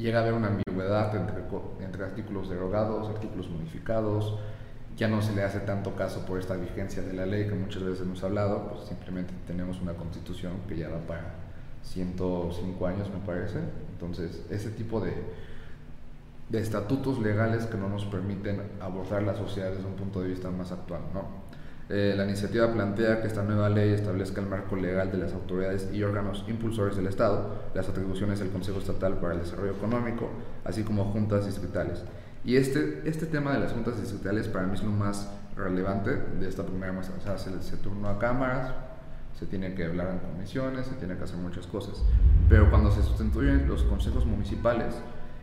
llega 0.00 0.18
a 0.18 0.22
haber 0.22 0.34
una 0.34 0.48
ambigüedad 0.48 1.14
entre, 1.14 1.44
entre 1.84 2.04
artículos 2.04 2.48
derogados, 2.48 3.08
artículos 3.08 3.48
modificados, 3.50 4.38
ya 4.96 5.08
no 5.08 5.22
se 5.22 5.34
le 5.34 5.42
hace 5.42 5.60
tanto 5.60 5.94
caso 5.94 6.26
por 6.26 6.38
esta 6.38 6.56
vigencia 6.56 7.02
de 7.02 7.12
la 7.12 7.26
ley 7.26 7.46
que 7.46 7.54
muchas 7.54 7.82
veces 7.82 8.00
hemos 8.02 8.22
hablado, 8.24 8.68
pues 8.68 8.88
simplemente 8.88 9.32
tenemos 9.46 9.80
una 9.80 9.94
constitución 9.94 10.52
que 10.68 10.76
ya 10.76 10.88
va 10.88 10.98
para 11.00 11.34
105 11.82 12.86
años 12.86 13.08
me 13.10 13.24
parece, 13.24 13.58
entonces 13.92 14.44
ese 14.50 14.70
tipo 14.70 15.00
de, 15.00 15.14
de 16.48 16.60
estatutos 16.60 17.18
legales 17.20 17.66
que 17.66 17.76
no 17.76 17.88
nos 17.88 18.04
permiten 18.06 18.62
abordar 18.80 19.22
la 19.22 19.34
sociedad 19.34 19.70
desde 19.70 19.86
un 19.86 19.94
punto 19.94 20.20
de 20.20 20.28
vista 20.28 20.50
más 20.50 20.72
actual. 20.72 21.00
¿no? 21.14 21.39
Eh, 21.92 22.14
la 22.16 22.24
iniciativa 22.24 22.72
plantea 22.72 23.20
que 23.20 23.26
esta 23.26 23.42
nueva 23.42 23.68
ley 23.68 23.92
establezca 23.92 24.40
el 24.40 24.46
marco 24.46 24.76
legal 24.76 25.10
de 25.10 25.18
las 25.18 25.32
autoridades 25.32 25.88
y 25.92 26.04
órganos 26.04 26.44
impulsores 26.46 26.94
del 26.94 27.08
Estado, 27.08 27.64
las 27.74 27.88
atribuciones 27.88 28.38
del 28.38 28.50
Consejo 28.50 28.78
Estatal 28.78 29.18
para 29.18 29.34
el 29.34 29.40
Desarrollo 29.40 29.72
Económico, 29.72 30.30
así 30.64 30.84
como 30.84 31.06
juntas 31.06 31.46
distritales. 31.46 32.04
Y 32.44 32.54
este, 32.54 33.02
este 33.06 33.26
tema 33.26 33.52
de 33.54 33.58
las 33.58 33.72
juntas 33.72 34.00
distritales 34.00 34.46
para 34.46 34.68
mí 34.68 34.74
es 34.74 34.84
lo 34.84 34.92
más 34.92 35.32
relevante 35.56 36.12
de 36.12 36.48
esta 36.48 36.64
primera 36.64 36.92
muestra. 36.92 37.16
O 37.18 37.20
sea, 37.20 37.36
se, 37.36 37.50
se 37.60 37.74
a 37.74 38.18
cámaras, 38.18 38.72
se 39.36 39.46
tiene 39.46 39.74
que 39.74 39.84
hablar 39.84 40.10
en 40.12 40.18
comisiones, 40.20 40.86
se 40.86 40.94
tiene 40.94 41.16
que 41.16 41.24
hacer 41.24 41.38
muchas 41.38 41.66
cosas. 41.66 42.04
Pero 42.48 42.70
cuando 42.70 42.92
se 42.92 43.02
sustituyen 43.02 43.66
los 43.66 43.82
consejos 43.82 44.26
municipales 44.26 44.94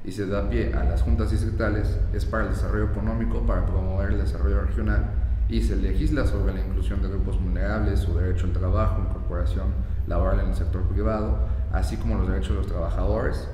y 0.05 0.13
se 0.13 0.25
da 0.25 0.49
pie 0.49 0.73
a 0.73 0.85
las 0.85 1.01
juntas 1.01 1.29
distritales, 1.29 1.99
es 2.13 2.23
para 2.23 2.45
el 2.45 2.51
desarrollo 2.51 2.85
económico, 2.85 3.45
para 3.45 3.65
promover 3.65 4.11
el 4.11 4.19
desarrollo 4.19 4.61
regional 4.61 5.26
y 5.49 5.61
se 5.61 5.75
legisla 5.75 6.25
sobre 6.25 6.53
la 6.53 6.59
inclusión 6.59 7.01
de 7.01 7.09
grupos 7.09 7.41
vulnerables, 7.41 8.01
su 8.01 8.13
derecho 8.13 8.45
al 8.45 8.53
trabajo, 8.53 9.01
incorporación 9.01 9.67
laboral 10.07 10.41
en 10.41 10.49
el 10.49 10.55
sector 10.55 10.83
privado, 10.83 11.37
así 11.71 11.97
como 11.97 12.17
los 12.17 12.27
derechos 12.27 12.49
de 12.49 12.55
los 12.55 12.67
trabajadores, 12.67 13.47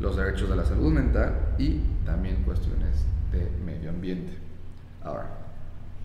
los 0.00 0.16
derechos 0.16 0.48
de 0.48 0.56
la 0.56 0.64
salud 0.64 0.92
mental 0.92 1.54
y 1.58 1.80
también 2.04 2.42
cuestiones 2.42 3.04
de 3.32 3.50
medio 3.64 3.90
ambiente. 3.90 4.32
Ahora, 5.02 5.30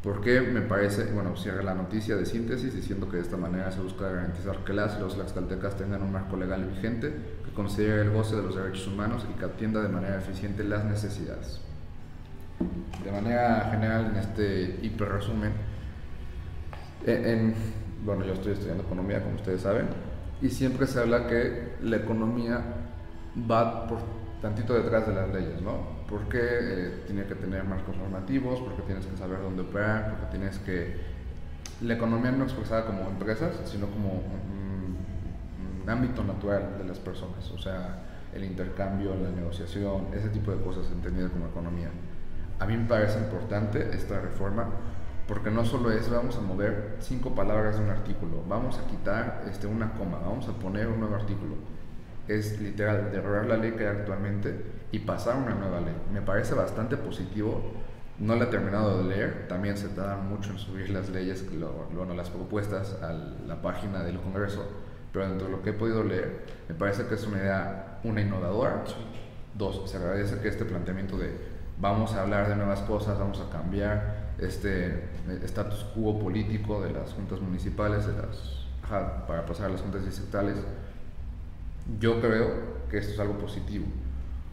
¿por 0.04 0.22
qué 0.22 0.42
me 0.42 0.62
parece, 0.62 1.12
bueno, 1.12 1.36
cierra 1.36 1.64
la 1.64 1.74
noticia 1.74 2.16
de 2.16 2.26
síntesis 2.26 2.74
diciendo 2.74 3.10
que 3.10 3.18
de 3.18 3.24
esta 3.24 3.38
manera 3.38 3.72
se 3.72 3.82
busca 3.82 4.10
garantizar 4.10 4.64
que 4.64 4.74
las 4.74 4.98
y 4.98 5.00
los 5.02 5.18
laxcaltecas 5.18 5.78
tengan 5.78 6.02
un 6.02 6.12
marco 6.12 6.38
legal 6.38 6.64
vigente 6.66 7.14
que 7.44 7.52
considere 7.52 8.02
el 8.02 8.12
goce 8.12 8.36
de 8.36 8.44
los 8.44 8.56
derechos 8.56 8.88
humanos 8.88 9.26
y 9.30 9.38
que 9.38 9.46
atienda 9.46 9.82
de 9.82 9.90
manera 9.90 10.18
eficiente 10.18 10.64
las 10.64 10.86
necesidades? 10.86 11.65
De 13.04 13.12
manera 13.12 13.70
general 13.72 14.12
en 14.12 14.18
este 14.18 14.80
hiper 14.82 15.10
resumen, 15.10 15.54
en, 17.06 17.54
bueno, 18.04 18.26
yo 18.26 18.34
estoy 18.34 18.54
estudiando 18.54 18.84
economía, 18.84 19.22
como 19.22 19.36
ustedes 19.36 19.62
saben, 19.62 19.88
y 20.42 20.50
siempre 20.50 20.88
se 20.88 21.00
habla 21.00 21.28
que 21.28 21.76
la 21.82 21.98
economía 21.98 22.62
va 23.50 23.88
por 23.88 24.00
tantito 24.42 24.74
detrás 24.74 25.08
de 25.08 25.14
las 25.14 25.30
leyes, 25.34 25.62
¿no? 25.62 25.96
Porque 26.10 26.40
eh, 26.42 27.04
tiene 27.06 27.26
que 27.26 27.36
tener 27.36 27.64
marcos 27.64 27.96
normativos, 27.98 28.60
porque 28.60 28.82
tienes 28.84 29.06
que 29.06 29.18
saber 29.18 29.42
dónde 29.42 29.64
operar, 29.64 30.12
porque 30.12 30.38
tienes 30.38 30.58
que... 30.60 31.16
La 31.82 31.96
economía 31.96 32.32
no 32.32 32.44
expresada 32.44 32.86
como 32.86 33.02
empresas, 33.10 33.54
sino 33.66 33.88
como 33.88 34.24
un 35.84 35.90
ámbito 35.90 36.24
natural 36.24 36.78
de 36.80 36.86
las 36.86 36.98
personas, 37.00 37.52
o 37.52 37.60
sea, 37.60 38.00
el 38.34 38.44
intercambio, 38.44 39.16
la 39.16 39.30
negociación, 39.30 40.08
ese 40.14 40.30
tipo 40.30 40.52
de 40.52 40.64
cosas 40.64 40.90
entendidas 40.92 41.32
como 41.32 41.48
economía 41.48 41.90
a 42.60 42.66
mí 42.66 42.78
me 42.78 42.88
parece 42.88 43.20
importante 43.20 43.90
esta 43.94 44.20
reforma 44.20 44.70
porque 45.28 45.50
no 45.50 45.66
solo 45.66 45.92
es 45.92 46.10
vamos 46.10 46.38
a 46.38 46.42
mover 46.42 46.98
cinco 47.00 47.34
palabras 47.34 47.78
de 47.78 47.84
un 47.84 47.90
artículo, 47.90 48.44
vamos 48.48 48.78
a 48.78 48.88
quitar 48.88 49.44
este, 49.50 49.66
una 49.66 49.94
coma, 49.94 50.20
vamos 50.20 50.48
a 50.48 50.54
poner 50.54 50.88
un 50.88 51.00
nuevo 51.00 51.16
artículo. 51.16 51.56
Es 52.28 52.60
literal 52.60 53.12
derrogar 53.12 53.46
la 53.46 53.58
ley 53.58 53.72
que 53.72 53.88
hay 53.88 53.96
actualmente 53.98 54.56
y 54.92 55.00
pasar 55.00 55.38
una 55.38 55.56
nueva 55.56 55.80
ley. 55.82 55.96
Me 56.12 56.22
parece 56.22 56.54
bastante 56.54 56.98
positivo. 56.98 57.62
No 58.18 58.36
la 58.36 58.46
he 58.46 58.48
terminado 58.48 59.04
de 59.04 59.10
leer, 59.10 59.48
también 59.50 59.78
se 59.78 59.90
tarda 59.90 60.16
mucho 60.16 60.52
en 60.52 60.58
subir 60.58 60.90
las 60.90 61.10
leyes, 61.10 61.46
bueno, 61.94 62.14
las 62.14 62.30
propuestas 62.30 62.96
a 63.02 63.12
la 63.12 63.62
página 63.62 64.04
del 64.04 64.20
Congreso, 64.22 64.66
pero 65.12 65.28
dentro 65.28 65.48
de 65.48 65.52
lo 65.52 65.62
que 65.62 65.72
he 65.72 65.74
podido 65.74 66.02
leer, 66.02 66.46
me 66.70 66.76
parece 66.76 67.08
que 67.08 67.16
es 67.16 67.28
una 67.28 67.40
idea, 67.40 68.00
una 68.06 68.22
innovadora. 68.22 68.86
Dos, 69.54 69.90
se 69.90 69.98
agradece 69.98 70.40
que 70.40 70.48
este 70.48 70.64
planteamiento 70.64 71.18
de 71.18 71.55
vamos 71.80 72.14
a 72.14 72.22
hablar 72.22 72.48
de 72.50 72.56
nuevas 72.56 72.80
cosas, 72.82 73.20
vamos 73.20 73.42
a 73.42 73.50
cambiar 73.50 74.26
este 74.38 75.10
status 75.44 75.86
quo 75.96 76.20
político 76.20 76.82
de 76.82 76.92
las 76.92 77.14
juntas 77.14 77.40
municipales, 77.42 78.06
de 78.06 78.14
las, 78.14 78.68
para 79.28 79.46
pasar 79.46 79.68
a 79.68 79.70
las 79.70 79.82
juntas 79.82 80.06
distritales. 80.06 80.56
Yo 82.00 82.20
creo 82.20 82.86
que 82.90 82.98
esto 82.98 83.14
es 83.14 83.20
algo 83.20 83.38
positivo, 83.38 83.86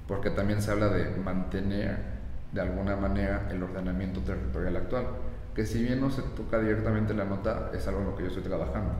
porque 0.06 0.30
también 0.30 0.62
se 0.62 0.70
habla 0.70 0.88
de 0.88 1.16
mantener 1.16 2.12
de 2.52 2.60
alguna 2.60 2.96
manera 2.96 3.48
el 3.50 3.62
ordenamiento 3.62 4.20
territorial 4.20 4.76
actual, 4.76 5.06
que 5.54 5.66
si 5.66 5.82
bien 5.82 6.00
no 6.00 6.10
se 6.10 6.22
toca 6.22 6.58
directamente 6.58 7.14
la 7.14 7.24
nota, 7.24 7.70
es 7.74 7.86
algo 7.86 8.00
en 8.00 8.06
lo 8.06 8.16
que 8.16 8.22
yo 8.22 8.28
estoy 8.28 8.42
trabajando. 8.42 8.94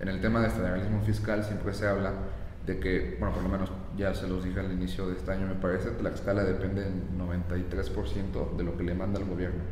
En 0.00 0.08
el 0.08 0.20
tema 0.20 0.40
de 0.40 0.50
federalismo 0.50 1.00
fiscal 1.02 1.42
siempre 1.42 1.72
se 1.74 1.88
habla 1.88 2.12
de 2.68 2.78
que, 2.78 3.16
bueno, 3.18 3.34
por 3.34 3.42
lo 3.42 3.48
menos 3.48 3.70
ya 3.96 4.14
se 4.14 4.28
los 4.28 4.44
dije 4.44 4.60
al 4.60 4.70
inicio 4.70 5.08
de 5.08 5.16
este 5.16 5.32
año, 5.32 5.46
me 5.46 5.54
parece, 5.54 5.96
que 5.96 6.02
la 6.02 6.10
escala 6.10 6.44
depende 6.44 6.86
en 6.86 7.18
93% 7.18 8.56
de 8.56 8.62
lo 8.62 8.76
que 8.76 8.84
le 8.84 8.94
manda 8.94 9.18
el 9.18 9.24
gobierno, 9.24 9.62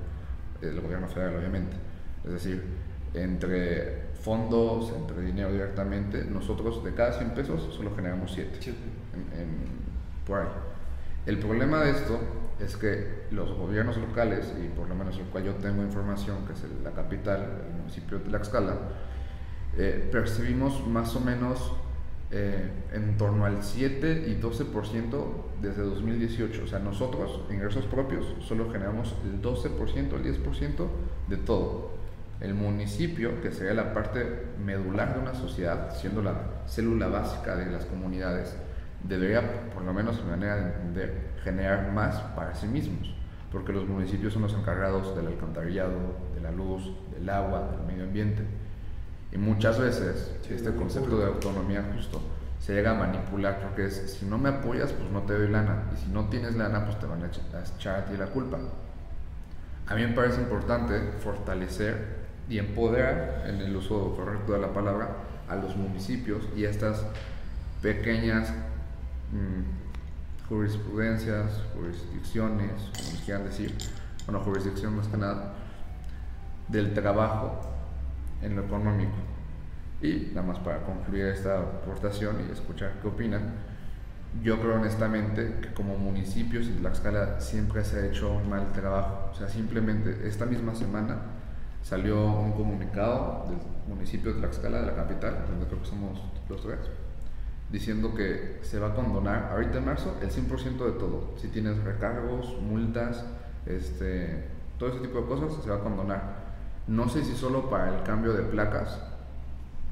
el 0.63 0.81
gobierno 0.81 1.07
federal 1.07 1.37
obviamente. 1.37 1.77
Es 2.25 2.33
decir, 2.33 2.65
entre 3.13 4.07
fondos, 4.23 4.95
entre 4.97 5.21
dinero 5.21 5.53
directamente, 5.53 6.25
nosotros 6.25 6.83
de 6.83 6.95
cada 6.95 7.13
100 7.13 7.31
pesos 7.33 7.75
solo 7.75 7.95
generamos 7.95 8.33
7 8.33 8.59
por 10.27 10.41
ahí. 10.41 10.49
El 11.27 11.39
problema 11.39 11.85
de 11.85 11.91
esto 11.91 12.19
es 12.59 12.79
que 12.79 13.27
los 13.31 13.53
gobiernos 13.53 13.99
locales, 13.99 14.55
y 14.59 14.69
por 14.69 14.89
lo 14.89 14.95
menos 14.95 15.19
el 15.19 15.27
cual 15.27 15.45
yo 15.45 15.55
tengo 15.57 15.83
información, 15.83 16.47
que 16.47 16.55
es 16.55 16.65
la 16.83 16.93
capital, 16.93 17.63
el 17.69 17.79
municipio 17.79 18.19
de 18.19 18.25
Tlaxcala, 18.25 18.79
eh, 19.77 20.09
percibimos 20.11 20.87
más 20.87 21.15
o 21.15 21.21
menos 21.21 21.73
eh, 22.31 22.71
en 22.93 23.17
torno 23.17 23.45
al 23.45 23.63
7 23.63 24.25
y 24.27 24.41
12% 24.41 25.25
desde 25.63 25.83
2018. 25.83 26.65
O 26.65 26.67
sea, 26.67 26.81
nosotros, 26.81 27.41
ingresos 27.51 27.85
propios, 27.87 28.27
solo 28.41 28.71
generamos 28.71 29.15
el 29.25 29.41
12%, 29.41 30.15
el 30.15 30.43
10% 30.43 30.87
de 31.29 31.37
todo. 31.37 31.93
El 32.41 32.55
municipio, 32.55 33.41
que 33.41 33.53
sería 33.53 33.75
la 33.75 33.95
parte 33.95 34.49
medular 34.63 35.15
de 35.15 35.21
una 35.21 35.35
sociedad, 35.35 35.95
siendo 35.95 36.23
la 36.23 36.65
célula 36.67 37.09
básica 37.09 37.57
de 37.57 37.71
las 37.71 37.87
comunidades, 37.87 38.57
debería, 39.05 39.71
por 39.73 39.85
lo 39.85 39.95
menos 39.95 40.19
en 40.19 40.31
manera 40.31 40.57
de 40.93 41.13
generar 41.45 41.93
más 41.93 42.17
para 42.35 42.55
sí 42.55 42.67
mismos, 42.67 43.15
porque 43.53 43.73
los 43.73 43.87
municipios 43.87 44.33
son 44.33 44.43
los 44.43 44.55
encargados 44.55 45.17
del 45.17 45.29
alcantarillado, 45.29 46.17
de 46.35 46.41
la 46.41 46.51
luz, 46.51 46.93
del 47.17 47.29
agua, 47.31 47.71
del 47.71 47.87
medio 47.87 48.05
ambiente. 48.05 48.43
Y 49.37 49.39
muchas 49.39 49.79
veces 49.79 50.33
este 50.49 50.75
concepto 50.75 51.19
de 51.19 51.27
autonomía 51.27 51.85
justo 51.95 52.23
se 52.59 52.73
llega 52.73 52.93
a 52.93 52.95
manipular 52.95 53.61
porque 53.61 53.85
es, 53.85 54.17
si 54.19 54.25
no 54.25 54.39
me 54.39 54.49
apoyas, 54.49 54.93
pues 54.93 55.11
no 55.11 55.21
te 55.23 55.35
doy 55.35 55.49
lana. 55.49 55.91
Y 55.95 55.99
si 55.99 56.11
no 56.11 56.31
tienes 56.31 56.57
lana, 56.57 56.87
pues 56.87 56.99
te 56.99 57.05
van 57.05 57.23
a 57.23 57.27
echar 57.27 57.97
a 57.97 58.05
ti 58.07 58.17
la 58.17 58.29
culpa. 58.29 58.57
A 59.89 59.95
mí 59.95 60.07
me 60.07 60.15
parece 60.15 60.41
importante 60.41 60.99
fortalecer 61.23 62.25
y 62.49 62.59
empoderar, 62.59 63.45
en 63.47 63.61
el 63.61 63.77
uso 63.77 64.15
correcto 64.17 64.55
de 64.55 64.61
la 64.61 64.73
palabra, 64.73 65.11
a 65.51 65.57
los 65.57 65.77
municipios 65.77 66.43
y 66.57 66.65
a 66.65 66.71
estas 66.71 67.05
pequeñas 67.83 68.49
mm, 69.33 70.49
jurisprudencias, 70.49 71.63
jurisdicciones, 71.75 72.73
como 72.73 73.23
quieran 73.23 73.45
decir, 73.45 73.75
bueno, 74.25 74.41
jurisdicción 74.41 74.97
más 74.97 75.09
que 75.09 75.19
nada, 75.19 75.53
del 76.69 76.95
trabajo 76.95 77.76
en 78.43 78.57
lo 78.57 78.65
económico. 78.65 79.17
Y 80.03 80.31
nada 80.35 80.47
más 80.47 80.59
para 80.59 80.83
concluir 80.85 81.27
esta 81.27 81.59
aportación 81.61 82.37
y 82.47 82.53
escuchar 82.53 82.93
qué 83.01 83.09
opinan, 83.09 83.55
yo 84.43 84.61
creo 84.61 84.75
honestamente 84.75 85.61
que 85.63 85.73
como 85.73 85.97
municipios 85.97 86.67
en 86.67 86.79
Tlaxcala 86.79 87.41
siempre 87.41 87.85
se 87.85 88.01
ha 88.01 88.07
hecho 88.07 88.33
un 88.33 88.51
mal 88.51 88.73
trabajo. 88.73 89.31
O 89.33 89.35
sea, 89.35 89.49
simplemente 89.49 90.29
esta 90.29 90.45
misma 90.45 90.75
semana 90.75 91.19
salió 91.83 92.27
un 92.27 92.53
comunicado 92.53 93.47
del 93.49 93.59
municipio 93.95 94.35
de 94.35 94.41
Tlaxcala, 94.41 94.81
de 94.81 94.87
la 94.87 94.95
capital, 94.95 95.45
donde 95.49 95.67
creo 95.67 95.81
que 95.81 95.87
somos 95.87 96.23
los 96.49 96.63
tres, 96.63 96.79
diciendo 97.71 98.15
que 98.15 98.59
se 98.63 98.79
va 98.79 98.89
a 98.89 98.95
condonar 98.95 99.51
ahorita 99.53 99.79
en 99.79 99.85
marzo 99.87 100.17
el 100.21 100.31
100% 100.31 100.85
de 100.85 100.99
todo. 100.99 101.35
Si 101.37 101.49
tienes 101.49 101.83
recargos, 101.83 102.61
multas, 102.61 103.25
este, 103.65 104.49
todo 104.79 104.91
ese 104.91 105.01
tipo 105.01 105.21
de 105.21 105.27
cosas, 105.27 105.63
se 105.63 105.71
va 105.71 105.77
a 105.77 105.81
condonar. 105.81 106.46
No 106.89 107.09
sé 107.09 107.25
si 107.25 107.35
solo 107.35 107.69
para 107.69 107.97
el 107.97 108.03
cambio 108.05 108.33
de 108.33 108.43
placas, 108.43 109.01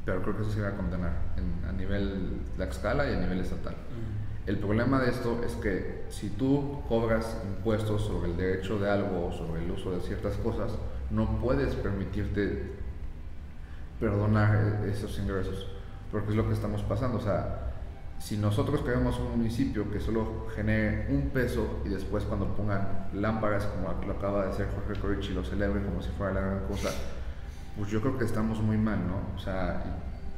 pero 0.05 0.23
creo 0.23 0.37
que 0.37 0.43
eso 0.43 0.53
se 0.53 0.63
va 0.63 0.69
a 0.69 0.77
condenar 0.77 1.13
a 1.69 1.73
nivel 1.73 2.41
Tlaxcala 2.57 3.11
y 3.11 3.15
a 3.15 3.21
nivel 3.21 3.41
estatal. 3.41 3.75
El 4.47 4.59
problema 4.59 5.01
de 5.01 5.11
esto 5.11 5.41
es 5.43 5.55
que 5.55 6.05
si 6.11 6.29
tú 6.29 6.83
cobras 6.87 7.41
impuestos 7.47 8.03
sobre 8.03 8.31
el 8.31 8.37
derecho 8.37 8.79
de 8.79 8.91
algo 8.91 9.29
o 9.29 9.33
sobre 9.33 9.65
el 9.65 9.71
uso 9.71 9.91
de 9.93 10.01
ciertas 10.01 10.37
cosas, 10.37 10.73
no 11.11 11.41
puedes 11.41 11.75
permitirte 11.77 12.75
perdonar 13.99 14.83
e-, 14.85 14.91
esos 14.91 15.19
ingresos, 15.19 15.67
porque 16.13 16.31
es 16.31 16.37
lo 16.37 16.47
que 16.47 16.53
estamos 16.53 16.83
pasando. 16.83 17.17
O 17.17 17.23
sea, 17.23 17.64
si 18.19 18.37
nosotros 18.37 18.81
queremos 18.83 19.19
un 19.19 19.37
municipio 19.37 19.91
que 19.91 20.01
solo 20.01 20.47
genere 20.55 21.07
un 21.11 21.31
peso 21.31 21.81
y 21.85 21.89
después 21.89 22.25
cuando 22.25 22.55
pongan 22.57 23.09
lámparas 23.13 23.67
como 23.67 23.93
lo 24.07 24.13
acaba 24.15 24.45
de 24.45 24.51
hacer 24.51 24.69
Jorge 24.75 25.01
Corich 25.01 25.31
lo 25.31 25.45
celebre 25.45 25.85
como 25.85 26.01
si 26.01 26.11
fuera 26.11 26.33
la 26.35 26.41
gran 26.41 26.67
cosa, 26.67 26.91
pues 27.77 27.91
yo 27.91 28.01
creo 28.01 28.17
que 28.17 28.25
estamos 28.25 28.61
muy 28.61 28.79
mal, 28.79 28.99
¿no? 29.07 29.37
O 29.37 29.39
sea, 29.39 29.83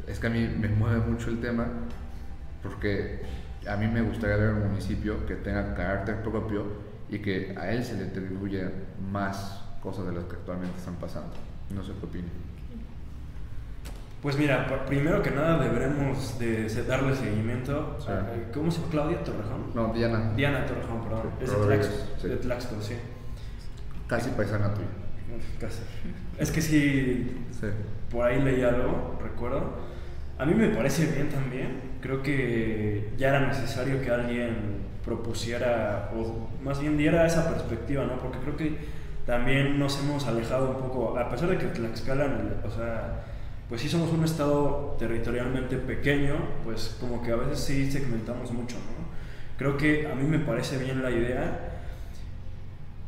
es 0.07 0.19
que 0.19 0.27
a 0.27 0.31
mí 0.31 0.49
me 0.49 0.69
mueve 0.69 0.99
mucho 1.07 1.31
el 1.31 1.41
tema 1.41 1.67
porque 2.63 3.23
a 3.69 3.77
mí 3.77 3.87
me 3.87 4.03
gustaría 4.03 4.37
ver 4.37 4.55
un 4.55 4.69
municipio 4.69 5.25
que 5.27 5.37
tenga 5.37 5.75
carácter 5.75 6.23
propio 6.23 6.65
y 7.09 7.19
que 7.19 7.55
a 7.57 7.71
él 7.71 7.85
se 7.85 7.97
le 7.97 8.05
atribuya 8.07 8.73
más 9.11 9.63
cosas 9.81 10.07
de 10.07 10.13
las 10.13 10.25
que 10.25 10.35
actualmente 10.35 10.77
están 10.79 10.97
pasando. 10.97 11.35
No 11.71 11.83
sé 11.83 11.93
qué 12.01 12.07
opina. 12.07 12.29
Pues 14.27 14.37
mira, 14.39 14.67
primero 14.87 15.23
que 15.23 15.31
nada 15.31 15.57
deberemos 15.63 16.37
de 16.41 16.67
darle 16.83 17.15
seguimiento. 17.15 17.97
¿Cómo 18.53 18.73
se 18.73 18.79
llama? 18.79 18.91
¿Claudia 18.91 19.23
Torrejón? 19.23 19.71
No, 19.73 19.95
Diana. 19.95 20.33
Diana 20.35 20.67
Torrejón, 20.67 21.01
perdón. 21.05 21.31
es 21.41 21.49
de 21.49 21.57
Tlaxco, 21.57 21.95
sí. 22.21 22.29
de 22.29 22.37
Tlaxco, 22.39 22.83
sí. 22.83 22.95
Casi 24.09 24.31
paisana 24.31 24.75
tuya. 24.75 24.89
Casi. 25.61 25.83
Es 26.41 26.51
que 26.51 26.61
sí, 26.61 27.47
sí, 27.53 27.67
por 28.11 28.27
ahí 28.27 28.43
leí 28.43 28.65
algo, 28.65 29.17
recuerdo. 29.23 29.75
A 30.39 30.45
mí 30.45 30.55
me 30.55 30.71
parece 30.71 31.07
bien 31.07 31.29
también. 31.29 31.81
Creo 32.01 32.21
que 32.21 33.13
ya 33.17 33.29
era 33.29 33.47
necesario 33.47 34.03
que 34.03 34.11
alguien 34.11 34.57
propusiera, 35.05 36.11
o 36.17 36.49
más 36.65 36.81
bien 36.81 36.99
diera 36.99 37.25
esa 37.27 37.49
perspectiva, 37.49 38.05
¿no? 38.07 38.19
Porque 38.19 38.39
creo 38.39 38.57
que 38.57 38.77
también 39.25 39.79
nos 39.79 40.01
hemos 40.01 40.27
alejado 40.27 40.71
un 40.71 40.79
poco, 40.79 41.17
a 41.17 41.31
pesar 41.31 41.49
de 41.49 41.59
que 41.59 41.67
Tlaxcala, 41.67 42.27
o 42.65 42.71
sea, 42.73 43.23
pues 43.69 43.81
sí 43.81 43.89
somos 43.89 44.13
un 44.13 44.25
estado 44.25 44.97
territorialmente 44.99 45.77
pequeño, 45.77 46.37
pues 46.65 46.97
como 47.01 47.23
que 47.23 47.33
a 47.33 47.37
veces 47.37 47.59
sí 47.59 47.91
segmentamos 47.91 48.53
mucho, 48.53 48.77
¿no? 48.77 49.07
Creo 49.59 49.77
que 49.77 50.07
a 50.07 50.15
mí 50.15 50.25
me 50.25 50.39
parece 50.39 50.79
bien 50.79 51.03
la 51.03 51.11
idea. 51.11 51.73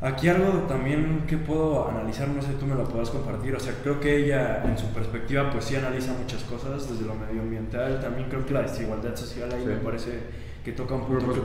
Aquí 0.01 0.29
algo 0.29 0.51
también 0.69 1.25
que 1.27 1.37
puedo 1.37 1.89
analizar, 1.89 2.29
no 2.29 2.41
sé, 2.41 2.53
tú 2.59 2.67
me 2.67 2.77
lo 2.77 2.85
puedas 2.85 3.11
compartir, 3.11 3.55
o 3.55 3.61
sea, 3.61 3.75
creo 3.83 4.01
que 4.01 4.17
ella 4.17 4.63
en 4.65 4.79
su 4.79 4.87
perspectiva 4.87 5.51
pues 5.51 5.65
sí 5.65 5.75
analiza 5.75 6.13
muchas 6.13 6.43
cosas 6.45 6.89
desde 6.89 7.05
lo 7.05 7.15
medioambiental, 7.15 8.01
también 8.01 8.29
creo 8.29 8.47
que 8.47 8.55
la 8.55 8.63
desigualdad 8.63 9.17
social 9.17 9.53
ahí 9.53 9.65
me 9.67 9.77
parece 9.77 10.21
que 10.65 10.71
toca 10.73 10.95
un 10.95 11.05
punto... 11.05 11.43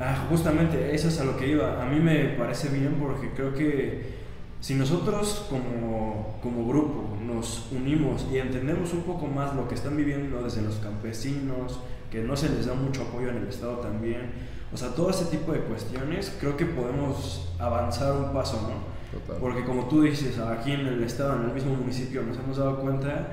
Ah, 0.00 0.26
justamente, 0.28 0.94
eso 0.94 1.08
es 1.08 1.20
a 1.20 1.24
lo 1.24 1.36
que 1.36 1.46
iba, 1.46 1.80
a 1.80 1.86
mí 1.86 2.00
me 2.00 2.24
parece 2.30 2.70
bien 2.70 2.96
porque 2.98 3.30
creo 3.30 3.54
que 3.54 4.25
si 4.60 4.74
nosotros 4.74 5.46
como, 5.50 6.38
como 6.42 6.66
grupo 6.66 7.16
nos 7.24 7.68
unimos 7.70 8.26
y 8.32 8.38
entendemos 8.38 8.92
un 8.92 9.02
poco 9.02 9.26
más 9.26 9.54
lo 9.54 9.68
que 9.68 9.74
están 9.74 9.96
viviendo 9.96 10.42
desde 10.42 10.62
los 10.62 10.76
campesinos, 10.76 11.80
que 12.10 12.22
no 12.22 12.36
se 12.36 12.48
les 12.48 12.66
da 12.66 12.74
mucho 12.74 13.02
apoyo 13.02 13.30
en 13.30 13.36
el 13.36 13.48
Estado 13.48 13.76
también, 13.78 14.30
o 14.72 14.76
sea, 14.76 14.88
todo 14.94 15.10
ese 15.10 15.26
tipo 15.26 15.52
de 15.52 15.60
cuestiones 15.60 16.36
creo 16.40 16.56
que 16.56 16.66
podemos 16.66 17.48
avanzar 17.58 18.12
un 18.16 18.32
paso, 18.32 18.60
¿no? 18.62 18.96
Porque 19.40 19.64
como 19.64 19.88
tú 19.88 20.02
dices, 20.02 20.38
aquí 20.38 20.72
en 20.72 20.86
el 20.86 21.02
estado, 21.02 21.36
en 21.36 21.48
el 21.48 21.54
mismo 21.54 21.74
municipio, 21.74 22.22
nos 22.22 22.36
hemos 22.36 22.56
dado 22.56 22.80
cuenta, 22.80 23.28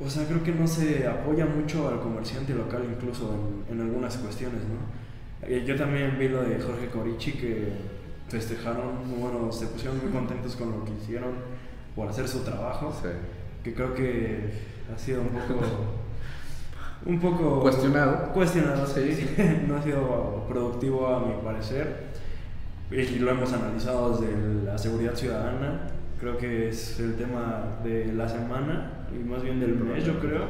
o 0.00 0.08
sea, 0.08 0.26
creo 0.26 0.42
que 0.42 0.52
no 0.52 0.66
se 0.66 1.06
apoya 1.06 1.46
mucho 1.46 1.88
al 1.88 2.00
comerciante 2.00 2.54
local 2.54 2.82
incluso 2.90 3.34
en, 3.70 3.80
algunas 3.80 4.16
cuestiones, 4.16 4.60
¿no? 4.62 5.46
Eh, 5.46 5.64
yo 5.66 5.76
también 5.76 6.18
vi 6.18 6.28
lo 6.28 6.42
de 6.42 6.60
Jorge 6.60 6.88
Corichi 6.88 7.32
que 7.32 7.68
festejaron, 8.32 9.20
bueno, 9.20 9.52
se 9.52 9.66
pusieron 9.66 9.98
muy 10.02 10.10
contentos 10.10 10.56
con 10.56 10.70
lo 10.70 10.84
que 10.86 10.92
hicieron 10.92 11.32
por 11.94 12.08
hacer 12.08 12.26
su 12.26 12.38
trabajo, 12.40 12.90
que 13.62 13.74
creo 13.74 13.92
que 13.92 14.50
ha 14.92 14.98
sido 14.98 15.20
un 15.20 15.28
poco 15.28 15.60
un 17.04 17.20
poco 17.20 17.60
cuestionado. 17.60 18.32
Cuestionado, 18.32 18.86
sí. 18.86 19.34
no 19.68 19.76
ha 19.76 19.82
sido 19.82 20.46
productivo 20.48 21.08
a 21.08 21.20
mi 21.20 21.34
parecer. 21.44 22.12
Y 22.90 23.18
lo 23.18 23.32
hemos 23.32 23.52
analizado 23.52 24.16
desde 24.16 24.64
la 24.64 24.78
seguridad 24.78 25.14
ciudadana. 25.14 25.88
Creo 26.18 26.38
que 26.38 26.68
es 26.68 27.00
el 27.00 27.16
tema 27.16 27.80
de 27.84 28.12
la 28.14 28.28
semana 28.28 29.06
y 29.14 29.22
más 29.24 29.42
bien 29.42 29.60
del 29.60 29.74
mes, 29.74 30.04
yo 30.04 30.18
creo. 30.20 30.46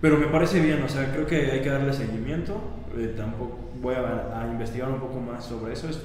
Pero 0.00 0.16
me 0.16 0.26
parece 0.26 0.60
bien, 0.60 0.82
o 0.82 0.88
sea, 0.88 1.12
creo 1.12 1.26
que 1.26 1.52
hay 1.52 1.60
que 1.60 1.68
darle 1.68 1.92
seguimiento. 1.92 2.60
Eh, 2.96 3.14
tampoco 3.16 3.70
voy 3.80 3.94
a, 3.94 4.40
a, 4.40 4.48
investigar 4.48 4.90
un 4.90 4.98
poco 4.98 5.20
más 5.20 5.44
sobre 5.44 5.74
eso. 5.74 5.88
Es, 5.88 6.00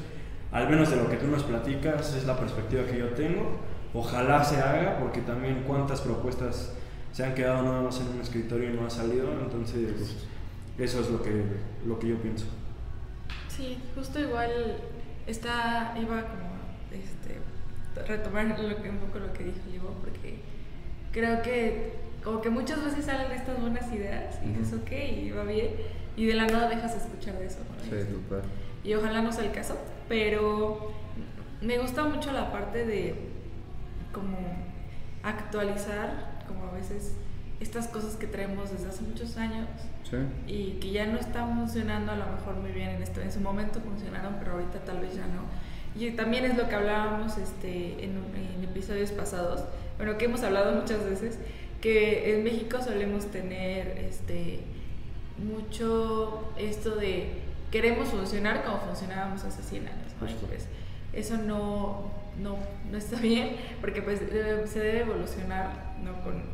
al 0.51 0.69
menos 0.69 0.89
de 0.89 0.95
lo 0.97 1.09
que 1.09 1.17
tú 1.17 1.27
nos 1.27 1.43
platicas, 1.43 2.15
es 2.15 2.25
la 2.25 2.37
perspectiva 2.37 2.85
que 2.85 2.97
yo 2.97 3.09
tengo. 3.09 3.57
Ojalá 3.93 4.43
se 4.43 4.57
haga, 4.57 4.99
porque 4.99 5.21
también 5.21 5.63
cuántas 5.67 6.01
propuestas 6.01 6.73
se 7.11 7.25
han 7.25 7.33
quedado 7.33 7.63
nada 7.63 7.81
más 7.81 7.99
en 7.99 8.09
un 8.09 8.21
escritorio 8.21 8.71
y 8.71 8.73
no 8.73 8.85
ha 8.85 8.89
salido, 8.89 9.31
entonces 9.41 10.15
eso 10.77 11.01
es 11.01 11.09
lo 11.09 11.21
que, 11.23 11.43
lo 11.85 11.97
que 11.97 12.09
yo 12.09 12.21
pienso. 12.21 12.45
Sí, 13.47 13.79
justo 13.95 14.19
igual 14.19 14.51
está, 15.25 15.95
iba 15.99 16.21
como 16.21 16.47
este, 16.91 17.39
retomar 18.07 18.59
lo 18.59 18.81
que, 18.81 18.89
un 18.89 18.97
poco 18.97 19.19
lo 19.19 19.33
que 19.33 19.45
dijo 19.45 19.57
yo, 19.73 19.81
porque 20.01 20.39
creo 21.11 21.41
que 21.41 21.93
como 22.23 22.41
que 22.41 22.49
muchas 22.49 22.83
veces 22.83 23.05
salen 23.05 23.31
estas 23.31 23.59
buenas 23.59 23.91
ideas 23.91 24.35
y 24.43 24.49
dices, 24.49 24.79
ok, 24.79 24.91
y 24.91 25.31
va 25.31 25.43
bien, 25.43 25.71
y 26.15 26.25
de 26.25 26.35
la 26.35 26.45
nada 26.45 26.69
dejas 26.69 26.91
de 26.93 26.99
escuchar 26.99 27.39
de 27.39 27.47
eso. 27.47 27.59
Sí, 27.83 28.01
super. 28.11 28.43
Y 28.83 28.93
ojalá 28.93 29.21
no 29.21 29.31
sea 29.31 29.45
el 29.45 29.51
caso, 29.51 29.77
pero 30.07 30.91
me 31.61 31.77
gusta 31.79 32.03
mucho 32.03 32.31
la 32.31 32.51
parte 32.51 32.85
de 32.85 33.15
como 34.11 34.37
actualizar 35.23 36.43
como 36.47 36.67
a 36.67 36.71
veces 36.71 37.15
estas 37.59 37.87
cosas 37.87 38.15
que 38.15 38.27
traemos 38.27 38.71
desde 38.71 38.87
hace 38.87 39.01
muchos 39.01 39.35
años 39.37 39.67
y 40.45 40.73
que 40.73 40.91
ya 40.91 41.07
no 41.07 41.17
están 41.17 41.57
funcionando 41.57 42.11
a 42.11 42.15
lo 42.15 42.25
mejor 42.27 42.55
muy 42.55 42.71
bien 42.71 42.89
en 42.89 43.03
esto 43.03 43.19
en 43.19 43.31
su 43.31 43.39
momento 43.39 43.81
funcionaron 43.81 44.35
pero 44.39 44.53
ahorita 44.53 44.79
tal 44.79 44.99
vez 44.99 45.15
ya 45.15 45.25
no. 45.27 45.45
Y 45.99 46.11
también 46.11 46.45
es 46.45 46.55
lo 46.55 46.69
que 46.69 46.75
hablábamos 46.75 47.37
este 47.39 48.03
en, 48.03 48.11
en 48.35 48.63
episodios 48.63 49.11
pasados 49.11 49.63
bueno 49.97 50.17
que 50.17 50.25
hemos 50.25 50.43
hablado 50.43 50.79
muchas 50.79 51.03
veces 51.03 51.39
que 51.81 52.35
en 52.35 52.43
México 52.43 52.81
solemos 52.81 53.25
tener 53.27 53.97
este 53.97 54.59
mucho 55.37 56.51
esto 56.57 56.95
de 56.95 57.46
queremos 57.71 58.09
funcionar 58.09 58.63
como 58.63 58.79
funcionábamos 58.79 59.43
hace 59.43 59.61
100 59.61 59.87
años 59.87 60.07
pues, 60.19 60.67
eso 61.13 61.37
no, 61.37 62.11
no, 62.41 62.57
no, 62.91 62.97
está 62.97 63.19
bien 63.19 63.55
porque 63.81 64.01
pues 64.01 64.19
se 64.19 64.79
debe 64.79 65.01
evolucionar 65.01 65.87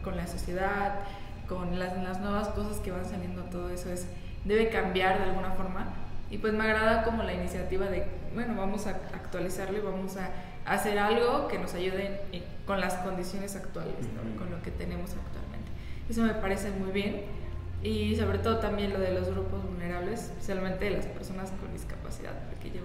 con, 0.03 0.15
la 0.15 0.27
sociedad, 0.27 0.99
con 1.47 1.79
las, 1.79 1.97
las, 2.01 2.19
nuevas 2.19 2.49
cosas 2.49 2.77
que 2.77 2.91
van 2.91 3.05
saliendo, 3.05 3.43
todo 3.43 3.69
eso 3.69 3.89
es, 3.89 4.07
debe 4.45 4.69
cambiar 4.69 5.19
de 5.19 5.25
alguna 5.25 5.51
forma. 5.51 5.93
Y 6.29 6.37
pues 6.39 6.53
me 6.53 6.63
agrada 6.63 7.03
como 7.03 7.23
la 7.23 7.33
iniciativa 7.33 7.85
de, 7.85 8.07
bueno, 8.33 8.55
vamos 8.57 8.87
a 8.87 8.91
actualizarlo 9.13 9.77
y 9.77 9.81
vamos 9.81 10.17
a 10.17 10.29
hacer 10.65 10.97
algo 10.97 11.47
que 11.47 11.59
nos 11.59 11.73
ayude 11.73 12.21
con 12.65 12.79
las 12.79 12.95
condiciones 12.95 13.55
actuales, 13.55 13.93
con 14.37 14.49
lo 14.49 14.61
que 14.61 14.71
tenemos 14.71 15.11
actualmente. 15.11 15.71
Eso 16.09 16.21
me 16.23 16.33
parece 16.33 16.71
muy 16.71 16.91
bien. 16.91 17.42
Y 17.83 18.15
sobre 18.15 18.39
todo 18.39 18.59
también 18.59 18.93
lo 18.93 18.99
de 18.99 19.13
los 19.13 19.29
grupos 19.29 19.63
vulnerables, 19.65 20.21
especialmente 20.21 20.85
de 20.85 20.91
las 20.91 21.05
personas 21.05 21.51
con 21.59 21.71
discapacidad, 21.73 22.31
porque 22.49 22.71
yo 22.71 22.81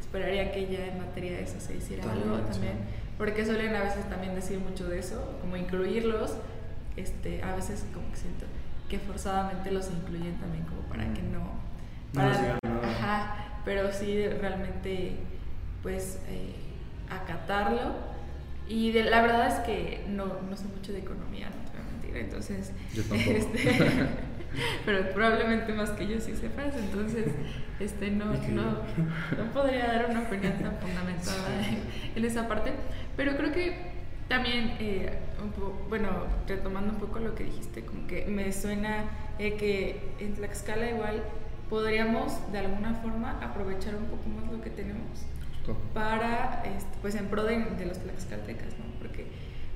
esperaría 0.00 0.52
que 0.52 0.66
ya 0.70 0.86
en 0.86 0.98
materia 0.98 1.32
de 1.32 1.44
eso 1.44 1.58
se 1.58 1.74
hiciera 1.74 2.04
algo 2.10 2.36
también, 2.40 2.74
porque 3.16 3.46
suelen 3.46 3.74
a 3.74 3.82
veces 3.82 4.08
también 4.10 4.34
decir 4.34 4.58
mucho 4.58 4.86
de 4.88 4.98
eso, 4.98 5.38
como 5.40 5.56
incluirlos, 5.56 6.34
este, 6.96 7.42
a 7.42 7.54
veces 7.54 7.86
como 7.94 8.10
que 8.10 8.18
siento 8.18 8.44
que 8.90 8.98
forzadamente 8.98 9.70
los 9.70 9.90
incluyen 9.90 10.36
también 10.36 10.64
como 10.64 10.82
para 10.82 11.04
que 11.14 11.22
no... 11.22 11.52
Para, 12.12 12.58
ajá, 12.82 13.60
pero 13.64 13.90
sí 13.90 14.28
realmente 14.28 15.16
pues 15.82 16.18
eh, 16.28 16.54
acatarlo. 17.08 17.94
Y 18.68 18.92
de, 18.92 19.04
la 19.04 19.22
verdad 19.22 19.48
es 19.48 19.60
que 19.60 20.04
no, 20.08 20.42
no 20.48 20.56
sé 20.58 20.64
mucho 20.66 20.92
de 20.92 20.98
economía, 20.98 21.48
no 21.48 21.70
te 21.70 21.78
voy 21.78 21.80
a 21.80 21.92
mentir, 21.92 22.16
entonces... 22.18 22.72
Yo 22.92 23.02
tampoco. 23.04 23.30
Este, 23.30 24.08
pero 24.84 25.10
probablemente 25.10 25.72
más 25.72 25.90
que 25.90 26.06
yo 26.06 26.20
sí 26.20 26.34
sepas, 26.36 26.74
entonces 26.76 27.26
este, 27.80 28.10
no, 28.10 28.26
no, 28.26 28.82
no 29.36 29.52
podría 29.52 29.86
dar 29.86 30.10
una 30.10 30.20
opinión 30.20 30.52
tan 30.54 30.76
fundamentada 30.78 31.48
en, 32.14 32.24
esa 32.24 32.48
parte, 32.48 32.72
pero 33.16 33.36
creo 33.36 33.52
que 33.52 33.92
también, 34.28 34.76
eh, 34.78 35.18
bueno, 35.88 36.08
retomando 36.46 36.94
un 36.94 36.98
poco 36.98 37.18
lo 37.18 37.34
que 37.34 37.44
dijiste, 37.44 37.84
como 37.84 38.06
que 38.06 38.26
me 38.26 38.52
suena 38.52 39.04
eh, 39.38 39.56
que 39.56 40.00
en 40.20 40.34
Tlaxcala 40.34 40.90
igual 40.90 41.22
podríamos 41.68 42.52
de 42.52 42.58
alguna 42.58 42.94
forma 42.94 43.38
aprovechar 43.42 43.94
un 43.94 44.04
poco 44.04 44.28
más 44.28 44.50
lo 44.52 44.60
que 44.60 44.70
tenemos 44.70 45.26
para, 45.94 46.62
este, 46.76 46.98
pues 47.00 47.14
en 47.14 47.26
pro 47.26 47.44
de, 47.44 47.56
de 47.60 47.86
los 47.86 47.98
tlaxcaltecas, 47.98 48.78
¿no? 48.78 48.84
Porque 48.98 49.26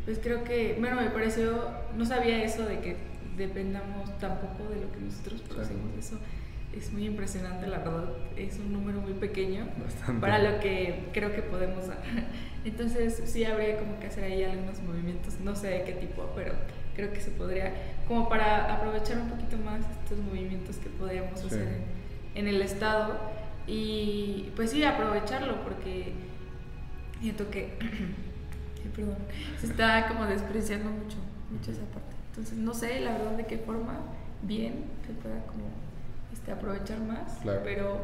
pues 0.06 0.20
creo 0.22 0.44
que, 0.44 0.76
bueno, 0.80 1.00
me 1.00 1.10
pareció, 1.10 1.68
no 1.96 2.06
sabía 2.06 2.42
eso 2.42 2.64
de 2.64 2.78
que 2.78 2.96
dependamos 3.36 4.16
tampoco 4.18 4.70
de 4.70 4.80
lo 4.80 4.92
que 4.92 5.00
nosotros 5.00 5.42
producimos. 5.42 5.98
Eso 5.98 6.16
es 6.74 6.92
muy 6.92 7.06
impresionante, 7.06 7.66
la 7.66 7.78
verdad. 7.78 8.04
Es 8.36 8.58
un 8.58 8.72
número 8.72 9.00
muy 9.00 9.14
pequeño 9.14 9.66
para 10.20 10.38
lo 10.38 10.60
que 10.60 11.08
creo 11.12 11.34
que 11.34 11.42
podemos 11.42 11.88
dar. 11.88 11.98
Entonces, 12.64 13.20
sí 13.26 13.44
habría 13.44 13.78
como 13.78 13.98
que 13.98 14.06
hacer 14.06 14.24
ahí 14.24 14.44
algunos 14.44 14.80
movimientos, 14.82 15.40
no 15.40 15.56
sé 15.56 15.68
de 15.68 15.82
qué 15.82 15.92
tipo, 15.92 16.30
pero 16.36 16.54
creo 16.94 17.12
que 17.12 17.20
se 17.20 17.30
podría, 17.32 17.74
como 18.08 18.28
para 18.28 18.74
aprovechar 18.74 19.18
un 19.18 19.28
poquito 19.28 19.56
más 19.58 19.80
estos 20.02 20.18
movimientos 20.18 20.76
que 20.76 20.88
podríamos 20.88 21.44
hacer 21.44 21.66
en, 22.34 22.48
el 22.48 22.62
Estado 22.62 23.18
y 23.66 24.50
pues 24.56 24.70
sí, 24.70 24.84
aprovecharlo 24.84 25.62
porque 25.62 26.12
siento 27.20 27.50
que, 27.50 27.76
perdón, 28.88 29.16
se 29.60 29.66
está 29.66 30.08
como 30.08 30.24
despreciando 30.26 30.90
mucho, 30.90 31.16
mucho 31.50 31.70
esa 31.70 31.84
parte. 31.84 32.14
Entonces, 32.30 32.58
no 32.58 32.74
sé, 32.74 33.00
la 33.00 33.12
verdad, 33.12 33.32
de 33.32 33.46
qué 33.46 33.58
forma 33.58 33.94
bien 34.42 34.84
se 35.06 35.12
pueda 35.14 35.42
como 35.46 35.64
este, 36.32 36.52
aprovechar 36.52 37.00
más, 37.00 37.38
pero 37.64 37.98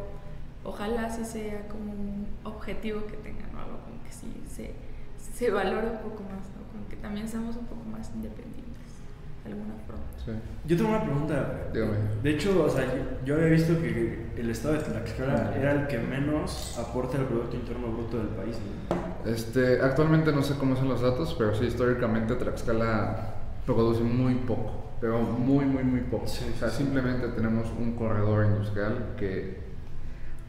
ojalá 0.65 1.11
sí 1.11 1.25
sea 1.25 1.69
como 1.69 1.93
un 1.93 2.27
objetivo 2.45 3.07
que 3.07 3.17
tengan, 3.17 3.53
¿no? 3.53 3.61
Algo 3.61 3.79
como 3.81 4.03
que 4.03 4.13
sí 4.13 4.43
se, 4.49 4.75
se 5.19 5.51
valore 5.51 5.91
un 5.91 5.99
poco 5.99 6.23
más, 6.23 6.49
¿no? 6.57 6.67
Como 6.73 6.89
que 6.89 6.97
también 6.97 7.29
seamos 7.29 7.57
un 7.57 7.67
poco 7.67 7.85
más 7.85 8.11
independientes, 8.15 8.62
de 9.45 9.53
alguna 9.53 9.75
forma. 9.87 10.03
Sí. 10.25 10.33
Yo 10.67 10.77
tengo 10.77 10.91
una 10.91 11.03
pregunta. 11.03 11.69
Dígame. 11.73 11.93
De 12.23 12.31
hecho, 12.31 12.65
o 12.65 12.71
sea, 12.71 12.85
yo, 13.25 13.35
había 13.35 13.49
visto 13.49 13.81
que 13.81 14.27
el 14.37 14.51
estado 14.51 14.75
de 14.75 14.81
Tlaxcala 14.81 15.55
era 15.57 15.73
el 15.73 15.87
que 15.89 15.99
menos 15.99 16.79
aporta 16.79 17.19
al 17.19 17.27
Producto 17.27 17.57
Interno 17.57 17.89
Bruto 17.93 18.19
del 18.19 18.29
país, 18.29 18.57
¿no? 18.59 19.31
Este, 19.31 19.81
actualmente 19.81 20.33
no 20.33 20.43
sé 20.43 20.55
cómo 20.55 20.77
son 20.77 20.89
los 20.89 21.01
datos, 21.01 21.35
pero 21.39 21.55
sí, 21.55 21.67
históricamente 21.67 22.35
Tlaxcala 22.35 23.35
produce 23.67 24.03
muy 24.03 24.35
poco, 24.35 24.93
pero 25.01 25.21
muy, 25.21 25.65
muy, 25.65 25.85
muy 25.85 26.01
poco. 26.01 26.25
o 26.25 26.29
sea, 26.29 26.71
simplemente 26.71 27.29
tenemos 27.29 27.67
un 27.79 27.95
corredor 27.97 28.47
industrial 28.47 29.15
que, 29.17 29.61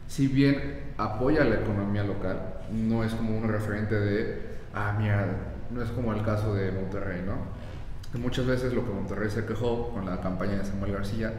si 0.06 0.28
bien 0.28 0.84
apoya 0.96 1.44
la 1.44 1.56
economía 1.56 2.04
local, 2.04 2.54
no 2.72 3.04
es 3.04 3.12
como 3.14 3.36
un 3.36 3.48
referente 3.48 3.94
de, 3.94 4.42
ah, 4.74 4.96
mira, 4.98 5.26
no 5.70 5.82
es 5.82 5.90
como 5.90 6.12
el 6.12 6.22
caso 6.22 6.54
de 6.54 6.72
Monterrey, 6.72 7.22
¿no? 7.24 7.63
Que 8.14 8.20
muchas 8.20 8.46
veces 8.46 8.72
lo 8.72 8.86
que 8.86 8.92
Monterrey 8.92 9.28
se 9.28 9.44
quejó 9.44 9.90
con 9.90 10.06
la 10.06 10.22
campaña 10.22 10.58
de 10.58 10.64
Samuel 10.64 10.92
García 10.92 11.32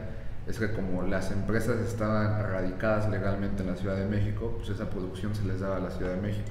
es 0.46 0.58
que 0.58 0.72
como 0.72 1.02
las 1.02 1.32
empresas 1.32 1.80
estaban 1.80 2.40
radicadas 2.40 3.08
legalmente 3.10 3.62
en 3.62 3.70
la 3.70 3.76
Ciudad 3.76 3.96
de 3.96 4.06
México, 4.06 4.52
pues 4.58 4.68
esa 4.68 4.88
producción 4.88 5.34
se 5.34 5.44
les 5.44 5.58
daba 5.58 5.78
a 5.78 5.80
la 5.80 5.90
Ciudad 5.90 6.14
de 6.14 6.20
México. 6.20 6.50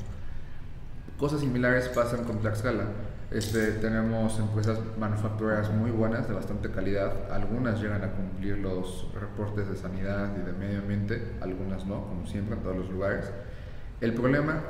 Cosas 1.17 1.39
similares 1.39 1.87
pasan 1.87 2.25
con 2.25 2.39
Tlaxcala 2.39 2.85
este, 3.31 3.71
tenemos 3.71 4.39
empresas 4.39 4.79
manufactureras 4.99 5.71
muy 5.71 5.89
buenas, 5.89 6.27
de 6.27 6.33
bastante 6.33 6.69
calidad. 6.69 7.31
Algunas 7.31 7.81
llegan 7.81 8.03
a 8.03 8.11
cumplir 8.11 8.59
los 8.59 9.11
reportes 9.19 9.67
de 9.67 9.75
sanidad 9.75 10.29
y 10.37 10.45
de 10.45 10.53
medio 10.53 10.79
ambiente, 10.79 11.33
algunas 11.41 11.85
no, 11.85 12.05
como 12.05 12.27
siempre 12.27 12.55
en 12.55 12.61
todos 12.61 12.77
los 12.77 12.89
lugares. 12.89 13.31
El 13.99 14.13
problema, 14.13 14.61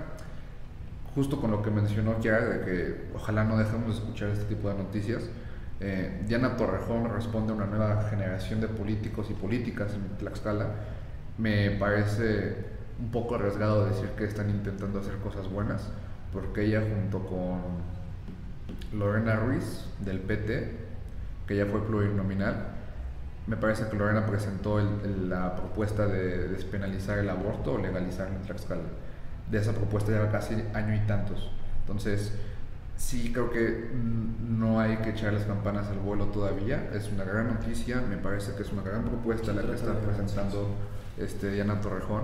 justo 1.13 1.39
con 1.41 1.51
lo 1.51 1.61
que 1.61 1.69
mencionó 1.69 2.17
Kiara, 2.19 2.45
de 2.45 2.65
que 2.65 3.11
ojalá 3.13 3.43
no 3.43 3.57
dejemos 3.57 3.87
de 3.87 4.01
escuchar 4.01 4.29
este 4.29 4.45
tipo 4.45 4.69
de 4.69 4.75
noticias, 4.75 5.23
eh, 5.81 6.21
Diana 6.25 6.55
Torrejón 6.55 7.11
responde 7.13 7.51
a 7.51 7.55
una 7.55 7.65
nueva 7.65 8.03
generación 8.09 8.61
de 8.61 8.67
políticos 8.67 9.27
y 9.29 9.33
políticas 9.33 9.93
en 9.93 10.17
Tlaxcala. 10.17 10.67
Me 11.37 11.71
parece 11.71 12.55
un 12.99 13.11
poco 13.11 13.35
arriesgado 13.35 13.85
decir 13.85 14.09
que 14.17 14.23
están 14.23 14.49
intentando 14.49 14.99
hacer 14.99 15.15
cosas 15.17 15.49
buenas, 15.49 15.89
porque 16.31 16.63
ella 16.63 16.81
junto 16.81 17.25
con 17.25 17.59
Lorena 18.97 19.35
Ruiz 19.35 19.85
del 19.99 20.19
PT, 20.19 20.71
que 21.45 21.57
ya 21.57 21.65
fue 21.65 21.85
plurinominal. 21.85 22.67
Me 23.47 23.57
parece 23.57 23.87
que 23.89 23.97
Lorena 23.97 24.25
presentó 24.25 24.79
la 24.79 25.55
propuesta 25.55 26.07
de 26.07 26.47
despenalizar 26.47 27.19
el 27.19 27.29
aborto 27.29 27.73
o 27.73 27.77
legalizar 27.77 28.29
en 28.29 28.41
Tlaxcala. 28.43 28.81
De 29.51 29.57
esa 29.57 29.73
propuesta 29.73 30.11
lleva 30.11 30.31
casi 30.31 30.55
año 30.73 30.95
y 30.95 31.05
tantos. 31.05 31.51
Entonces, 31.81 32.33
sí 32.97 33.31
creo 33.33 33.51
que 33.51 33.89
no 34.47 34.79
hay 34.79 34.97
que 34.97 35.11
echar 35.11 35.33
las 35.33 35.43
campanas 35.43 35.87
al 35.87 35.99
vuelo 35.99 36.25
todavía. 36.27 36.89
Es 36.93 37.11
una 37.11 37.23
gran 37.23 37.47
noticia, 37.47 38.01
me 38.01 38.17
parece 38.17 38.55
que 38.55 38.63
es 38.63 38.71
una 38.71 38.83
gran 38.83 39.03
propuesta 39.03 39.53
la 39.53 39.63
que 39.63 39.73
está 39.73 39.93
presentando 39.99 40.69
este, 41.17 41.51
Diana 41.51 41.81
Torrejón. 41.81 42.23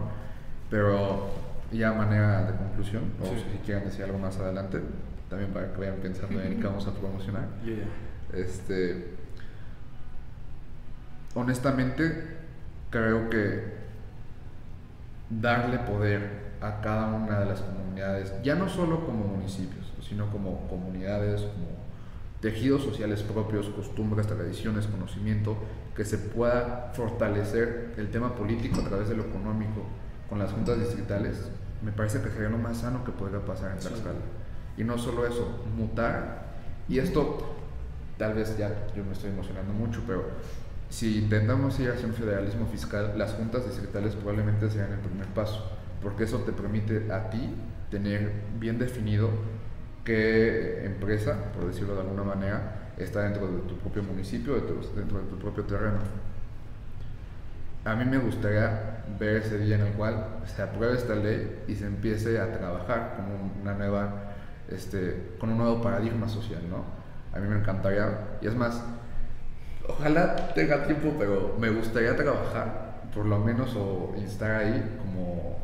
Pero 0.69 1.30
ya 1.72 1.93
manera 1.93 2.43
de 2.43 2.57
conclusión, 2.57 3.03
o 3.22 3.26
si 3.26 3.57
quieren 3.65 3.86
decir 3.86 4.05
algo 4.05 4.19
más 4.19 4.38
adelante, 4.38 4.82
también 5.30 5.51
para 5.51 5.72
que 5.72 5.80
vayan 5.80 5.97
pensando 5.97 6.41
en 6.41 6.59
qué 6.59 6.67
vamos 6.67 6.88
a 6.88 6.93
promocionar. 6.93 7.47
Este, 8.34 9.17
honestamente, 11.36 12.38
creo 12.89 13.30
que 13.30 13.74
darle 15.30 15.80
poder 15.80 16.51
a 16.61 16.80
cada 16.80 17.07
una 17.07 17.39
de 17.39 17.45
las 17.45 17.59
comunidades, 17.59 18.34
ya 18.41 18.55
no 18.55 18.69
solo 18.69 19.05
como 19.05 19.26
municipios, 19.26 19.90
sino 20.01 20.29
como 20.29 20.67
comunidades, 20.67 21.41
como 21.41 21.67
tejidos 22.41 22.83
sociales 22.83 23.21
propios, 23.21 23.67
costumbres, 23.69 24.27
tradiciones, 24.27 24.87
conocimiento, 24.87 25.57
que 25.95 26.05
se 26.05 26.17
pueda 26.17 26.91
fortalecer 26.93 27.93
el 27.97 28.09
tema 28.09 28.35
político 28.35 28.81
a 28.81 28.83
través 28.83 29.09
de 29.09 29.15
lo 29.15 29.23
económico 29.23 29.85
con 30.29 30.39
las 30.39 30.51
juntas 30.51 30.79
distritales, 30.79 31.49
me 31.83 31.91
parece 31.91 32.21
que 32.21 32.29
sería 32.29 32.49
lo 32.49 32.57
más 32.57 32.77
sano 32.77 33.03
que 33.03 33.11
podría 33.11 33.43
pasar 33.45 33.71
en 33.71 33.79
Tlaxcala. 33.79 34.19
Y 34.77 34.83
no 34.83 34.97
solo 34.97 35.25
eso, 35.25 35.63
mutar. 35.75 36.51
Y 36.87 36.99
esto, 36.99 37.55
tal 38.17 38.33
vez 38.33 38.57
ya 38.57 38.87
yo 38.95 39.03
me 39.03 39.11
estoy 39.11 39.31
emocionando 39.31 39.73
mucho, 39.73 40.01
pero 40.07 40.23
si 40.89 41.19
intentamos 41.19 41.79
ir 41.79 41.89
hacia 41.91 42.07
un 42.07 42.13
federalismo 42.13 42.65
fiscal, 42.67 43.13
las 43.17 43.33
juntas 43.33 43.65
distritales 43.65 44.15
probablemente 44.15 44.69
sean 44.69 44.91
el 44.91 44.99
primer 44.99 45.27
paso, 45.27 45.69
porque 46.01 46.23
eso 46.23 46.39
te 46.39 46.51
permite 46.51 47.11
a 47.11 47.29
ti 47.29 47.49
tener 47.89 48.31
bien 48.59 48.79
definido 48.79 49.29
qué 50.03 50.85
empresa, 50.85 51.51
por 51.53 51.67
decirlo 51.67 51.95
de 51.95 52.01
alguna 52.01 52.23
manera, 52.23 52.91
está 52.97 53.23
dentro 53.23 53.47
de 53.47 53.61
tu 53.61 53.77
propio 53.77 54.03
municipio, 54.03 54.55
dentro 54.55 55.19
de 55.19 55.27
tu 55.29 55.37
propio 55.37 55.63
terreno. 55.63 55.99
A 57.83 57.95
mí 57.95 58.05
me 58.05 58.19
gustaría 58.19 59.03
ver 59.19 59.37
ese 59.37 59.57
día 59.57 59.75
en 59.75 59.87
el 59.87 59.93
cual 59.93 60.41
se 60.45 60.61
apruebe 60.61 60.95
esta 60.95 61.15
ley 61.15 61.63
y 61.67 61.75
se 61.75 61.87
empiece 61.87 62.39
a 62.39 62.51
trabajar 62.51 63.15
como 63.15 63.51
una 63.61 63.73
nueva 63.73 64.31
este, 64.69 65.33
con 65.39 65.49
un 65.49 65.57
nuevo 65.57 65.81
paradigma 65.81 66.27
social, 66.29 66.61
¿no? 66.69 66.85
A 67.33 67.39
mí 67.39 67.47
me 67.47 67.57
encantaría, 67.57 68.37
y 68.41 68.47
es 68.47 68.55
más, 68.55 68.81
ojalá 69.87 70.53
tenga 70.53 70.85
tiempo, 70.85 71.13
pero 71.17 71.55
me 71.59 71.69
gustaría 71.69 72.15
trabajar, 72.15 73.01
por 73.13 73.25
lo 73.25 73.39
menos, 73.39 73.75
o 73.75 74.13
estar 74.17 74.51
ahí 74.51 74.97
como, 74.99 75.57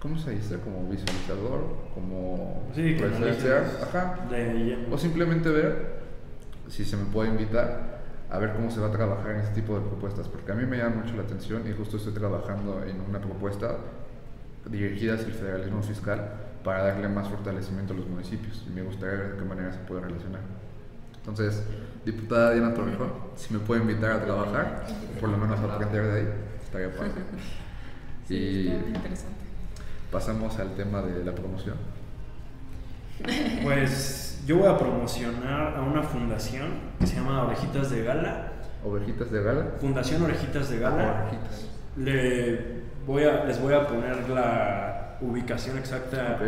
¿cómo 0.00 0.18
se 0.18 0.32
dice? 0.32 0.58
Como 0.60 0.88
visualizador, 0.88 1.88
como 1.94 2.68
sí, 2.74 2.96
ajá, 3.82 4.28
o 4.90 4.98
simplemente 4.98 5.48
ver 5.50 5.96
si 6.68 6.84
se 6.84 6.96
me 6.96 7.04
puede 7.04 7.30
invitar 7.30 7.96
a 8.30 8.38
ver 8.38 8.52
cómo 8.54 8.70
se 8.70 8.80
va 8.80 8.88
a 8.88 8.90
trabajar 8.90 9.32
en 9.32 9.40
este 9.40 9.60
tipo 9.60 9.74
de 9.78 9.80
propuestas, 9.82 10.28
porque 10.28 10.52
a 10.52 10.54
mí 10.54 10.66
me 10.66 10.78
llama 10.78 11.02
mucho 11.02 11.16
la 11.16 11.22
atención 11.22 11.62
y 11.68 11.72
justo 11.72 11.96
estoy 11.96 12.12
trabajando 12.12 12.82
en 12.84 13.00
una 13.00 13.20
propuesta 13.20 13.76
dirigida 14.68 15.14
hacia 15.14 15.26
el 15.28 15.34
federalismo 15.34 15.82
fiscal 15.82 16.32
para 16.64 16.82
darle 16.84 17.08
más 17.08 17.28
fortalecimiento 17.28 17.92
a 17.92 17.96
los 17.96 18.08
municipios 18.08 18.64
y 18.66 18.70
me 18.70 18.82
gustaría 18.82 19.16
ver 19.16 19.32
de 19.32 19.38
qué 19.38 19.44
manera 19.44 19.72
se 19.72 19.78
puede 19.80 20.00
relacionar. 20.00 20.40
Entonces, 21.18 21.62
diputada 22.04 22.52
Diana 22.52 22.74
Torrejón, 22.74 23.12
si 23.36 23.54
me 23.54 23.60
puede 23.60 23.82
invitar 23.82 24.12
a 24.12 24.24
trabajar, 24.24 24.86
por 25.20 25.28
lo 25.28 25.38
menos 25.38 25.58
a 25.60 25.74
aprender 25.74 26.04
de 26.04 26.20
ahí, 26.20 26.28
estaría 26.62 26.90
padre. 26.94 27.12
Sí, 28.26 28.34
y 28.34 28.68
está 28.70 28.88
interesante. 28.88 29.45
Pasamos 30.16 30.58
al 30.58 30.70
tema 30.74 31.02
de 31.02 31.22
la 31.22 31.32
promoción. 31.32 31.76
Pues 33.62 34.42
yo 34.46 34.56
voy 34.58 34.66
a 34.68 34.78
promocionar 34.78 35.74
a 35.76 35.82
una 35.82 36.02
fundación 36.02 36.68
que 36.98 37.06
se 37.06 37.16
llama 37.16 37.42
Orejitas 37.44 37.90
de 37.90 38.02
Gala. 38.02 38.52
Ovejitas 38.84 39.30
de 39.30 39.42
gala. 39.42 39.66
Fundación 39.80 40.22
Orejitas 40.22 40.70
de 40.70 40.78
Gala. 40.78 41.24
Orejitas. 41.26 41.68
Le 41.98 42.82
voy 43.06 43.24
a, 43.24 43.44
les 43.44 43.60
voy 43.60 43.74
a 43.74 43.86
poner 43.86 44.28
la 44.30 45.16
ubicación 45.20 45.76
exacta 45.76 46.36
Ok. 46.36 46.42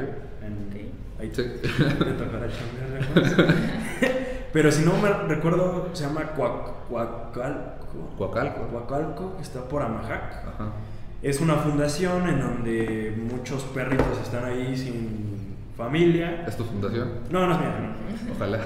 en... 0.44 0.88
Ahí 1.20 1.30
Sí. 1.34 1.42
me 1.98 2.12
tocará. 2.12 2.46
Pero 4.52 4.70
si 4.72 4.84
no 4.84 4.92
me 4.98 5.10
recuerdo, 5.34 5.88
se 5.92 6.04
llama 6.04 6.22
Cuac- 6.36 6.86
Cuacalco. 6.88 8.14
Coacalco. 8.16 8.60
Cuacalco, 8.68 9.36
que 9.36 9.42
está 9.42 9.60
por 9.68 9.82
Amajac. 9.82 10.46
Ajá. 10.46 10.68
Es 11.22 11.40
una 11.40 11.54
fundación 11.56 12.28
en 12.28 12.40
donde 12.40 13.12
muchos 13.30 13.64
perritos 13.64 14.18
están 14.22 14.44
ahí 14.44 14.76
sin 14.76 15.56
familia. 15.76 16.44
¿Es 16.46 16.56
tu 16.56 16.64
fundación? 16.64 17.08
No, 17.30 17.46
no 17.46 17.52
es 17.54 17.58
mía, 17.58 17.74
no. 18.28 18.32
Ojalá. 18.34 18.58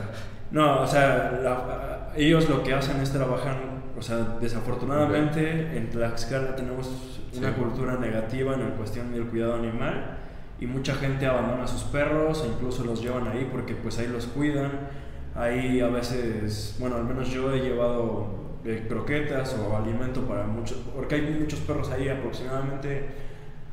No, 0.50 0.82
o 0.82 0.86
sea, 0.86 1.38
la- 1.42 2.12
ellos 2.14 2.48
lo 2.50 2.62
que 2.62 2.74
hacen 2.74 3.00
es 3.00 3.10
trabajar, 3.10 3.56
o 3.98 4.02
sea, 4.02 4.36
desafortunadamente 4.40 5.76
en 5.78 5.88
Tlaxcala 5.88 6.54
tenemos 6.54 6.90
una 7.38 7.48
Sí. 7.48 7.54
cultura 7.54 7.96
negativa 7.96 8.52
en 8.54 8.60
la 8.60 8.70
cuestión 8.76 9.12
del 9.12 9.24
cuidado 9.28 9.54
animal 9.54 10.18
y 10.60 10.66
mucha 10.66 10.94
gente 10.94 11.24
abandona 11.26 11.64
a 11.64 11.66
sus 11.66 11.84
perros 11.84 12.44
e 12.44 12.48
incluso 12.48 12.84
los 12.84 13.00
llevan 13.02 13.28
ahí 13.28 13.48
porque 13.50 13.74
pues 13.74 13.98
ahí 13.98 14.08
los 14.08 14.26
cuidan. 14.26 14.70
Ahí 15.34 15.80
a 15.80 15.88
veces, 15.88 16.76
bueno, 16.78 16.96
al 16.96 17.04
menos 17.04 17.30
yo 17.30 17.50
he 17.54 17.60
llevado 17.60 18.51
eh, 18.64 18.86
croquetas 18.88 19.54
o 19.58 19.76
alimento 19.76 20.22
para 20.22 20.44
muchos, 20.46 20.78
porque 20.94 21.16
hay 21.16 21.22
muchos 21.40 21.60
perros 21.60 21.90
ahí 21.90 22.08
aproximadamente, 22.08 23.06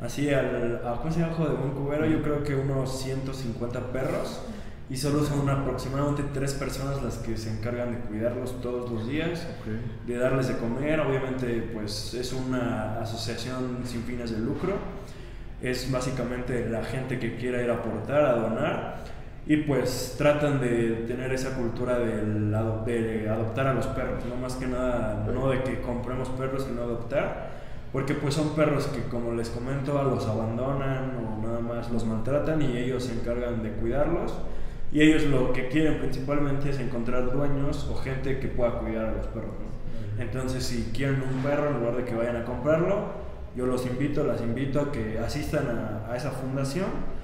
así 0.01 0.29
al, 0.33 0.81
a, 0.85 0.95
¿cómo 0.97 1.11
se 1.11 1.19
llama? 1.19 1.35
De 1.37 1.55
buen 1.55 1.71
cubero, 1.71 2.05
yo 2.05 2.21
creo 2.21 2.43
que 2.43 2.55
unos 2.55 2.99
150 3.01 3.91
perros 3.91 4.41
y 4.89 4.97
solo 4.97 5.23
son 5.23 5.47
aproximadamente 5.47 6.23
tres 6.33 6.53
personas 6.55 7.03
las 7.03 7.17
que 7.19 7.37
se 7.37 7.51
encargan 7.51 7.91
de 7.91 7.99
cuidarlos 7.99 8.59
todos 8.59 8.89
los 8.89 9.07
días, 9.07 9.47
Ok. 9.61 10.07
de 10.07 10.17
darles 10.17 10.47
de 10.47 10.57
comer, 10.57 10.99
obviamente 10.99 11.69
pues 11.73 12.15
es 12.15 12.33
una 12.33 12.99
asociación 12.99 13.81
sin 13.85 14.01
fines 14.03 14.31
de 14.31 14.39
lucro, 14.39 14.73
es 15.61 15.91
básicamente 15.91 16.67
la 16.69 16.83
gente 16.83 17.19
que 17.19 17.35
quiera 17.35 17.61
ir 17.61 17.69
a 17.69 17.75
aportar, 17.75 18.25
a 18.25 18.33
donar 18.33 19.03
y 19.49 19.57
pues 19.57 20.13
tratan 20.15 20.61
de 20.61 21.05
tener 21.07 21.33
esa 21.33 21.55
cultura 21.55 21.97
del 21.97 22.51
de 22.85 23.27
adoptar 23.27 23.65
a 23.65 23.73
los 23.73 23.87
perros, 23.87 24.23
no 24.25 24.35
más 24.35 24.53
que 24.53 24.67
nada, 24.67 25.25
no 25.33 25.49
de 25.49 25.63
que 25.63 25.81
compremos 25.81 26.29
perros, 26.29 26.65
sino 26.65 26.83
adoptar, 26.83 27.49
porque 27.91 28.13
pues 28.13 28.35
son 28.35 28.49
perros 28.49 28.85
que 28.85 29.01
como 29.09 29.33
les 29.33 29.49
comento 29.49 30.03
los 30.03 30.27
abandonan 30.27 31.15
o 31.17 31.41
nada 31.41 31.61
más 31.61 31.89
los 31.89 32.05
maltratan 32.05 32.61
y 32.61 32.77
ellos 32.77 33.05
se 33.05 33.13
encargan 33.13 33.63
de 33.63 33.71
cuidarlos 33.71 34.35
y 34.91 35.01
ellos 35.01 35.23
lo 35.23 35.51
que 35.51 35.67
quieren 35.67 35.97
principalmente 35.97 36.69
es 36.69 36.79
encontrar 36.79 37.33
dueños 37.33 37.89
o 37.91 37.95
gente 37.95 38.37
que 38.37 38.49
pueda 38.49 38.73
cuidar 38.73 39.05
a 39.05 39.11
los 39.13 39.25
perros. 39.25 39.49
¿no? 39.49 40.21
Entonces 40.21 40.63
si 40.63 40.91
quieren 40.95 41.23
un 41.23 41.41
perro 41.41 41.69
en 41.69 41.79
lugar 41.79 41.97
de 41.97 42.05
que 42.05 42.13
vayan 42.13 42.35
a 42.35 42.45
comprarlo, 42.45 43.13
yo 43.55 43.65
los 43.65 43.83
invito, 43.87 44.23
las 44.25 44.41
invito 44.41 44.79
a 44.79 44.91
que 44.91 45.17
asistan 45.17 45.65
a, 45.69 46.11
a 46.11 46.15
esa 46.15 46.29
fundación 46.29 47.18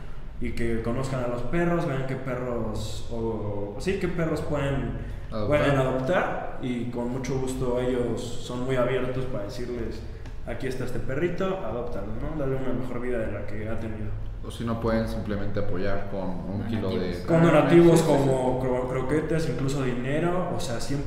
y 0.48 0.52
que 0.52 0.82
conozcan 0.82 1.24
a 1.24 1.28
los 1.28 1.41
perros, 1.43 1.86
vean 1.88 2.06
qué 2.08 2.16
perros 2.16 3.08
o 3.12 3.76
sí 3.80 3.98
qué 4.00 4.08
perros 4.08 4.41
pueden 4.41 4.98
Adoptar. 5.32 5.48
pueden 5.48 5.78
adoptar 5.80 6.60
y 6.62 6.86
con 6.86 7.10
mucho 7.12 7.39
gusto 7.39 7.80
ellos 7.80 8.22
son 8.22 8.64
muy 8.66 8.76
abiertos 8.76 9.26
para 9.26 9.46
decirles 9.46 10.02
aquí 10.48 10.68
está 10.68 10.86
este 10.86 11.00
perrito, 11.00 11.46
adóptalo, 11.66 12.08
¿no? 12.22 12.39
Dale 12.39 12.56
una 12.58 12.74
mejor 12.74 13.02
vida 13.02 13.18
de 13.18 13.32
la 13.32 13.46
que 13.48 13.68
ha 13.68 13.80
tenido. 13.80 14.12
O 14.48 14.52
si 14.52 14.64
no 14.64 14.80
pueden 14.80 15.08
simplemente 15.08 15.60
apoyar 15.60 16.10
con 16.12 16.22
un 16.22 16.64
kilo 16.70 16.89
de... 16.91 17.24
Con 17.24 17.41
donativos 17.41 18.04
como 18.04 18.62
cro- 18.64 18.88
croquetas, 18.88 19.50
incluso 19.50 19.82
dinero, 19.82 20.52
o 20.56 20.60
sea, 20.60 20.76
100% 20.78 21.00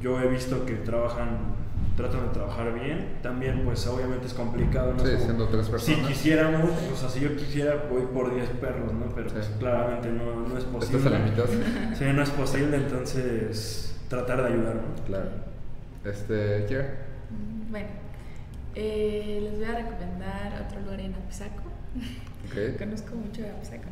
yo 0.00 0.20
he 0.20 0.28
visto 0.28 0.64
que 0.64 0.74
trabajan, 0.74 1.38
tratan 2.00 2.28
de 2.28 2.32
trabajar 2.34 2.72
bien. 2.74 3.18
También, 3.22 3.62
pues 3.64 3.86
obviamente 3.86 4.26
es 4.26 4.34
complicado, 4.34 4.94
¿no? 4.94 4.98
Sí, 5.04 5.12
Como- 5.12 5.24
siendo 5.24 5.48
tres 5.48 5.66
Si 5.66 5.70
personas. 5.72 6.08
quisiéramos, 6.08 6.70
o 6.92 6.96
sea, 6.96 7.08
si 7.08 7.20
yo 7.20 7.36
quisiera, 7.36 7.86
voy 7.90 8.02
por 8.12 8.34
10 8.34 8.48
perros, 8.50 8.92
¿no? 8.92 9.06
Pero 9.14 9.28
pues, 9.30 9.46
claramente 9.58 10.08
no, 10.10 10.48
no 10.48 10.58
es 10.58 10.64
posible. 10.64 10.98
Estás 10.98 11.12
a 11.12 11.18
la 11.18 11.24
mitad. 11.24 11.44
Sí, 11.98 12.04
no 12.12 12.22
es 12.22 12.30
posible, 12.30 12.76
entonces 12.76 13.94
tratar 14.08 14.42
de 14.42 14.48
ayudar, 14.54 14.74
¿no? 14.76 15.04
Claro. 15.06 15.30
Este. 16.04 16.66
Mm, 17.30 17.70
Bueno, 17.70 17.88
eh, 18.74 19.40
les 19.42 19.56
voy 19.58 19.64
a 19.64 19.74
recomendar 19.74 20.66
otro 20.66 20.80
lugar 20.80 21.00
en 21.00 21.14
Apizaco. 21.14 21.62
Ok. 22.46 22.76
Conozco 22.78 23.14
mucho 23.16 23.42
de 23.42 23.50
Apizaco. 23.50 23.88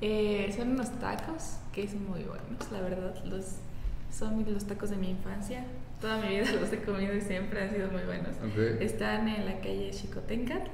Eh, 0.00 0.52
son 0.56 0.72
unos 0.72 0.90
tacos 0.98 1.56
que 1.72 1.86
son 1.88 2.08
muy 2.08 2.24
buenos, 2.24 2.70
la 2.72 2.80
verdad. 2.80 3.14
Los, 3.24 3.56
son 4.12 4.44
los 4.52 4.66
tacos 4.66 4.90
de 4.90 4.96
mi 4.96 5.10
infancia. 5.10 5.64
Toda 6.02 6.18
mi 6.18 6.28
vida 6.28 6.44
los 6.60 6.70
he 6.72 6.78
comido 6.82 7.14
y 7.14 7.20
siempre 7.20 7.62
han 7.62 7.70
sido 7.70 7.88
muy 7.90 8.02
buenos. 8.02 8.36
Ok. 8.44 8.80
Están 8.82 9.28
en 9.28 9.46
la 9.46 9.54
calle 9.60 9.90
Chicotencat, 9.92 10.66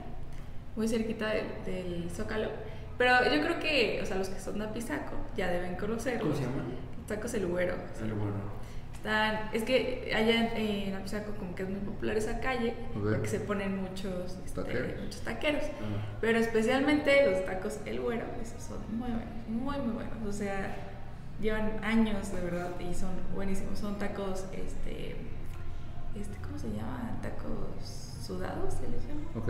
muy 0.75 0.89
cerquita 0.89 1.29
del, 1.29 1.47
del 1.67 2.11
Zócalo. 2.11 2.51
Pero 2.97 3.13
yo 3.33 3.41
creo 3.43 3.61
que, 3.61 4.01
o 4.03 4.07
sea, 4.07 4.17
los 4.17 4.29
que 4.29 4.41
son 4.41 4.59
de 4.59 4.65
Apizaco 4.65 5.13
ya 5.37 5.49
deben 5.49 5.77
conocerlos. 5.77 6.23
¿Cómo 6.23 6.35
se 6.35 6.43
llama? 6.43 6.65
Tacos 7.07 7.33
El 7.35 7.47
Güero. 7.47 7.75
El 8.03 8.13
bueno. 8.15 8.59
Están, 8.95 9.51
es 9.53 9.63
que 9.63 10.11
allá 10.13 10.57
en, 10.57 10.89
en 10.89 10.95
Apizaco 10.97 11.31
como 11.37 11.55
que 11.55 11.63
es 11.63 11.69
muy 11.69 11.79
popular 11.79 12.17
esa 12.17 12.41
calle 12.41 12.75
Ok. 12.97 13.03
porque 13.13 13.29
se 13.29 13.39
ponen 13.41 13.77
muchos 13.81 14.37
este, 14.45 14.61
Taqueros. 14.63 15.01
muchos 15.01 15.21
taqueros. 15.21 15.63
Ah. 15.65 16.17
Pero 16.21 16.39
especialmente 16.41 17.31
los 17.31 17.45
tacos 17.45 17.79
El 17.87 18.01
Güero, 18.01 18.25
esos 18.43 18.61
son 18.61 18.79
muy 18.99 19.09
buenos, 19.09 19.29
muy 19.47 19.79
muy 19.79 19.95
buenos. 19.95 20.17
O 20.29 20.33
sea, 20.33 20.75
llevan 21.41 21.83
años 21.85 22.33
de 22.33 22.41
verdad 22.41 22.71
y 22.81 22.95
son 22.95 23.11
buenísimos. 23.35 23.79
Son 23.79 23.99
tacos, 23.99 24.45
este, 24.53 25.17
este 26.15 26.37
¿cómo 26.43 26.59
se 26.59 26.71
llama? 26.73 27.19
Tacos 27.23 28.15
sudados, 28.27 28.75
se 28.75 28.89
les 28.89 29.07
llama. 29.07 29.23
Ok. 29.37 29.49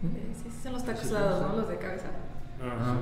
Sí, 0.00 0.08
sí, 0.42 0.50
sí, 0.50 0.58
son 0.62 0.72
los 0.74 0.84
tacos 0.84 1.00
Sí, 1.02 1.08
sudados, 1.08 1.38
sí. 1.38 1.44
¿no? 1.48 1.56
Los 1.56 1.68
de 1.68 1.78
cabeza. 1.78 2.06
Ah, 2.62 2.76
Ajá. 2.80 2.94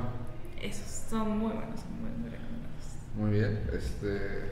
Esos 0.62 0.86
son 1.10 1.38
muy 1.38 1.52
buenos, 1.52 1.80
son 1.80 1.92
muy, 2.00 2.10
muy 2.18 2.30
recomendados. 2.30 2.84
Muy 3.16 3.30
bien. 3.30 3.70
Este, 3.72 4.50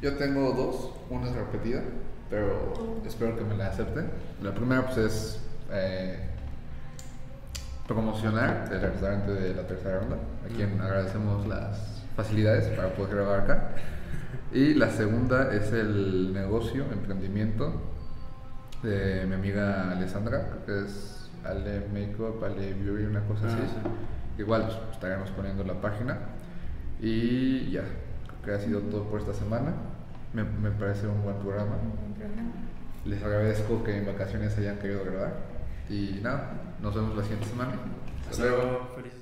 yo 0.00 0.16
tengo 0.16 0.52
dos. 0.52 0.94
Una 1.10 1.28
es 1.28 1.34
repetida, 1.34 1.82
pero 2.30 2.72
espero 3.06 3.36
que 3.36 3.44
me 3.44 3.56
la 3.56 3.66
acepten. 3.68 4.10
La 4.42 4.54
primera 4.54 4.86
pues 4.86 4.96
es 4.98 5.40
eh, 5.70 6.28
promocionar 7.86 8.68
el 8.72 8.80
restaurante 8.80 9.32
de 9.32 9.54
la 9.54 9.66
tercera 9.66 9.98
ronda, 10.00 10.16
a 10.44 10.48
quien 10.54 10.80
agradecemos 10.80 11.46
las 11.46 11.91
facilidades 12.16 12.66
para 12.76 12.94
poder 12.94 13.16
grabar 13.16 13.40
acá. 13.40 13.70
Y 14.52 14.74
la 14.74 14.90
segunda 14.90 15.52
es 15.54 15.72
el 15.72 16.32
negocio, 16.32 16.84
emprendimiento 16.92 17.80
de 18.82 19.24
mi 19.26 19.34
amiga 19.34 19.90
Alessandra, 19.92 20.46
creo 20.48 20.66
que 20.66 20.86
es 20.86 21.30
Ale 21.44 21.86
Makeup, 21.92 22.42
Ale 22.44 22.74
Beauty, 22.74 23.04
una 23.04 23.20
cosa 23.24 23.46
Ah, 23.46 23.54
así. 23.54 23.62
sí. 23.66 24.40
Igual 24.42 24.64
pues, 24.66 24.76
estaremos 24.92 25.30
poniendo 25.30 25.64
la 25.64 25.80
página. 25.80 26.18
Y 27.00 27.70
ya, 27.70 27.82
creo 28.42 28.42
que 28.58 28.62
ha 28.62 28.66
sido 28.66 28.80
todo 28.80 29.04
por 29.04 29.20
esta 29.20 29.32
semana. 29.34 29.72
Me, 30.32 30.42
me 30.44 30.70
parece 30.70 31.06
un 31.06 31.22
buen 31.22 31.36
programa. 31.36 31.76
Un 31.76 31.90
buen 31.96 32.14
programa. 32.14 32.50
Les 33.04 33.22
agradezco 33.22 33.82
que 33.84 33.96
en 33.98 34.06
vacaciones 34.06 34.56
hayan 34.58 34.78
querido 34.78 35.04
grabar. 35.04 35.34
Y 35.88 36.20
nada, 36.22 36.52
nos 36.80 36.94
vemos 36.94 37.16
la 37.16 37.22
siguiente 37.22 37.46
semana. 37.48 37.72
Hasta 38.30 38.42
luego. 38.44 38.88
Felices 38.96 39.21